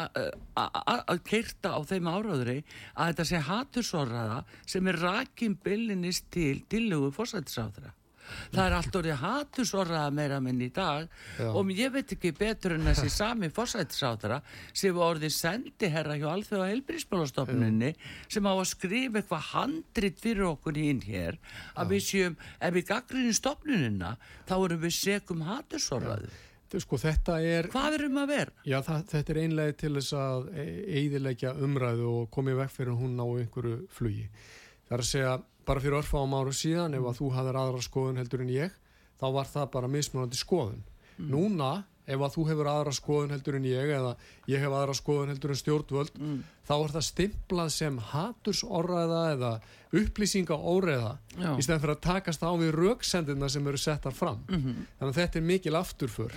að 0.56 1.18
keirta 1.28 1.74
á 1.76 1.80
þeim 1.84 2.08
áraðri 2.08 2.60
að 2.94 3.10
þetta 3.10 3.28
sé 3.28 3.42
hatursorraða 3.48 4.38
sem 4.68 4.88
er 4.88 5.00
rakin 5.04 5.58
byllinist 5.64 6.30
til 6.32 6.62
tillögu 6.68 7.12
fórsættisáðra. 7.16 7.92
Það 8.54 8.62
er 8.64 8.76
allt 8.78 8.98
orðið 9.00 9.20
hatursorraða 9.22 10.12
meira 10.14 10.40
minn 10.44 10.62
í 10.64 10.70
dag 10.74 11.08
Já. 11.38 11.48
og 11.50 11.72
ég 11.74 11.92
veit 11.94 12.14
ekki 12.16 12.32
betur 12.38 12.76
en 12.76 12.88
þessi 12.88 13.10
sami 13.12 13.50
fórsættisáðra 13.54 14.40
sem 14.72 15.02
orðið 15.08 15.34
sendi 15.36 15.90
herra 15.92 16.16
hjá 16.20 16.28
Alþjóða 16.32 16.70
heilbríðspólastofnunni 16.72 17.92
sem 18.28 18.48
á 18.48 18.52
að 18.54 18.64
skrifa 18.72 19.20
eitthvað 19.20 19.50
handrit 19.52 20.22
fyrir 20.22 20.48
okkur 20.54 20.80
ín 20.80 21.04
hér 21.04 21.38
að 21.74 21.84
Já. 21.84 21.90
við 21.92 22.08
séum, 22.08 22.40
ef 22.60 22.74
við 22.78 22.88
gaggrinum 22.90 23.38
stofnunina 23.38 24.16
þá 24.48 24.56
erum 24.58 24.84
við 24.84 24.98
segum 24.98 25.46
hatursorraðu. 25.48 26.32
Sko, 26.74 26.98
er, 27.06 27.68
Hvað 27.70 27.96
erum 28.00 28.16
að 28.18 28.30
vera? 28.32 28.52
Já, 28.66 28.80
það, 28.82 29.02
þetta 29.12 29.32
er 29.32 29.38
einlega 29.44 29.74
til 29.78 29.92
þess 29.94 30.14
að 30.18 30.48
eidilegja 30.58 31.52
umræðu 31.62 32.08
og 32.10 32.30
komið 32.34 32.56
vekk 32.64 32.74
fyrir 32.74 32.96
hún 32.98 33.20
á 33.22 33.26
einhverju 33.26 33.76
flugi. 33.94 34.24
Það 34.88 34.96
er 34.96 35.04
að 35.04 35.10
segja, 35.10 35.34
bara 35.66 35.80
fyrir 35.80 35.98
örfa 36.00 36.22
á 36.22 36.26
máru 36.28 36.52
síðan, 36.52 36.94
ef 36.94 37.08
að 37.08 37.18
þú 37.20 37.30
hafðir 37.36 37.60
aðra 37.60 37.82
skoðun 37.82 38.20
heldur 38.22 38.44
en 38.44 38.54
ég, 38.54 38.78
þá 39.20 39.26
var 39.38 39.50
það 39.50 39.70
bara 39.76 39.90
mismunandi 39.90 40.40
skoðun. 40.40 40.84
Mm. 41.16 41.28
Núna 41.30 41.72
ef 42.04 42.20
að 42.20 42.34
þú 42.34 42.44
hefur 42.50 42.68
aðra 42.68 42.92
skoðun 42.94 43.32
heldur 43.32 43.56
en 43.58 43.68
ég 43.68 43.92
eða 43.96 44.10
ég 44.50 44.60
hef 44.60 44.74
aðra 44.76 44.96
skoðun 44.98 45.32
heldur 45.32 45.54
en 45.54 45.60
stjórnvöld 45.60 46.18
mm. 46.18 46.36
þá 46.68 46.74
er 46.76 46.94
það 46.96 47.06
stimplað 47.08 47.70
sem 47.72 47.96
hatursorraða 48.10 49.22
eða 49.32 49.52
upplýsinga 49.94 50.58
óreða 50.58 51.14
Já. 51.38 51.50
í 51.54 51.64
stæðan 51.64 51.82
fyrir 51.84 51.94
að 51.94 52.04
takast 52.04 52.44
á 52.44 52.50
við 52.60 52.74
rauksendina 52.76 53.50
sem 53.52 53.72
eru 53.72 53.80
settar 53.80 54.16
fram 54.16 54.42
mm 54.48 54.60
-hmm. 54.60 54.86
þannig 54.98 55.14
að 55.14 55.20
þetta 55.22 55.40
er 55.40 55.48
mikil 55.52 55.76
afturför 55.80 56.36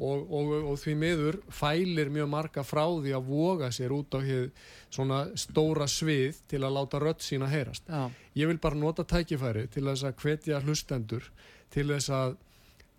og, 0.00 0.32
og, 0.32 0.52
og 0.72 0.78
því 0.80 0.94
miður 0.96 1.38
fælir 1.52 2.10
mjög 2.12 2.28
marga 2.32 2.64
frá 2.64 2.84
því 2.88 3.12
að 3.16 3.26
voga 3.28 3.68
sér 3.74 3.92
út 3.92 4.16
á 4.16 4.20
hér 4.24 4.46
svona 4.88 5.22
stóra 5.38 5.88
svið 5.90 6.38
til 6.50 6.62
að 6.64 6.76
láta 6.78 7.00
rött 7.02 7.24
sína 7.24 7.50
heyrast 7.50 7.88
Já. 7.88 8.08
ég 8.40 8.48
vil 8.48 8.60
bara 8.62 8.80
nota 8.80 9.04
tækifæri 9.04 9.66
til 9.72 9.84
þess 9.88 10.06
að 10.08 10.22
hvetja 10.24 10.60
hlustendur 10.64 11.26
til 11.70 11.86
þess 11.92 12.12
að 12.16 12.36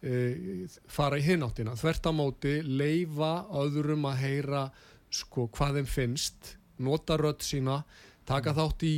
e, 0.06 0.68
fara 0.88 1.18
í 1.18 1.26
hináttina 1.26 1.74
þvert 1.80 2.10
á 2.10 2.12
móti, 2.14 2.56
leifa 2.62 3.34
öðrum 3.64 4.06
að 4.12 4.22
heyra 4.26 4.66
sko 5.12 5.48
hvað 5.52 5.80
þeim 5.82 5.90
finnst 5.90 6.54
nota 6.82 7.18
rödd 7.18 7.42
sína 7.46 7.82
taka 8.30 8.54
mm. 8.54 8.60
þátt 8.60 8.86
í 8.86 8.96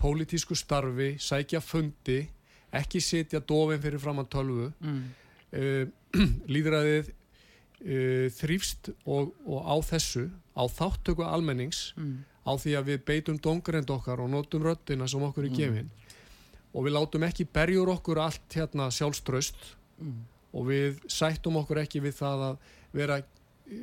pólitísku 0.00 0.56
starfi, 0.58 1.14
sækja 1.20 1.60
fundi 1.62 2.22
ekki 2.74 3.02
setja 3.04 3.38
dofin 3.44 3.82
fyrir 3.82 4.02
fram 4.02 4.24
að 4.24 4.32
tölvu 4.32 4.70
mm. 4.80 5.04
e, 5.52 5.68
líðræðið 6.54 7.12
e, 7.84 8.30
þrýfst 8.34 8.92
og, 9.04 9.34
og 9.46 9.60
á 9.68 9.76
þessu 9.92 10.28
á 10.56 10.64
þáttöku 10.64 11.26
almennings 11.28 11.92
mm. 11.96 12.18
á 12.48 12.52
því 12.56 12.76
að 12.80 12.90
við 12.92 13.04
beitum 13.06 13.40
dongurend 13.40 13.90
okkar 13.90 14.24
og 14.24 14.32
notum 14.32 14.64
röddina 14.64 15.08
sem 15.10 15.22
okkur 15.22 15.46
er 15.46 15.52
mm. 15.52 15.58
gefin 15.60 15.90
og 16.74 16.86
við 16.88 16.96
látum 16.96 17.26
ekki 17.28 17.46
berjur 17.46 17.92
okkur 17.94 18.22
allt 18.24 18.56
hérna 18.58 18.90
sjálfströst 18.94 19.74
mm 20.00 20.22
og 20.54 20.68
við 20.70 21.00
sættum 21.10 21.58
okkur 21.60 21.82
ekki 21.82 22.02
við 22.04 22.18
það 22.20 22.44
að 22.48 22.68
vera 22.94 23.18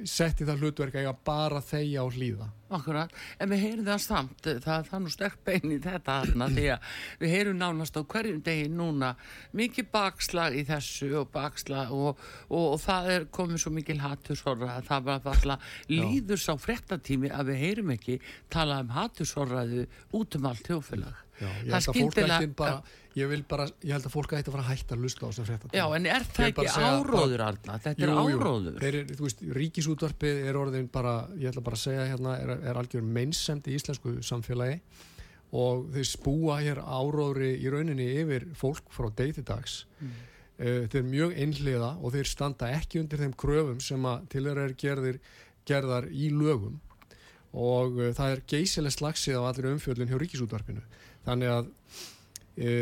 sett 0.06 0.42
í 0.42 0.46
það 0.46 0.62
hlutverk 0.62 0.98
að 1.02 1.22
bara 1.26 1.62
þeia 1.66 2.04
og 2.04 2.14
hlýða. 2.14 2.48
Akkurat, 2.72 3.12
en 3.42 3.50
við 3.52 3.64
heyrum 3.66 3.88
það 3.88 4.02
samt 4.04 4.46
það, 4.46 4.60
það 4.88 4.94
er 4.96 5.02
nú 5.04 5.12
sterk 5.12 5.40
bein 5.48 5.74
í 5.74 5.80
þetta 5.84 6.18
aðna 6.22 6.48
því 6.54 6.68
að 6.72 6.86
við 7.20 7.34
heyrum 7.34 7.58
nánast 7.60 7.98
á 8.00 8.02
hverjum 8.14 8.44
degi 8.46 8.70
núna 8.72 9.10
mikið 9.58 9.90
bakslag 9.92 10.56
í 10.56 10.64
þessu 10.70 11.10
og 11.20 11.34
bakslag 11.34 11.92
og, 11.92 12.22
og, 12.48 12.68
og 12.76 12.78
það 12.86 13.12
er 13.16 13.28
komið 13.40 13.64
svo 13.66 13.74
mikil 13.76 13.98
hattusorra 14.04 14.78
að 14.78 14.88
það 14.92 15.10
var 15.10 15.28
alltaf 15.34 15.74
líður 15.92 16.44
sá 16.46 16.54
frettatími 16.62 17.34
að 17.34 17.52
við 17.52 17.62
heyrum 17.66 17.92
ekki 17.98 18.22
tala 18.54 18.80
um 18.86 18.96
hattusorraðu 18.96 19.90
út 20.22 20.40
um 20.40 20.50
allt 20.52 20.72
þjófélag 20.72 21.28
Já, 21.42 21.50
ég 21.66 21.74
held 21.74 21.88
að 21.90 21.96
fólk 21.98 22.20
ætti 22.22 22.50
bara, 22.54 22.82
ég 23.18 23.28
vil 23.32 23.42
bara, 23.48 23.68
ég 23.84 23.92
held 23.96 24.08
að 24.08 24.14
fólk 24.14 24.34
ætti 24.38 24.52
að 24.52 24.56
fara 24.56 24.64
að 24.64 24.72
hætta 24.72 24.96
að 24.96 25.06
lusta 25.06 25.24
á 25.24 25.28
þessum 25.28 25.48
frétta. 25.50 25.70
Já, 25.76 25.84
en 25.98 26.08
er 26.08 26.26
það 26.28 26.50
ekki 26.50 26.68
áróður 26.72 27.44
alltaf? 27.46 27.84
Þetta 27.86 28.06
er 28.06 28.12
áróður. 28.16 28.78
Jú, 28.78 28.84
er, 28.88 28.98
þú 29.12 29.28
veist, 29.28 29.46
ríkisútvarpið 29.58 30.44
er 30.48 30.60
orðin 30.60 30.90
bara, 30.92 31.16
ég 31.36 31.52
ætla 31.52 31.64
bara 31.66 31.80
að 31.80 31.84
segja 31.84 32.06
hérna, 32.08 32.36
er, 32.40 32.54
er 32.72 32.80
algjör 32.80 33.04
meinsemt 33.18 33.68
í 33.68 33.76
íslensku 33.76 34.18
samfélagi 34.26 34.80
og 35.52 35.90
þau 35.92 36.06
spúa 36.08 36.60
hér 36.64 36.80
áróðri 36.80 37.52
í 37.60 37.72
rauninni 37.72 38.08
yfir 38.22 38.48
fólk 38.56 38.88
frá 38.96 39.10
deytidags. 39.18 39.82
Mm. 40.00 40.14
Uh, 40.62 40.78
þetta 40.86 41.02
er 41.02 41.10
mjög 41.10 41.36
einhliða 41.44 41.92
og 42.00 42.16
þeir 42.16 42.32
standa 42.32 42.72
ekki 42.78 43.02
undir 43.02 43.20
þeim 43.24 43.36
kröfum 43.36 43.84
sem 43.84 44.08
að 44.08 44.24
til 44.32 44.46
þeirra 44.48 44.70
er 44.70 44.78
gerðir, 44.80 45.20
gerðar 45.68 46.08
í 46.08 46.32
lögum 46.32 46.80
og 47.52 48.00
uh, 48.00 48.10
það 48.16 48.38
er 48.38 48.44
geysileg 48.48 48.96
slagsið 48.96 49.42
á 49.42 49.44
allir 49.50 49.72
umfjöldin 49.74 50.12
hjá 50.12 50.20
ríkisútvarpinu 50.22 50.84
þannig 51.26 51.52
að 51.52 51.72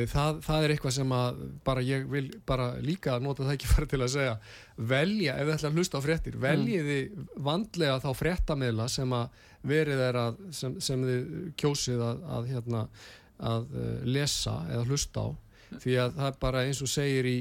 það, 0.10 0.40
það 0.46 0.64
er 0.64 0.74
eitthvað 0.74 0.96
sem 0.96 1.12
að 1.14 1.42
bara 1.68 1.84
ég 1.86 2.08
vil 2.10 2.26
bara 2.48 2.72
líka 2.82 3.20
nota 3.22 3.46
það 3.46 3.58
ekki 3.58 3.70
fara 3.70 3.90
til 3.90 4.02
að 4.02 4.12
segja 4.16 4.34
velja, 4.78 5.36
ef 5.36 5.46
þið 5.46 5.54
ætla 5.56 5.70
að 5.70 5.78
hlusta 5.78 6.02
á 6.02 6.06
fréttir 6.06 6.38
mm. 6.38 6.42
veljiði 6.48 6.98
vandlega 7.50 8.00
þá 8.02 8.10
fréttameila 8.18 8.90
sem 8.90 9.14
að 9.14 9.46
verið 9.70 10.02
er 10.08 10.20
að 10.24 10.42
sem, 10.56 10.80
sem 10.82 11.06
þið 11.06 11.30
kjósið 11.60 12.02
að, 12.02 12.26
að, 12.38 12.50
hérna, 12.54 12.84
að 13.52 13.72
uh, 13.76 13.94
lesa 14.08 14.58
eða 14.72 14.88
hlusta 14.90 15.28
á 15.28 15.30
því 15.80 15.98
að 16.02 16.14
það 16.18 16.28
er 16.32 16.38
bara 16.42 16.66
eins 16.66 16.82
og 16.82 16.90
segir 16.90 17.30
í 17.30 17.40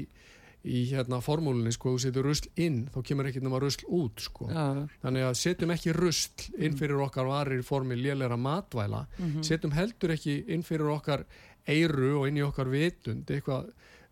í 0.67 0.81
hérna 0.89 1.21
formúlinni 1.23 1.71
sko, 1.71 1.93
þú 1.93 2.01
setur 2.03 2.25
rusl 2.27 2.49
inn 2.59 2.81
þá 2.91 2.97
kemur 3.07 3.29
ekki 3.29 3.39
náma 3.43 3.61
rusl 3.63 3.85
út 3.95 4.19
sko 4.25 4.49
ja. 4.51 4.65
þannig 5.05 5.27
að 5.29 5.37
setjum 5.39 5.71
ekki 5.71 5.93
rusl 5.95 6.49
inn 6.57 6.73
mm. 6.73 6.79
fyrir 6.81 7.03
okkar 7.05 7.29
varir 7.29 7.61
í 7.61 7.65
formi 7.65 7.95
lélæra 7.95 8.35
matvæla 8.35 9.05
mm 9.05 9.29
-hmm. 9.29 9.45
setjum 9.47 9.71
heldur 9.77 10.11
ekki 10.17 10.35
inn 10.51 10.65
fyrir 10.67 10.91
okkar 10.91 11.23
eiru 11.69 12.15
og 12.21 12.29
inn 12.29 12.39
í 12.39 12.45
okkar 12.45 12.71
vitund 12.71 13.29
eitthvað 13.29 13.69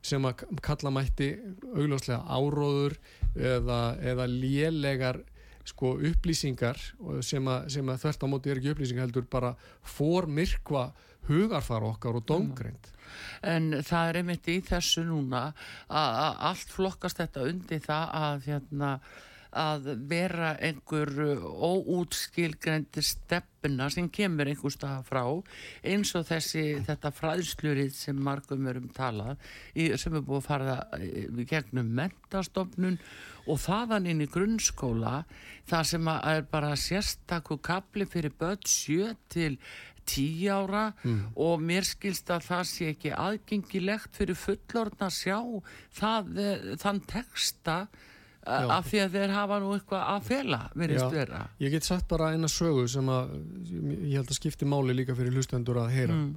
sem 0.08 0.24
að 0.30 0.46
kalla 0.64 0.92
mætti 0.94 1.32
augljóslega 1.74 2.22
áróður 2.30 2.96
eða, 3.36 3.82
eða 4.00 4.28
lélegar 4.30 5.20
sko 5.68 5.98
upplýsingar 6.08 6.80
sem 7.26 7.48
að, 7.52 7.68
sem 7.74 7.90
að 7.92 8.04
þvert 8.06 8.24
á 8.24 8.28
móti 8.32 8.52
er 8.52 8.62
ekki 8.62 8.74
upplýsingar 8.76 9.08
heldur 9.08 9.28
bara 9.32 9.56
formyrkva 9.98 10.86
hugarfar 11.28 11.84
okkar 11.90 12.22
og 12.22 12.28
dóngreind 12.30 12.92
en 13.48 13.72
það 13.86 14.10
er 14.10 14.20
einmitt 14.22 14.48
í 14.52 14.58
þessu 14.64 15.04
núna 15.08 15.50
að 15.88 16.44
allt 16.52 16.72
flokkast 16.72 17.20
þetta 17.20 17.48
undir 17.50 17.84
það 17.84 18.14
að 18.22 18.48
hérna 18.48 18.92
að 19.56 19.92
vera 20.10 20.56
einhver 20.64 21.12
óútskilgrendi 21.46 23.04
steppina 23.06 23.90
sem 23.94 24.10
kemur 24.14 24.50
einhver 24.50 24.74
stað 24.74 25.08
frá 25.08 25.24
eins 25.88 26.14
og 26.18 26.28
þessi 26.28 26.66
þetta 26.88 27.14
fræðslurið 27.16 27.94
sem 27.96 28.20
margum 28.28 28.68
erum 28.68 28.90
talað 28.96 29.38
sem 29.74 30.16
er 30.16 30.26
búið 30.28 30.42
að 30.42 30.48
fara 30.48 30.78
við 30.98 31.44
gegnum 31.52 31.92
mentastofnun 31.98 33.00
og 33.48 33.62
þaðan 33.64 34.10
inn 34.12 34.24
í 34.26 34.32
grunnskóla 34.32 35.22
það 35.70 35.92
sem 35.92 36.10
er 36.18 36.48
bara 36.52 36.76
sérstakku 36.80 37.62
kapli 37.64 38.08
fyrir 38.10 38.36
börn 38.40 38.66
7 38.68 39.14
til 39.32 39.56
tíu 40.08 40.52
ára 40.52 40.92
mm. 41.04 41.34
og 41.36 41.64
mér 41.64 41.88
skilst 41.88 42.30
að 42.32 42.46
það 42.48 42.68
sé 42.72 42.92
ekki 42.94 43.14
aðgengilegt 43.16 44.16
fyrir 44.18 44.40
fullorðna 44.40 45.10
að 45.10 45.18
sjá 45.18 45.40
það, 46.00 46.32
eh, 46.44 46.70
þann 46.82 47.02
texta. 47.10 47.80
Af 48.48 48.88
því 48.88 49.02
að 49.04 49.18
þeir 49.18 49.34
hafa 49.36 49.60
nú 49.64 49.74
eitthvað 49.76 50.08
að 50.14 50.30
fela 50.30 50.62
verist 50.78 51.14
vera. 51.14 51.44
Ég 51.64 51.74
get 51.74 51.88
sagt 51.88 52.08
bara 52.12 52.32
eina 52.34 52.50
sögu 52.52 52.88
sem 52.92 53.12
að 53.12 53.36
ég 54.08 54.16
held 54.20 54.32
að 54.32 54.40
skipti 54.40 54.70
máli 54.70 54.96
líka 54.98 55.16
fyrir 55.18 55.36
hlustendur 55.36 55.82
að 55.82 55.94
heyra 55.96 56.16
mm. 56.16 56.34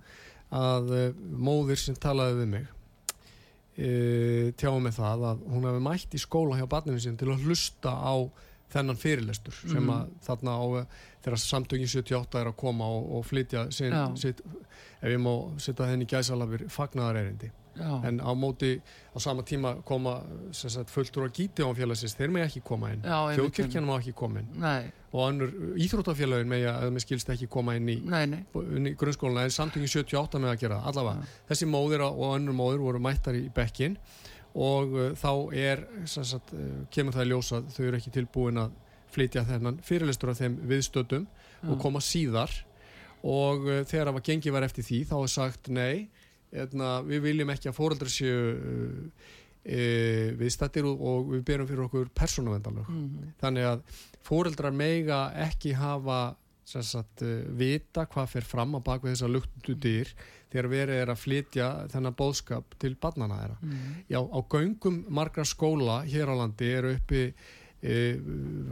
að 0.60 0.92
uh, 0.96 1.06
móðir 1.48 1.80
sem 1.80 1.98
talaði 2.00 2.38
við 2.42 2.52
mig 2.56 2.68
uh, 2.68 4.46
tjáði 4.60 4.84
mig 4.86 4.96
það 4.98 5.26
að 5.32 5.44
hún 5.54 5.66
hefði 5.70 5.82
mætt 5.88 6.16
í 6.16 6.22
skóla 6.22 6.60
hjá 6.60 6.66
barninu 6.70 7.02
sin 7.02 7.18
til 7.20 7.30
að 7.32 7.46
hlusta 7.48 7.94
á 7.94 8.14
þennan 8.72 8.98
fyrirlestur 9.00 9.56
mm. 9.56 9.72
sem 9.74 9.94
að 9.94 10.10
þarna 10.26 10.56
á 10.56 10.66
þegar 11.20 11.42
samtökin 11.44 11.90
78 11.90 12.42
er 12.42 12.50
að 12.52 12.58
koma 12.64 12.90
og, 12.90 13.08
og 13.18 13.24
flytja 13.28 13.66
sin, 13.74 13.96
sitt, 14.20 14.42
ef 15.00 15.08
ég 15.10 15.20
má 15.20 15.32
setja 15.60 15.88
þenni 15.90 16.08
gæsalafir 16.10 16.68
fagnadarerindi 16.72 17.50
en 17.80 18.20
á 18.20 18.30
móti 18.34 18.80
á 19.14 19.18
sama 19.18 19.42
tíma 19.42 19.82
koma 19.84 20.20
fulltur 20.86 21.26
á 21.26 21.30
gíti 21.30 21.62
á 21.62 21.70
félagsins 21.74 22.16
þeir 22.18 22.32
með 22.34 22.46
ekki 22.48 22.62
koma 22.66 22.90
inn, 22.92 23.04
þjóðkirkjan 23.04 23.86
má 23.86 23.96
ekki 23.98 24.12
koma 24.12 24.42
inn. 24.42 24.50
Nei. 24.60 24.90
og 25.10 25.24
annur 25.26 25.54
íþróttafélagin 25.80 26.50
með 26.50 26.66
að 26.70 26.90
með 26.94 27.04
skilst 27.06 27.30
ekki 27.34 27.48
koma 27.50 27.74
inn 27.78 27.88
í, 27.90 27.96
í 27.98 28.92
grunnskóluna 28.98 29.46
en 29.46 29.54
samtökin 29.54 29.90
78 29.90 30.42
með 30.42 30.52
að 30.52 30.60
gera 30.64 30.82
allavega, 30.86 31.24
Já. 31.24 31.38
þessi 31.50 31.70
móðir 31.70 32.04
og 32.06 32.26
annur 32.34 32.58
móðir 32.58 32.84
voru 32.84 33.02
mættar 33.02 33.38
í 33.38 33.48
bekkin 33.54 33.96
og 34.54 34.94
uh, 34.96 35.10
þá 35.18 35.32
er 35.54 35.84
sagt, 36.10 36.54
uh, 36.54 36.86
kemur 36.90 37.14
það 37.14 37.26
í 37.26 37.30
ljósa 37.30 37.60
þau 37.70 37.84
eru 37.86 38.00
ekki 38.00 38.14
tilbúin 38.14 38.62
að 38.62 38.72
flytja 39.10 39.44
þennan 39.46 39.78
fyrirlistur 39.82 40.32
af 40.32 40.40
þeim 40.40 40.56
viðstöldum 40.70 41.26
og 41.66 41.78
koma 41.82 42.02
síðar. 42.02 42.52
Og 43.26 43.66
uh, 43.68 43.82
þegar 43.84 44.10
það 44.10 44.16
var 44.16 44.26
gengið 44.30 44.56
var 44.56 44.66
eftir 44.66 44.86
því 44.86 45.04
þá 45.10 45.14
er 45.20 45.32
sagt 45.34 45.70
nei, 45.70 46.08
etna, 46.50 46.62
hérna, 46.62 46.90
við 47.06 47.22
viljum 47.28 47.54
ekki 47.54 47.70
að 47.70 47.78
fóreldrar 47.78 48.10
séu 48.10 48.38
e, 49.62 49.82
viðstættir 50.40 50.86
og, 50.88 50.98
og 50.98 51.32
við 51.36 51.44
berum 51.46 51.68
fyrir 51.68 51.84
okkur 51.84 52.08
persónavendalög 52.16 52.88
mm 52.88 53.02
-hmm. 53.04 53.32
þannig 53.42 53.68
að 53.68 53.82
fóreldrar 54.26 54.74
meiga 54.74 55.20
ekki 55.46 55.76
hafa 55.78 56.34
sagt, 56.64 57.22
vita 57.58 58.06
hvað 58.06 58.26
fer 58.34 58.46
fram 58.46 58.74
á 58.74 58.80
bakvið 58.82 59.14
þessar 59.14 59.30
luktu 59.30 59.74
dyr 59.74 60.10
þegar 60.50 60.70
verið 60.72 61.00
er 61.04 61.12
að 61.12 61.22
flytja 61.22 61.70
þennan 61.92 62.18
bóðskap 62.18 62.76
til 62.82 62.92
barnana 63.00 63.40
þeirra. 63.40 63.58
Mm. 63.62 63.96
Já, 64.10 64.20
á 64.20 64.38
göngum 64.54 65.00
margra 65.08 65.46
skóla 65.46 66.00
hér 66.08 66.32
á 66.32 66.34
landi 66.42 66.70
eru 66.74 66.94
uppi 66.96 67.24
e, 67.80 67.98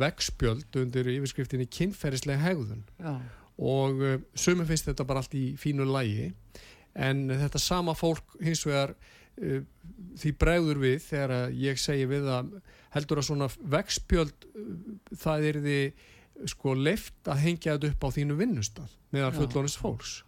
vegspjöld 0.01 0.81
undir 0.83 1.11
yfirskriftinni 1.15 1.69
kynferðislega 1.73 2.43
hegðun 2.45 2.83
Já. 2.99 3.15
og 3.59 4.03
e, 4.05 4.17
sumum 4.35 4.69
finnst 4.69 4.91
þetta 4.91 5.07
bara 5.09 5.23
allt 5.25 5.37
í 5.39 5.53
fínu 5.61 5.87
lægi 5.89 6.33
en 6.99 7.29
þetta 7.31 7.61
sama 7.63 7.95
fólk 7.97 8.37
hins 8.43 8.65
vegar 8.67 8.95
uh, 8.95 9.61
því 10.19 10.33
bregður 10.41 10.81
við 10.83 11.03
þegar 11.05 11.53
ég 11.55 11.81
segi 11.81 12.07
við 12.11 12.29
að 12.33 12.53
heldur 12.95 13.21
að 13.21 13.29
svona 13.29 13.51
vegspjöld 13.75 14.49
uh, 14.49 14.71
það 15.15 15.51
er 15.51 15.61
því 15.67 15.81
sko 16.49 16.75
leift 16.79 17.31
að 17.31 17.45
hengja 17.45 17.77
þetta 17.77 17.93
upp 17.93 18.07
á 18.07 18.09
þínu 18.15 18.39
vinnustaf 18.39 18.97
meðan 19.15 19.37
fullónist 19.37 19.81
fólks 19.81 20.19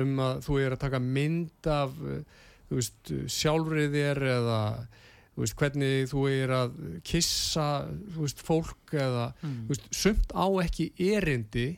um 0.00 0.18
að 0.24 0.42
þú 0.46 0.58
er 0.62 0.74
að 0.74 0.82
taka 0.86 1.02
mynd 1.04 1.70
af 1.70 1.94
uh, 2.00 2.20
veist, 2.72 3.12
sjálfrið 3.28 3.96
þér 3.96 4.22
eða 4.38 4.60
þú 5.32 5.44
veist, 5.44 5.56
hvernig 5.60 6.10
þú 6.12 6.26
er 6.30 6.54
að 6.56 6.76
kissa 7.08 7.66
veist, 8.18 8.44
fólk 8.44 8.94
eða 8.96 9.30
mm. 9.40 9.80
sumt 9.90 10.32
á 10.36 10.46
ekki 10.64 10.92
erindi 11.12 11.72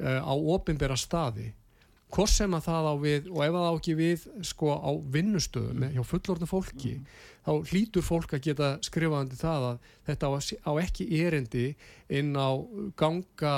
uh, 0.00 0.20
á 0.24 0.34
ofinbæra 0.34 0.98
staði 1.00 1.52
hvort 2.12 2.30
sem 2.30 2.52
að 2.54 2.68
það 2.68 2.86
á 2.86 2.94
við 3.02 3.30
og 3.32 3.40
ef 3.44 3.56
það 3.56 3.66
á 3.66 3.72
ekki 3.74 3.94
við 3.98 4.26
sko 4.46 4.76
á 4.78 4.90
vinnustöðum 5.16 5.80
mm. 5.82 5.96
hjá 5.96 6.02
fullorðinu 6.06 6.50
fólki 6.50 6.92
mm. 6.96 7.08
þá 7.46 7.52
hlýtur 7.72 8.06
fólk 8.06 8.36
að 8.36 8.44
geta 8.46 8.70
skrifaðandi 8.86 9.40
það 9.40 9.66
að 9.70 9.90
þetta 10.08 10.30
á 10.62 10.72
ekki 10.84 11.08
erindi 11.24 11.66
inn 12.08 12.32
á 12.38 12.50
ganga 12.98 13.56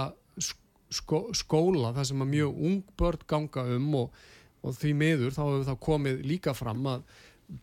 sko, 0.91 1.29
skóla 1.37 1.93
þar 1.97 2.11
sem 2.11 2.25
að 2.25 2.35
mjög 2.35 2.61
ung 2.71 2.83
börn 2.99 3.25
ganga 3.31 3.65
um 3.77 3.89
og, 4.03 4.21
og 4.63 4.77
því 4.79 4.93
miður 5.03 5.35
þá 5.37 5.43
hefur 5.45 5.67
það 5.71 5.83
komið 5.89 6.23
líka 6.27 6.55
fram 6.57 6.87
að 6.95 7.05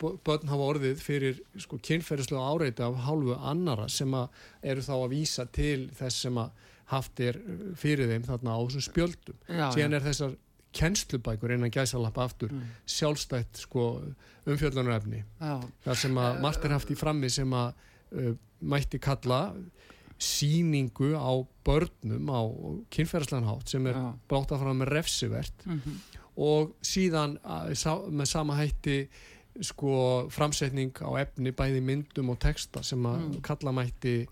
börn 0.02 0.50
hafa 0.50 0.70
orðið 0.72 1.02
fyrir 1.04 1.42
sko 1.62 1.78
kynferðislega 1.86 2.46
áreiti 2.54 2.86
af 2.86 2.96
hálfu 3.06 3.36
annara 3.38 3.86
sem 3.92 4.14
eru 4.16 4.86
þá 4.86 4.96
að 4.96 5.12
vísa 5.14 5.46
til 5.54 5.90
þess 5.94 6.26
sem 6.26 6.40
að 6.42 6.64
haft 6.90 7.22
er 7.22 7.38
fyrir 7.78 8.10
þeim 8.10 8.26
þarna 8.26 8.58
á 8.58 8.60
þessum 8.62 8.84
spjöldum. 8.86 9.38
Já, 9.50 9.68
síðan 9.74 9.98
er 9.98 10.04
þessar 10.06 10.36
kennslubækur 10.76 11.54
einan 11.56 11.74
gæsalappa 11.74 12.26
aftur 12.28 12.52
mm. 12.52 12.64
sjálfstætt 12.98 13.62
sko, 13.64 13.86
umfjöldunarefni 14.46 15.22
það 15.40 16.00
sem 16.02 16.20
að 16.20 16.42
margt 16.44 16.66
er 16.68 16.76
haft 16.76 16.92
í 16.92 16.98
frammi 17.00 17.30
sem 17.32 17.54
að 17.56 17.86
uh, 18.12 18.34
mætti 18.66 19.00
kalla 19.02 19.40
síningu 20.22 21.14
á 21.20 21.34
börnum 21.66 22.30
á 22.32 22.42
kynferðslanhátt 22.94 23.70
sem 23.70 23.88
er 23.92 23.98
blátt 24.30 24.54
að 24.54 24.62
fara 24.64 24.74
með 24.74 24.92
refsivert 24.94 25.66
mm 25.66 25.80
-hmm. 25.80 26.20
og 26.36 26.76
síðan 26.82 27.38
með 28.10 28.28
sama 28.32 28.56
hætti 28.56 29.08
sko 29.64 30.28
framsetning 30.34 30.96
á 31.00 31.10
efni 31.20 31.52
bæði 31.56 31.82
myndum 31.82 32.30
og 32.34 32.40
texta 32.40 32.84
sem 32.84 33.06
að 33.06 33.20
mm. 33.20 33.42
kalla 33.42 33.72
mætti 33.72 34.28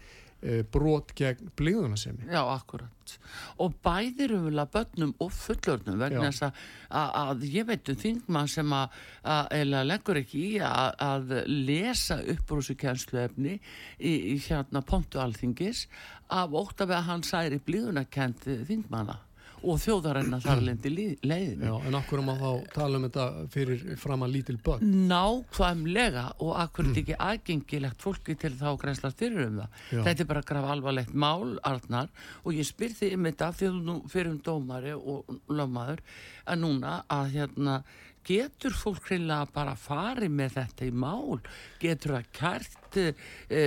brot 0.74 1.14
gegn 1.16 1.52
blíðunarsemi. 1.58 2.28
Já, 2.28 2.42
akkurat. 2.44 3.16
Og 3.62 3.76
bæðir 3.84 4.34
umvila 4.38 4.66
börnum 4.72 5.14
og 5.24 5.32
fullornum 5.36 6.00
vegna 6.02 6.30
þess 6.32 6.48
að, 6.90 7.46
ég 7.52 7.68
veitum 7.68 8.00
þingmann 8.00 8.52
sem 8.52 8.76
að, 8.76 8.96
að 9.24 9.76
leggur 9.88 10.20
ekki 10.22 10.46
í 10.54 10.54
að, 10.64 10.90
að 11.04 11.36
lesa 11.48 12.20
uppbrúsukensluefni 12.36 13.58
í, 14.00 14.14
í 14.34 14.38
hérna 14.48 14.84
pontu 14.88 15.22
alþingis 15.24 15.86
af 16.34 16.56
ótt 16.58 16.84
af 16.84 16.96
að 16.96 17.08
hann 17.10 17.28
særi 17.28 17.62
blíðunarkend 17.64 18.48
þingmanna 18.68 19.20
og 19.64 19.80
þjóðarenna 19.84 20.40
þar 20.44 20.62
lendi 20.68 20.92
leiðinu. 20.94 21.70
Já, 21.70 21.74
en 21.88 21.98
okkur 22.00 22.22
um 22.22 22.32
að 22.34 22.44
þá 22.44 22.74
tala 22.76 23.00
um 23.00 23.08
þetta 23.08 23.26
fyrir 23.54 23.84
fram 24.02 24.26
að 24.26 24.36
lítil 24.36 24.58
börn. 24.66 24.94
Nákvæmlega 25.10 26.26
og 26.44 26.54
akkur 26.64 26.86
er 26.86 26.92
þetta 26.92 27.04
ekki 27.04 27.20
aðgengilegt 27.28 28.04
fólki 28.04 28.38
til 28.40 28.54
þá 28.60 28.70
grænslast 28.82 29.20
fyrir 29.24 29.48
um 29.48 29.60
það. 29.62 29.82
Já. 29.90 30.02
Þetta 30.10 30.26
er 30.26 30.32
bara 30.34 30.46
graf 30.52 30.70
alvarlegt 30.76 31.14
mál, 31.26 31.58
Arnar, 31.64 32.12
og 32.44 32.58
ég 32.58 32.68
spyr 32.68 32.96
því 32.98 33.14
um 33.18 33.30
þetta 33.30 33.52
fyrir 33.60 34.32
um 34.34 34.40
dómari 34.44 34.96
og 34.98 35.38
lögmaður 35.52 36.04
að 36.44 36.64
núna 36.64 36.98
að 37.12 37.38
hérna 37.38 37.82
getur 38.28 38.76
fólk 38.78 39.10
reynilega 39.12 39.48
bara 39.54 39.74
farið 39.80 40.34
með 40.34 40.56
þetta 40.58 40.88
í 40.88 40.94
mál? 41.04 41.40
Getur 41.82 42.16
það 42.18 42.30
kært 42.40 42.98
e, 43.00 43.06
e, 43.50 43.64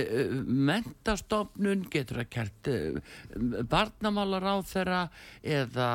mentastofnun 0.69 1.85
getur 1.93 2.21
það 2.21 2.29
kært 2.35 2.71
e, 2.71 2.77
barnamálar 3.69 4.47
á 4.47 4.55
þeirra 4.67 5.03
eða 5.43 5.89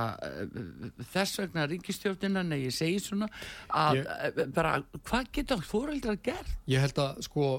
þess 1.12 1.42
vegna 1.42 1.66
ríkistjóftina 1.70 2.44
en 2.44 2.56
ég 2.58 2.74
segi 2.76 3.02
svona 3.02 3.30
að 3.68 4.02
ég, 4.02 4.46
bara 4.54 4.78
hvað 5.00 5.32
getur 5.38 5.66
fóreldrar 5.66 6.20
gert? 6.22 6.56
Ég 6.70 6.82
held 6.84 7.02
að 7.02 7.22
sko 7.28 7.50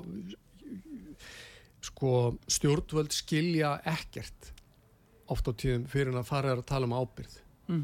sko 1.84 2.12
stjórnvöld 2.48 3.12
skilja 3.12 3.76
ekkert 3.90 4.54
oft 5.32 5.48
á 5.48 5.52
tíðum 5.52 5.88
fyrir 5.92 6.16
að 6.16 6.30
fara 6.30 6.54
að 6.56 6.68
tala 6.70 6.88
um 6.88 6.96
ábyrð 6.96 7.40
mm 7.68 7.80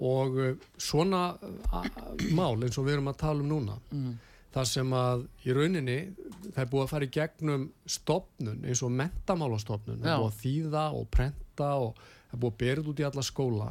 og 0.00 0.40
uh, 0.40 0.50
svona 0.80 1.22
mál 2.32 2.56
eins 2.64 2.78
og 2.80 2.86
við 2.86 2.96
erum 2.96 3.10
að 3.12 3.20
tala 3.20 3.44
um 3.44 3.50
núna 3.50 3.76
mm. 3.92 4.14
þar 4.54 4.70
sem 4.70 4.94
að 4.96 5.26
í 5.44 5.56
rauninni 5.56 5.98
það 6.48 6.62
er 6.64 6.70
búið 6.72 6.86
að 6.86 6.94
fara 6.94 7.08
í 7.08 7.12
gegnum 7.18 7.68
stopnun 7.98 8.64
eins 8.64 8.82
og 8.86 8.94
mentamálastofnun 8.96 10.00
það 10.00 10.14
er 10.14 10.24
búið 10.24 10.32
að 10.32 10.40
þýða 10.44 10.86
og 10.96 11.06
prenta 11.12 11.70
og 11.84 12.00
það 12.00 12.34
er 12.36 12.42
búið 12.44 12.54
að 12.54 12.60
berið 12.64 12.92
út 12.92 13.02
í 13.02 13.08
alla 13.10 13.26
skóla 13.26 13.70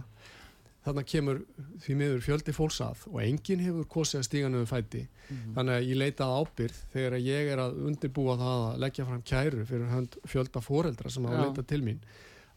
þannig 0.85 1.09
kemur 1.11 1.39
því 1.83 1.95
miður 1.99 2.21
fjöldi 2.23 2.53
fólks 2.55 2.79
að 2.85 3.01
og 3.09 3.19
enginn 3.23 3.63
hefur 3.65 3.87
kosið 3.91 4.21
að 4.21 4.27
stíga 4.29 4.51
nöðu 4.51 4.69
fæti 4.69 5.01
mm. 5.05 5.39
þannig 5.57 5.75
að 5.75 5.87
ég 5.89 5.99
leitað 5.99 6.35
ábyrð 6.39 6.79
þegar 6.93 7.17
ég 7.25 7.49
er 7.53 7.61
að 7.65 7.81
undirbúa 7.89 8.37
það 8.39 8.63
að 8.69 8.79
leggja 8.85 9.07
fram 9.09 9.25
kæru 9.31 9.65
fyrir 9.67 10.07
fjölda 10.31 10.63
foreldra 10.63 11.11
sem 11.11 11.27
hafa 11.27 11.49
leitað 11.49 11.67
til 11.73 11.81
mín 11.85 11.99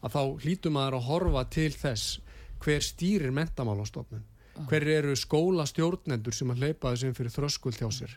að 0.03 0.15
þá 0.15 0.21
hlítum 0.45 0.77
maður 0.77 0.99
að 0.99 1.09
horfa 1.09 1.43
til 1.57 1.71
þess 1.75 2.15
hver 2.63 2.85
stýrir 2.85 3.33
mentamálastofnun 3.35 4.23
ah. 4.23 4.67
hver 4.69 4.87
eru 4.99 5.15
skólastjórnendur 5.19 6.35
sem 6.35 6.53
að 6.53 6.67
leipa 6.67 6.93
þessum 6.93 7.17
fyrir 7.17 7.35
þröskuld 7.35 7.79
hjá 7.79 7.89
sér 7.91 8.15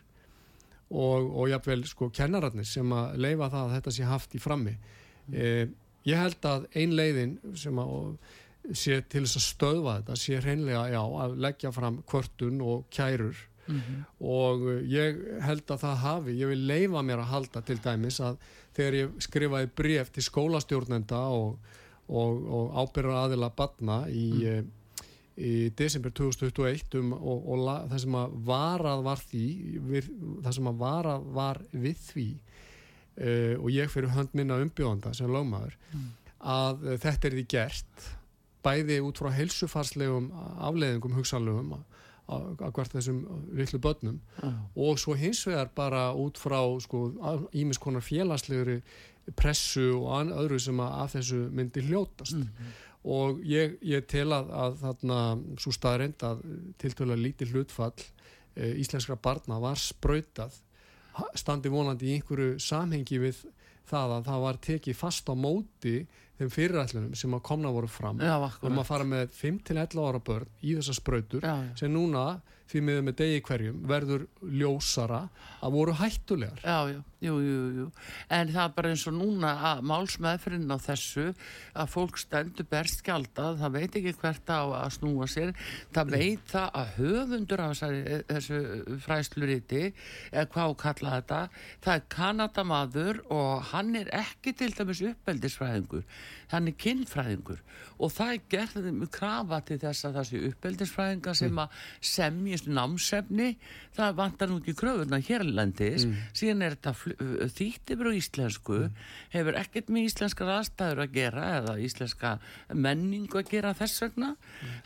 og, 0.87 1.27
og 1.35 1.49
jáfnveil 1.51 1.83
sko 1.89 2.09
kennararnir 2.15 2.67
sem 2.67 2.93
að 2.95 3.17
leifa 3.19 3.51
það 3.51 3.63
að 3.65 3.75
þetta 3.77 3.95
sé 3.97 4.07
haft 4.07 4.35
í 4.37 4.41
frammi 4.41 4.75
mm. 4.77 5.35
eh, 5.35 5.63
ég 6.07 6.21
held 6.21 6.47
að 6.47 6.67
ein 6.79 6.95
leiðin 6.95 7.37
sem 7.59 7.79
að 7.83 8.17
sé 8.75 8.99
til 9.07 9.23
þess 9.23 9.39
að 9.39 9.45
stöðva 9.45 9.99
þetta 9.99 10.17
sé 10.19 10.39
hreinlega 10.43 10.87
já 10.91 11.01
að 11.03 11.37
leggja 11.45 11.71
fram 11.75 12.01
kvörtun 12.07 12.59
og 12.63 12.87
kærur 12.91 13.37
mm 13.67 13.79
-hmm. 13.79 14.05
og 14.19 14.65
ég 14.83 15.19
held 15.43 15.71
að 15.71 15.83
það 15.83 15.97
hafi 16.03 16.39
ég 16.39 16.47
vil 16.47 16.67
leifa 16.67 17.01
mér 17.01 17.19
að 17.23 17.31
halda 17.33 17.61
til 17.61 17.79
dæmis 17.83 18.19
að 18.19 18.37
þegar 18.73 18.93
ég 18.93 19.09
skrifaði 19.19 19.69
bref 19.75 20.11
til 20.11 20.23
skólastjórnenda 20.23 21.19
og 21.19 21.59
og, 22.07 22.43
og 22.47 22.75
ábyrjar 22.81 23.23
aðila 23.25 23.51
batna 23.55 24.01
í, 24.09 24.27
mm. 24.41 24.51
Eh, 24.57 24.73
í 25.37 25.53
desember 25.77 26.13
2021 26.17 26.97
um, 26.97 27.13
og, 27.17 27.43
og 27.45 27.63
la, 27.67 27.77
það 27.91 28.03
sem 28.03 28.15
að 28.17 28.37
varað 28.47 29.03
var 29.05 29.23
því 29.29 29.47
við, 29.91 30.11
það 30.45 30.55
sem 30.57 30.69
að 30.71 30.79
varað 30.81 31.27
var 31.37 31.59
við 31.71 32.05
því 32.07 32.29
uh, 32.33 33.55
og 33.59 33.67
ég 33.75 33.91
fyrir 33.93 34.15
hönd 34.15 34.33
minna 34.37 34.61
umbjóðanda 34.63 35.13
sem 35.17 35.29
lögmaður 35.31 35.77
mm. 35.91 36.07
að 36.55 36.87
uh, 36.87 36.95
þetta 37.03 37.29
er 37.29 37.37
því 37.37 37.45
gert 37.53 38.07
bæði 38.65 38.97
út 39.05 39.21
frá 39.21 39.29
heilsufarslegum 39.35 40.31
afleðingum 40.65 41.15
hugsanlegum 41.15 41.77
að 42.27 42.71
hvert 42.75 42.91
þessum 42.91 43.21
villu 43.55 43.79
börnum 43.79 44.17
mm. 44.41 44.55
og 44.83 44.97
svo 44.99 45.15
hins 45.15 45.45
vegar 45.47 45.69
bara 45.75 46.09
út 46.17 46.39
frá 46.41 46.59
sko 46.83 47.05
ímiskonar 47.55 48.03
félagsleguri 48.03 48.81
pressu 49.35 49.89
og 49.97 50.31
öðru 50.31 50.59
sem 50.59 50.79
að, 50.79 50.93
að 51.01 51.09
þessu 51.17 51.39
myndi 51.51 51.83
hljótast 51.87 52.37
mm 52.37 52.43
-hmm. 52.43 52.77
og 53.17 53.41
ég, 53.43 53.77
ég 53.81 54.05
tel 54.07 54.31
að, 54.31 54.51
að 54.51 54.77
þarna 54.83 55.19
svo 55.57 55.71
staðrind 55.71 56.23
að 56.23 56.45
tiltöla 56.77 57.15
lítið 57.15 57.51
hlutfall 57.53 57.93
e, 58.55 58.73
íslenskra 58.81 59.15
barna 59.15 59.59
var 59.59 59.77
sprautað 59.77 60.53
standi 61.35 61.69
vonandi 61.69 62.07
í 62.07 62.17
einhverju 62.17 62.59
samhengi 62.59 63.19
við 63.19 63.45
það 63.87 64.17
að 64.17 64.25
það 64.29 64.41
var 64.41 64.57
tekið 64.61 64.95
fast 64.95 65.29
á 65.31 65.35
móti 65.35 66.07
þeim 66.37 66.51
fyrirætlunum 66.53 67.15
sem 67.17 67.33
að 67.37 67.45
komna 67.49 67.71
voru 67.73 67.89
fram 67.91 68.21
Já, 68.21 68.35
um 68.37 68.77
að 68.77 68.89
fara 68.89 69.07
með 69.07 69.33
5-11 69.39 70.03
ára 70.03 70.21
börn 70.29 70.53
í 70.61 70.77
þessar 70.77 70.99
sprautur 71.01 71.45
Já, 71.47 71.55
já. 71.65 71.73
sem 71.81 71.93
núna 71.93 72.27
því 72.67 72.81
miður 72.83 73.05
með 73.07 73.15
degi 73.21 73.43
hverjum 73.47 73.83
verður 73.87 74.23
ljósara 74.59 75.21
að 75.63 75.75
voru 75.77 75.93
hættulegar. 75.97 76.59
Já, 76.63 76.91
já, 76.91 76.99
jú, 77.23 77.35
jú, 77.41 77.59
jú. 77.77 77.85
En 78.33 78.51
það 78.51 78.63
er 78.63 78.73
bara 78.75 78.91
eins 78.91 79.05
og 79.07 79.15
núna 79.15 79.53
að 79.69 79.83
málsmeðfyrin 79.87 80.75
á 80.75 80.77
þessu 80.83 81.25
að 81.31 81.91
fólk 81.93 82.19
stendur 82.21 82.67
berst 82.69 83.03
gjaldað, 83.07 83.61
það 83.61 83.77
veit 83.77 83.97
ekki 84.01 84.13
hvert 84.19 84.51
á 84.51 84.61
að 84.81 84.89
snúa 84.97 85.29
sér, 85.31 85.53
það 85.95 86.13
veit 86.17 86.51
það 86.51 86.79
að 86.81 86.91
höfundur 86.97 87.63
af 87.63 87.75
þessu 87.79 88.61
fræsluriti, 89.05 89.83
eða 90.33 90.47
hvað 90.53 90.75
á 90.75 90.81
kalla 90.83 91.15
þetta, 91.17 91.41
það 91.87 91.95
er 91.95 92.05
Kanadamaður 92.17 93.23
og 93.33 93.67
hann 93.71 93.95
er 94.01 94.11
ekki 94.19 94.55
til 94.59 94.73
dæmis 94.75 95.05
uppeldisfræðingur, 95.13 96.03
hann 96.53 96.67
er 96.71 96.75
kinnfræðingur 96.79 97.59
og 97.97 98.11
það 98.13 98.31
er 98.35 98.41
gerðið 98.53 98.87
með 98.93 99.09
krafa 99.17 99.57
til 99.65 99.77
þess 99.81 100.05
að 100.05 100.17
þessi 100.19 100.41
uppeldisfræðinga 100.51 101.33
sem 101.37 101.61
að 101.63 101.77
semjist 102.11 102.67
námsefni, 102.69 103.47
það 103.97 104.17
vantar 104.19 104.51
nú 104.51 104.59
ekki 104.61 104.75
kröfuna 104.77 105.19
hérlendis, 105.25 106.05
síðan 106.37 106.61
er 106.67 106.75
þetta 106.77 106.93
fl- 106.93 107.49
þýtt 107.57 107.93
yfir 107.95 108.09
á 108.09 108.13
íslensku, 108.19 108.79
hefur 109.33 109.57
ekkert 109.57 109.89
með 109.93 110.07
íslenskar 110.11 110.51
aðstæður 110.59 111.01
að 111.07 111.15
gera 111.17 111.47
eða 111.57 111.75
íslenska 111.87 112.35
menningu 112.77 113.41
að 113.41 113.49
gera 113.55 113.73
þess 113.77 114.03
vegna, 114.05 114.31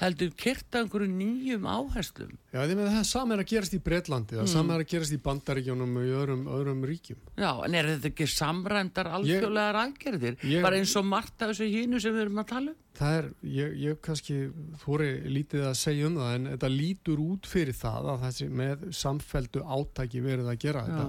heldur 0.02 0.32
kyrta 0.40 0.82
einhverju 0.86 1.12
nýjum 1.12 1.68
áherslum. 1.68 2.32
Já, 2.52 2.64
því 2.68 2.76
með 2.80 2.90
það 2.96 3.06
sama 3.12 3.36
er 3.38 3.44
að 3.44 3.52
gerast 3.52 3.76
í 3.76 3.82
Breitlandi 3.84 4.36
það 4.40 4.50
sama 4.52 4.76
er 4.76 4.84
að 4.84 4.90
gerast 4.92 5.16
í 5.16 5.20
Bandaríkjónum 5.24 5.94
og 6.00 6.08
í 6.08 6.16
öðrum, 6.22 6.42
öðrum 6.52 6.82
ríkjum. 6.88 7.20
Já, 7.40 7.52
en 7.68 7.78
er 7.80 7.88
þetta 7.94 8.10
ekki 8.12 8.28
samræmdar 8.32 9.10
alþjóðlegar 9.20 9.80
aðgerðir? 9.86 10.40
Bara 10.64 10.80
eins 10.82 10.96
og 11.00 11.08
margt 11.08 11.31
af 11.40 11.50
þessu 11.52 11.68
hínu 11.72 12.00
sem 12.04 12.14
við 12.14 12.22
erum 12.26 12.40
að 12.42 12.48
tala 12.52 12.72
um? 12.72 12.80
Það 13.00 13.16
er, 13.18 13.28
ég, 13.56 13.76
ég 13.82 14.00
kannski 14.06 14.36
þóri 14.84 15.08
lítið 15.32 15.64
að 15.70 15.78
segja 15.80 16.08
um 16.08 16.18
það 16.20 16.34
en 16.36 16.50
þetta 16.52 16.70
lítur 16.76 17.22
út 17.24 17.48
fyrir 17.50 17.74
það 17.78 18.10
að 18.14 18.26
þessi 18.28 18.50
með 18.62 18.84
samfeldu 19.00 19.64
átæki 19.78 20.22
verið 20.26 20.50
að 20.52 20.60
gera 20.66 20.84
þetta 20.90 21.08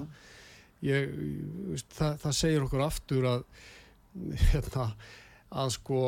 ég, 0.83 1.16
það, 1.99 2.14
það 2.23 2.39
segir 2.39 2.62
okkur 2.68 2.85
aftur 2.87 3.29
að 3.33 3.45
hérna, 4.53 4.87
að 5.53 5.75
sko 5.79 6.01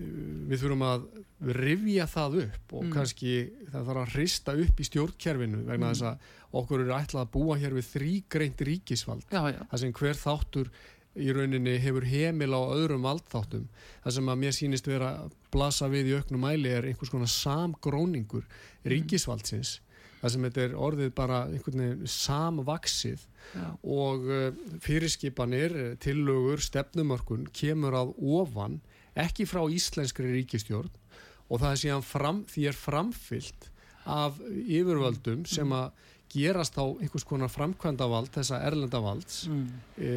við 0.00 0.62
þurfum 0.62 0.82
að 0.86 1.02
rifja 1.60 2.06
það 2.08 2.36
upp 2.46 2.72
og 2.78 2.84
Mm. 2.86 2.92
kannski 2.94 3.32
það 3.70 3.82
þarf 3.90 4.00
að 4.00 4.14
hrista 4.14 4.52
upp 4.56 4.78
í 4.80 4.86
stjórnkerfinu 4.88 5.58
vegna 5.66 5.90
Mm. 5.90 5.92
þess 5.92 6.02
að 6.08 6.18
okkur 6.60 6.80
eru 6.86 6.94
ætlað 6.96 7.20
að 7.26 7.32
búa 7.34 7.56
hér 7.60 7.74
við 7.76 7.88
þrýgreint 7.94 8.60
ríkisvald 8.64 9.26
Já, 9.30 9.42
já, 9.52 9.60
það 9.70 9.78
sem 9.82 9.92
hver 9.92 10.14
þáttur 10.16 10.70
í 11.18 11.32
rauninni 11.34 11.76
hefur 11.82 12.06
heimil 12.06 12.54
á 12.54 12.62
öðrum 12.62 13.06
valdþáttum. 13.06 13.66
Það 14.04 14.16
sem 14.16 14.30
að 14.30 14.40
mér 14.42 14.56
sýnist 14.56 14.90
vera 14.90 15.12
að 15.24 15.36
blasa 15.50 15.88
við 15.90 16.12
í 16.12 16.16
auknum 16.18 16.44
mæli 16.46 16.70
er 16.70 16.86
einhvers 16.86 17.12
konar 17.12 17.30
samgróningur 17.32 18.46
ríkisvaldsins. 18.86 19.80
Það 20.20 20.34
sem 20.34 20.46
þetta 20.46 20.62
er 20.66 20.76
orðið 20.76 21.12
bara 21.16 21.40
einhvern 21.48 21.82
veginn 21.82 22.12
samvaksið 22.12 23.22
já, 23.56 23.66
og 23.80 24.26
uh, 24.28 24.48
fyrirskipanir, 24.84 25.76
eh, 25.80 25.94
tillögur, 26.02 26.60
stefnumörkun 26.60 27.46
kemur 27.56 27.96
að 27.96 28.12
ofan 28.20 28.78
ekki 29.18 29.48
frá 29.48 29.64
íslenskri 29.72 30.34
ríkistjórn 30.36 30.92
og 31.50 31.58
það 31.58 31.70
er 31.70 31.80
síðan 31.82 32.06
fram, 32.06 32.44
því 32.52 32.66
er 32.68 32.78
framfyllt 32.78 33.70
af 34.10 34.38
yfirvöldum 34.44 35.44
sem 35.48 35.72
að 35.74 35.90
gerast 36.30 36.78
á 36.78 36.84
einhvers 36.86 37.26
konar 37.26 37.50
framkvæmdavald, 37.50 38.30
þessa 38.34 38.60
erlendavalds 38.68 39.42
mm. 39.50 39.64
e, 39.98 40.12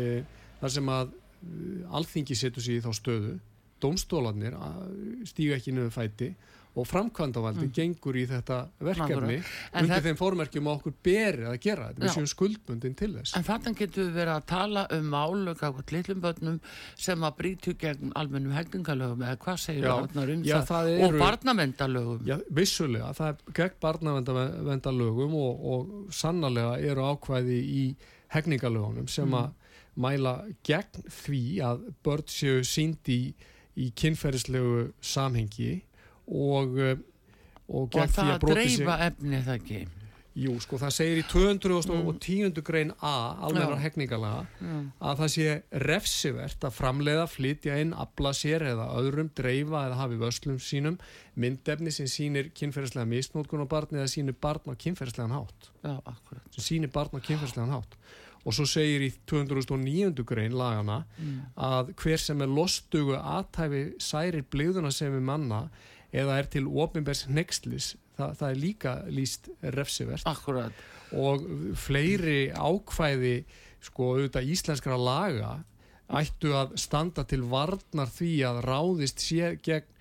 þar 0.64 0.74
sem 0.80 0.92
að 0.96 1.12
e, 1.14 1.86
alþingi 2.00 2.40
setur 2.40 2.64
sig 2.64 2.80
í 2.80 2.84
þá 2.88 2.92
stöðu 2.96 3.36
dómstólarnir 3.84 4.54
að 4.56 4.84
stíga 5.28 5.58
ekki 5.60 5.74
niður 5.76 5.92
fæti 5.92 6.34
og 6.74 6.88
framkvæmdavaldi 6.90 7.68
gengur 7.76 8.16
í 8.18 8.24
þetta 8.26 8.56
verkefni 8.82 9.36
undir 9.44 9.92
það- 9.92 10.06
þeim 10.08 10.18
fórmerkjum 10.18 10.70
að 10.72 10.78
okkur 10.80 10.94
beri 11.06 11.44
að 11.46 11.58
gera 11.62 11.90
þetta, 11.92 12.02
við 12.02 12.14
séum 12.16 12.30
skuldbundin 12.32 12.96
til 12.98 13.10
þess. 13.14 13.36
En 13.38 13.44
þannig 13.46 13.76
getum 13.78 14.08
við 14.08 14.16
verið 14.16 14.34
að 14.40 14.46
tala 14.50 14.86
um 14.98 15.12
málu 15.14 15.54
gafkvæmt 15.60 15.94
litlum 15.94 16.24
bönnum 16.24 16.58
sem 16.98 17.20
að 17.28 17.36
brýtu 17.38 17.76
gegn 17.78 18.12
almennum 18.18 18.56
hegningalögum 18.58 19.22
eða 19.22 19.38
hvað 19.44 19.60
segir 19.68 19.86
Já. 19.86 19.94
Um 20.00 20.44
Já, 20.48 20.56
það, 20.64 20.66
það 20.72 20.90
og 21.04 21.10
eru- 21.12 21.22
barnamendalögum 21.22 22.26
Já, 22.32 22.38
vissulega, 22.50 23.14
það 23.14 23.28
er 23.28 23.54
gegn 23.62 23.78
barnavendalögum 23.86 25.34
og, 25.36 25.66
og 25.76 26.14
sannarlega 26.14 26.80
eru 26.82 27.02
ákvæði 27.14 27.60
í 27.62 27.96
hegningalögunum 28.34 29.08
sem 29.10 29.28
Mm. 29.30 29.52
Að 29.94 30.02
mæla 30.06 30.36
gegn 30.66 31.04
því 31.10 31.42
að 31.62 31.88
börn 32.04 32.28
séu 32.28 32.64
sínd 32.66 33.10
í, 33.14 33.34
í 33.78 33.92
kynferðislegu 33.96 34.92
samhengi 35.02 35.84
og, 36.28 36.78
eh, 36.80 36.98
og 37.68 37.84
og 37.84 37.92
gegn 37.92 38.08
því 38.10 38.16
það 38.16 38.30
að 38.30 38.34
að 38.34 38.40
broti 38.40 38.56
dreifa 38.56 38.98
sig 38.98 39.08
efni 39.12 39.44
það 39.44 39.60
ekki 39.60 39.84
Jú, 40.34 40.56
sko, 40.58 40.80
það 40.82 40.94
segir 40.96 41.20
í 41.22 41.24
210. 41.30 42.62
grein 42.66 42.92
A 43.06 43.38
almennar 43.46 43.76
Já. 43.78 43.84
hegningalega 43.84 44.48
Mm. 44.62 44.88
að 45.00 45.20
það 45.20 45.30
sé 45.30 45.64
refsivert 45.86 46.60
að 46.66 46.74
framleiða, 46.74 47.28
flytja 47.30 47.76
inn, 47.80 47.94
abla 47.94 48.32
sér 48.34 48.66
eða 48.66 48.88
öðrum, 48.98 49.30
dreifa 49.36 49.84
eða 49.86 50.00
hafi 50.00 50.18
vöslum 50.18 50.58
sínum 50.58 50.98
myndefni 51.38 51.92
sem 51.94 52.08
sýnir 52.10 52.50
kynferðislega 52.50 53.06
misnótkun 53.06 53.62
á 53.62 53.68
barni 53.70 54.00
eða 54.02 54.10
sýnir 54.10 54.34
barn 54.42 54.66
á 54.66 54.74
kynferðislegan 54.74 55.38
hátt 55.38 55.70
Já, 55.84 56.02
akkurat 56.02 56.50
sem 56.58 56.64
sýnir 56.66 56.92
barn 56.92 57.14
á 57.14 57.22
kynferðislegan 57.22 57.70
hátt 57.78 57.94
og 58.44 58.56
svo 58.56 58.66
segir 58.68 59.06
í 59.06 59.10
209. 59.30 60.24
grein 60.28 60.56
lagana 60.58 61.04
mm. 61.18 61.36
að 61.56 61.94
hver 62.02 62.22
sem 62.22 62.44
er 62.44 62.52
lostugu 62.52 63.18
aðtæfi 63.18 63.84
særir 64.04 64.46
blíðuna 64.52 64.92
sem 64.92 65.14
við 65.16 65.26
manna 65.28 65.66
eða 66.14 66.40
er 66.42 66.50
til 66.58 66.66
opinbers 66.68 67.26
nextlis 67.30 67.94
það, 68.18 68.36
það 68.40 68.50
er 68.50 68.62
líka 68.62 68.96
líst 69.10 69.50
refsivert 69.76 70.28
Akkurat 70.30 70.84
og 71.14 71.46
fleiri 71.78 72.50
ákvæði 72.52 73.38
sko 73.84 74.16
auðvitað 74.16 74.52
íslenskra 74.54 74.98
laga 74.98 75.56
ættu 76.14 76.54
að 76.58 76.76
standa 76.82 77.24
til 77.28 77.44
varnar 77.50 78.12
því 78.12 78.34
að 78.50 78.62
ráðist 78.68 79.24
sé 79.24 79.56
gegn 79.64 79.93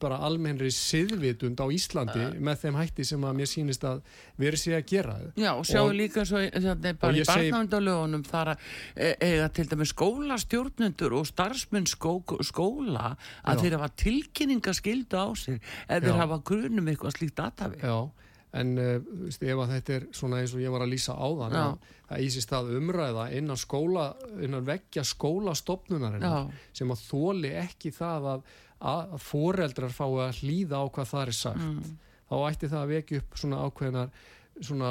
bara 0.00 0.16
almennri 0.24 0.70
siðvitund 0.72 1.60
á 1.60 1.66
Íslandi 1.68 2.24
með 2.40 2.56
þeim 2.62 2.78
hætti 2.80 3.04
sem 3.04 3.20
að 3.28 3.34
mér 3.36 3.50
sýnist 3.50 3.84
að 3.84 4.00
verið 4.40 4.60
sé 4.62 4.72
að 4.78 4.86
gera. 4.88 5.16
Já, 5.36 5.50
og 5.52 5.64
sjáum 5.68 5.90
Og- 5.90 5.98
líka 5.98 6.24
svo 6.24 6.40
þannig, 6.48 6.98
bara 6.98 7.12
og 7.12 7.14
í 7.14 7.20
ég 7.20 7.26
segi- 7.28 7.50
barnavendalögunum 7.52 8.24
þar 8.24 8.52
að 8.54 8.58
e- 8.96 9.16
eiga 9.20 9.48
til 9.52 9.66
dæmis 9.68 9.92
skólastjórnendur 9.92 11.12
og 11.18 11.26
starfsmenn 11.28 11.86
skó, 11.86 12.22
skóla 12.42 13.16
að 13.44 13.54
Já. 13.56 13.60
þeir 13.62 13.78
hafa 13.78 13.88
tilkynninga 13.96 14.72
skildu 14.74 15.16
á 15.20 15.28
sér 15.36 15.60
ef 15.88 16.02
þeir 16.02 16.14
Já. 16.14 16.20
hafa 16.24 16.38
grunum 16.44 16.86
eitthvað 16.88 17.16
slíkt 17.18 17.40
aðtafi 17.44 17.80
Já, 17.84 18.10
en 18.54 18.74
uh, 18.78 18.92
veist, 19.24 19.42
ef 19.42 19.62
að 19.64 19.72
þetta 19.74 19.96
er 19.96 20.06
svona 20.14 20.40
eins 20.42 20.54
og 20.54 20.62
ég 20.62 20.74
var 20.74 20.84
að 20.84 20.92
lýsa 20.92 21.16
Já. 21.16 21.64
að 21.64 21.96
það 22.10 22.22
í 22.22 22.28
sér 22.34 22.46
stað 22.46 22.70
umræða 22.78 23.24
innan 23.38 23.60
skóla, 23.60 24.06
innan 24.44 24.66
veggja 24.66 25.04
skólastofnunarinnar 25.08 26.52
sem 26.76 26.94
að 26.94 27.02
þóli 27.08 27.50
ekki 27.64 27.92
það 27.94 28.30
að, 28.34 28.46
að 28.94 29.18
foreldrar 29.24 29.94
fái 29.94 30.08
að 30.28 30.40
hlýða 30.42 30.80
á 30.80 30.84
hvað 30.94 31.12
það 31.14 31.26
er 31.26 31.38
sagt. 31.40 31.66
Mm, 31.66 31.98
þá 32.30 32.36
ætti 32.50 32.70
það 32.70 32.80
að 32.84 32.94
vekja 32.94 33.22
upp 33.22 33.38
svona 33.42 33.66
ákveðnar 33.66 34.16
svona, 34.62 34.90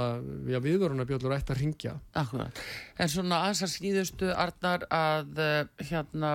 já, 0.49 0.59
viðvörunarbjöllur 0.63 1.35
ætti 1.37 1.53
að 1.53 1.61
ringja 1.61 1.93
akkurat. 2.19 2.63
En 2.99 3.11
svona 3.11 3.43
aðeins 3.45 3.63
að 3.63 3.75
síðustu 3.77 4.31
Arnar 4.35 4.87
að 4.91 5.39
uh, 5.39 5.85
hérna 5.87 6.33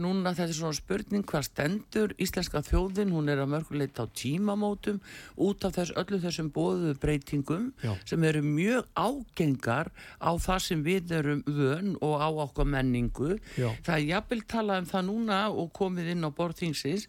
núna 0.00 0.32
þetta 0.36 0.52
er 0.52 0.56
svona 0.58 0.78
spurning 0.78 1.26
hvað 1.28 1.46
stendur 1.48 2.14
íslenska 2.22 2.62
þjóðin, 2.66 3.12
hún 3.14 3.30
er 3.32 3.42
að 3.42 3.52
mörguleit 3.54 3.98
á 3.98 4.04
tímamótum 4.06 5.00
út 5.36 5.66
af 5.66 5.76
þess, 5.76 5.94
öllu 6.00 6.20
þessum 6.22 6.50
bóðu 6.54 6.94
breytingum 7.02 7.70
Já. 7.82 7.92
sem 8.08 8.24
eru 8.28 8.42
mjög 8.46 8.86
ágengar 8.94 9.90
á 10.22 10.30
það 10.38 10.62
sem 10.68 10.84
við 10.86 11.14
erum 11.18 11.42
vön 11.46 11.96
og 12.04 12.14
á 12.22 12.28
okkar 12.28 12.68
menningu. 12.68 13.38
Já. 13.58 13.72
það 13.84 13.94
er 13.96 14.06
jafnvel 14.12 14.40
talað 14.48 14.82
um 14.84 14.90
það 14.92 15.06
núna 15.10 15.40
og 15.50 15.72
komið 15.76 16.12
inn 16.14 16.26
á 16.26 16.30
borðþingsins 16.30 17.08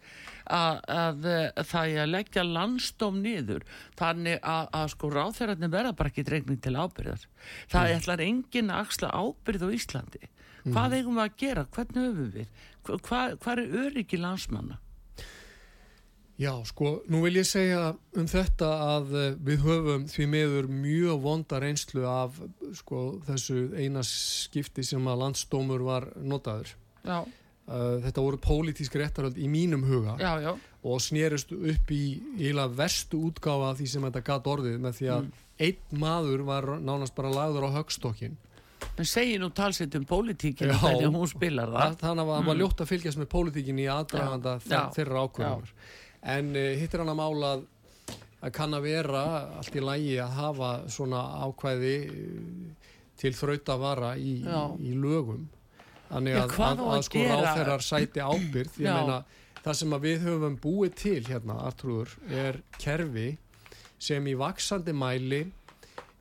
að, 0.50 0.82
að, 0.90 1.30
að 1.54 1.70
það 1.70 1.94
er 1.94 2.04
að 2.04 2.14
leggja 2.16 2.46
landstóm 2.48 3.22
niður 3.24 3.66
þannig 4.00 4.40
að, 4.42 4.72
að 4.80 4.88
sko 4.96 5.12
ráþærarnir 5.14 5.74
verða 5.74 5.96
bara 5.98 6.12
ekki 6.12 6.26
dregning 6.28 6.62
til 6.64 6.76
ábyrðar 6.76 7.28
það 7.72 7.96
ætlar 7.98 8.26
enginn 8.26 8.74
að 8.74 8.84
axla 8.86 9.14
ábyrð 9.14 9.68
á 9.68 9.70
Íslandi 9.78 10.30
hvað 10.66 10.96
eigum 11.00 11.16
við 11.20 11.24
að 11.26 11.38
gera, 11.44 11.66
hvernig 11.76 12.06
höfum 12.10 12.32
við? 12.36 12.48
Hva- 12.86 13.00
hvað, 13.08 13.36
hvað 13.44 13.62
er 13.64 13.82
öryggi 13.86 14.20
landsmanna? 14.20 14.78
Já, 16.40 16.54
sko, 16.64 17.02
nú 17.12 17.20
vil 17.26 17.36
ég 17.42 17.48
segja 17.50 17.90
um 18.16 18.28
þetta 18.32 18.68
að 18.86 19.10
eh, 19.20 19.34
við 19.44 19.58
höfum 19.66 20.06
því 20.08 20.28
meður 20.32 20.70
mjög 20.72 21.18
vonda 21.26 21.60
reynslu 21.60 22.06
af 22.08 22.38
sko, 22.80 23.02
þessu 23.28 23.66
eina 23.76 24.00
skipti 24.08 24.86
sem 24.88 25.04
að 25.12 25.20
landsdómur 25.26 25.84
var 25.84 26.10
notaður. 26.24 26.76
já, 27.04 27.20
Uh, 27.70 28.00
þetta 28.02 28.22
voru 28.26 28.38
pólitísk 28.42 28.96
réttaröld 28.98 29.36
í 29.38 29.46
mínum 29.46 29.84
huga 29.86 30.16
já, 30.18 30.40
já, 30.42 30.56
og 30.90 31.02
snerist 31.06 31.52
upp 31.54 31.92
í 31.94 32.00
eiginlega 32.40 32.72
verstu 32.80 33.20
útgáfa 33.28 33.76
því 33.78 33.86
sem 33.92 34.08
þetta 34.08 34.24
gat 34.26 34.48
orðið 34.50 34.80
með 34.82 34.96
því 34.98 35.10
að 35.14 35.28
einn 35.68 36.00
maður 36.02 36.42
var 36.48 36.66
nánast 36.82 37.14
bara 37.14 37.30
lagður 37.30 37.68
á 37.70 37.78
högstokkin 37.78 38.40
en 39.00 39.08
segir 39.08 39.40
nú 39.42 39.50
talsett 39.56 39.96
um 40.00 40.06
pólitíkinu 40.08 40.76
hvernig 40.82 41.10
hún 41.16 41.28
spilar 41.32 41.72
það. 41.74 41.98
Þannig 42.04 42.24
að 42.24 42.32
það 42.34 42.48
var 42.50 42.62
ljótt 42.62 42.84
að 42.84 42.92
fylgjast 42.94 43.22
með 43.22 43.30
pólitíkinni 43.34 43.86
í 43.86 43.92
aðdraganda 43.94 44.56
Mm. 44.60 44.94
Þeirra 44.96 45.26
ákvörðunar. 45.26 45.76
En 46.36 46.50
uh, 46.56 46.72
hitt 46.80 46.94
er 46.94 47.04
hann 47.04 47.14
að 47.14 47.20
mála 47.20 47.52
að 47.58 47.68
að 48.40 48.54
kann 48.56 48.76
að 48.76 48.86
vera 48.88 49.22
allt 49.60 49.76
í 49.76 49.82
lægi 49.84 50.16
að 50.24 50.36
hafa 50.38 50.70
svona 50.92 51.24
ákvæði 51.44 51.96
uh, 52.08 52.92
til 53.20 53.34
þraut 53.36 53.72
að 53.74 53.82
vara 53.84 54.14
í, 54.16 54.40
í 54.80 54.94
lögum. 54.96 55.50
Þannig 56.10 56.40
að, 56.40 56.56
að, 56.66 56.82
að, 56.88 57.04
sko 57.06 57.26
ráþeirar 57.28 57.86
sæti 57.86 58.24
ábyrð 58.24 58.80
ég 58.82 58.88
Já. 58.88 58.96
meina 58.96 59.20
það 59.60 59.78
sem 59.82 59.96
við 60.02 60.26
höfum 60.26 60.56
búið 60.64 60.96
til 60.98 61.20
hérna, 61.28 61.60
Artrúður, 61.68 62.16
er 62.32 62.62
kerfi 62.80 63.30
sem 64.00 64.26
í 64.32 64.36
vaksandi 64.40 64.96
mæli 64.96 65.44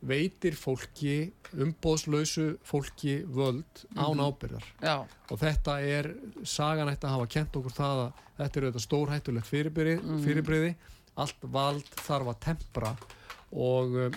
veitir 0.05 0.59
fólki 0.59 1.31
umbóðslausu 1.57 2.59
fólki 2.67 3.23
völd 3.25 3.85
án 3.97 4.21
ábyrðar 4.21 4.65
já, 4.83 4.97
og 5.31 5.39
þetta 5.41 5.79
er 5.81 6.11
sagan 6.45 6.89
ætti 6.93 7.07
að 7.09 7.15
hafa 7.17 7.27
kent 7.27 7.57
okkur 7.57 7.73
það 7.77 8.03
að 8.05 8.13
þetta 8.39 8.61
er 8.61 8.67
auðvitað 8.69 8.85
stórhættulegt 8.87 9.47
fyrirbrigði, 9.47 10.75
Mhm. 10.75 10.77
allt 11.19 11.41
vald 11.43 11.89
þarf 12.07 12.29
að 12.35 12.41
tempra 12.41 12.97
og, 13.53 13.97
um, 13.97 14.13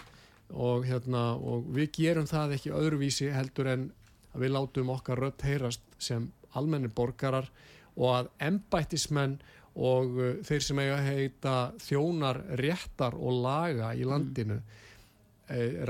og, 0.54 0.84
hérna, 0.86 1.24
og 1.40 1.66
við 1.74 1.92
gerum 1.92 2.28
það 2.28 2.54
ekki 2.58 2.72
öðruvísi 2.76 3.32
heldur 3.34 3.68
en 3.68 3.92
að 4.36 4.42
við 4.42 4.52
látum 4.52 4.90
okkar 4.94 5.18
rödd 5.18 5.42
heyrast 5.42 5.82
sem 5.98 6.32
almennir 6.54 6.92
borgarar 6.94 7.50
og 7.98 8.10
að 8.20 8.30
embættismenn 8.40 9.40
og 9.76 10.18
uh, 10.20 10.34
þeir 10.44 10.62
sem 10.62 10.80
eiga 10.80 10.98
að 11.00 11.08
heita 11.08 11.56
þjónar 11.80 12.42
réttar 12.60 13.16
og 13.16 13.42
laga 13.42 13.94
í 13.96 14.04
landinu 14.04 14.60
mm. 14.60 14.80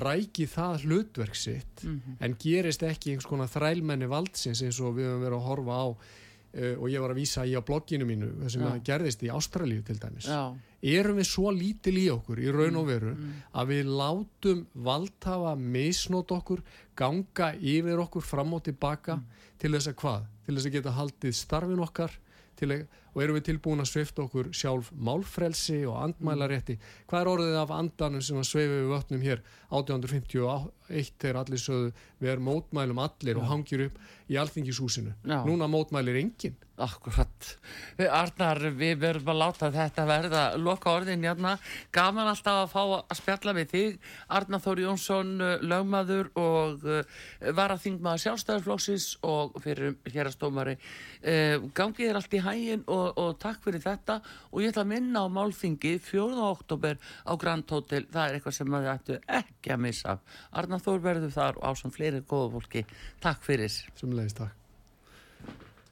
Ræki 0.01 0.47
það 0.49 0.85
hlutverk 0.87 1.35
sitt 1.35 1.83
Mhm. 1.83 2.17
en 2.19 2.35
gerist 2.39 2.81
ekki 2.83 3.11
einhvers 3.13 3.27
konar 3.29 3.47
þrælmenni 3.51 4.07
valdsins 4.09 4.61
eins 4.63 4.79
og 4.81 4.95
við 4.97 5.05
höfum 5.09 5.23
verið 5.25 5.37
að 5.37 5.47
horfa 5.47 5.77
á 5.77 5.87
uh, 5.91 6.75
og 6.81 6.89
ég 6.91 6.99
var 7.01 7.11
að 7.13 7.19
vísa 7.21 7.45
í 7.47 7.53
á 7.55 7.61
blogginu 7.63 8.05
mínu 8.05 8.31
það 8.41 8.49
sem 8.51 8.61
það 8.61 8.83
gerðist 8.89 9.23
í 9.23 9.29
Ástralíu 9.31 9.83
til 9.87 9.97
dæmis 10.01 10.25
já, 10.27 10.41
erum 10.83 11.17
við 11.21 11.27
svo 11.29 11.51
lítil 11.53 11.97
í 12.01 12.07
okkur 12.11 12.39
í 12.41 12.49
raun 12.51 12.75
og 12.81 12.87
veru 12.87 13.13
mm. 13.15 13.33
að 13.53 13.67
við 13.71 13.85
látum 14.01 14.65
valdhafa 14.75 15.55
misnót 15.55 16.31
okkur 16.31 16.61
ganga 16.95 17.53
yfir 17.55 18.01
okkur 18.03 18.21
fram 18.21 18.53
og 18.53 18.63
tilbaka 18.63 19.15
Mm. 19.15 19.23
til 19.61 19.71
þess 19.71 19.87
að 19.93 19.95
hvað? 20.01 20.21
til 20.45 20.55
þess 20.55 20.65
að 20.65 20.71
geta 20.73 20.91
haldið 20.97 21.33
starfin 21.37 21.79
okkar 21.85 22.11
til 22.57 22.67
að, 22.71 22.87
og 23.11 23.23
erum 23.23 23.37
við 23.37 23.47
tilbúin 23.49 23.83
að 23.83 23.91
svifta 23.91 24.25
okkur 24.25 24.51
sjálf 24.55 24.91
málfrelsi 24.95 25.81
og 25.89 25.97
andmælarétti? 26.05 26.77
Hvað 27.09 27.21
er 27.21 27.31
orðið 27.33 27.57
af 27.61 27.73
andanum 27.75 28.23
sem 28.23 28.39
að 28.39 28.49
sveifi 28.51 28.77
við 28.77 28.91
vötnum 28.93 29.25
hér 29.25 29.43
1851 29.71 31.13
þegar 31.21 31.41
allir 31.43 31.61
sögðu 31.61 31.93
við 32.19 32.33
erum 32.33 32.49
mótmælum 32.49 32.99
allir 33.05 33.39
og 33.39 33.47
hangir 33.49 33.87
upp 33.87 34.01
í 34.31 34.39
alþingishúsinu 34.41 35.15
Já. 35.23 35.39
núna 35.47 35.69
mótmælir 35.71 36.19
enginn 36.21 36.59
Akkurat. 36.81 37.47
Arnar, 38.09 38.57
við 38.73 38.95
verðum 39.03 39.31
að 39.33 39.37
láta 39.37 39.69
þetta 39.73 40.05
verða 40.09 40.41
loka 40.57 40.93
orðin 40.95 41.25
hérna. 41.27 41.53
Gaman 41.93 42.31
alltaf 42.31 42.63
að 42.63 42.71
fá 42.71 42.81
að 42.97 43.19
spjalla 43.19 43.53
við 43.57 43.67
þig. 43.73 43.99
Arnar 44.33 44.63
Þóri 44.63 44.85
Jónsson, 44.87 45.33
lögmaður 45.61 46.31
og 46.41 46.85
uh, 46.87 47.19
varaþingmaður 47.57 48.23
sjálfstæðarflóksis 48.23 49.07
og 49.27 49.59
fyrir 49.61 49.97
hérastómari. 50.09 50.77
Uh, 51.21 51.69
gangið 51.77 52.09
er 52.09 52.21
allt 52.21 52.33
í 52.33 52.41
hægin 52.41 52.85
og, 52.87 53.19
og 53.19 53.37
takk 53.41 53.61
fyrir 53.67 53.83
þetta 53.83 54.17
og 54.49 54.63
ég 54.63 54.73
ætla 54.73 54.85
að 54.87 54.93
minna 54.95 55.25
á 55.27 55.29
málþingi 55.29 55.97
4. 56.01 56.31
oktober 56.49 56.97
á 57.29 57.33
Grand 57.37 57.69
Hotel. 57.69 58.07
Það 58.09 58.23
er 58.25 58.39
eitthvað 58.39 58.57
sem 58.57 58.73
þið 58.73 58.91
ættu 58.95 59.19
ekki 59.41 59.60
að 59.69 59.83
missa. 59.85 60.17
Arnar 60.51 60.81
Þór 60.81 60.99
verður 60.99 61.31
þar 61.31 61.59
og 61.61 61.69
ásam 61.69 61.91
fleiri 61.91 62.23
góða 62.25 62.51
fólki. 62.55 62.85
Takk 63.21 63.45
fyrir. 63.45 63.69
sem 63.69 64.09
leiðist 64.09 64.37
takk 64.37 64.60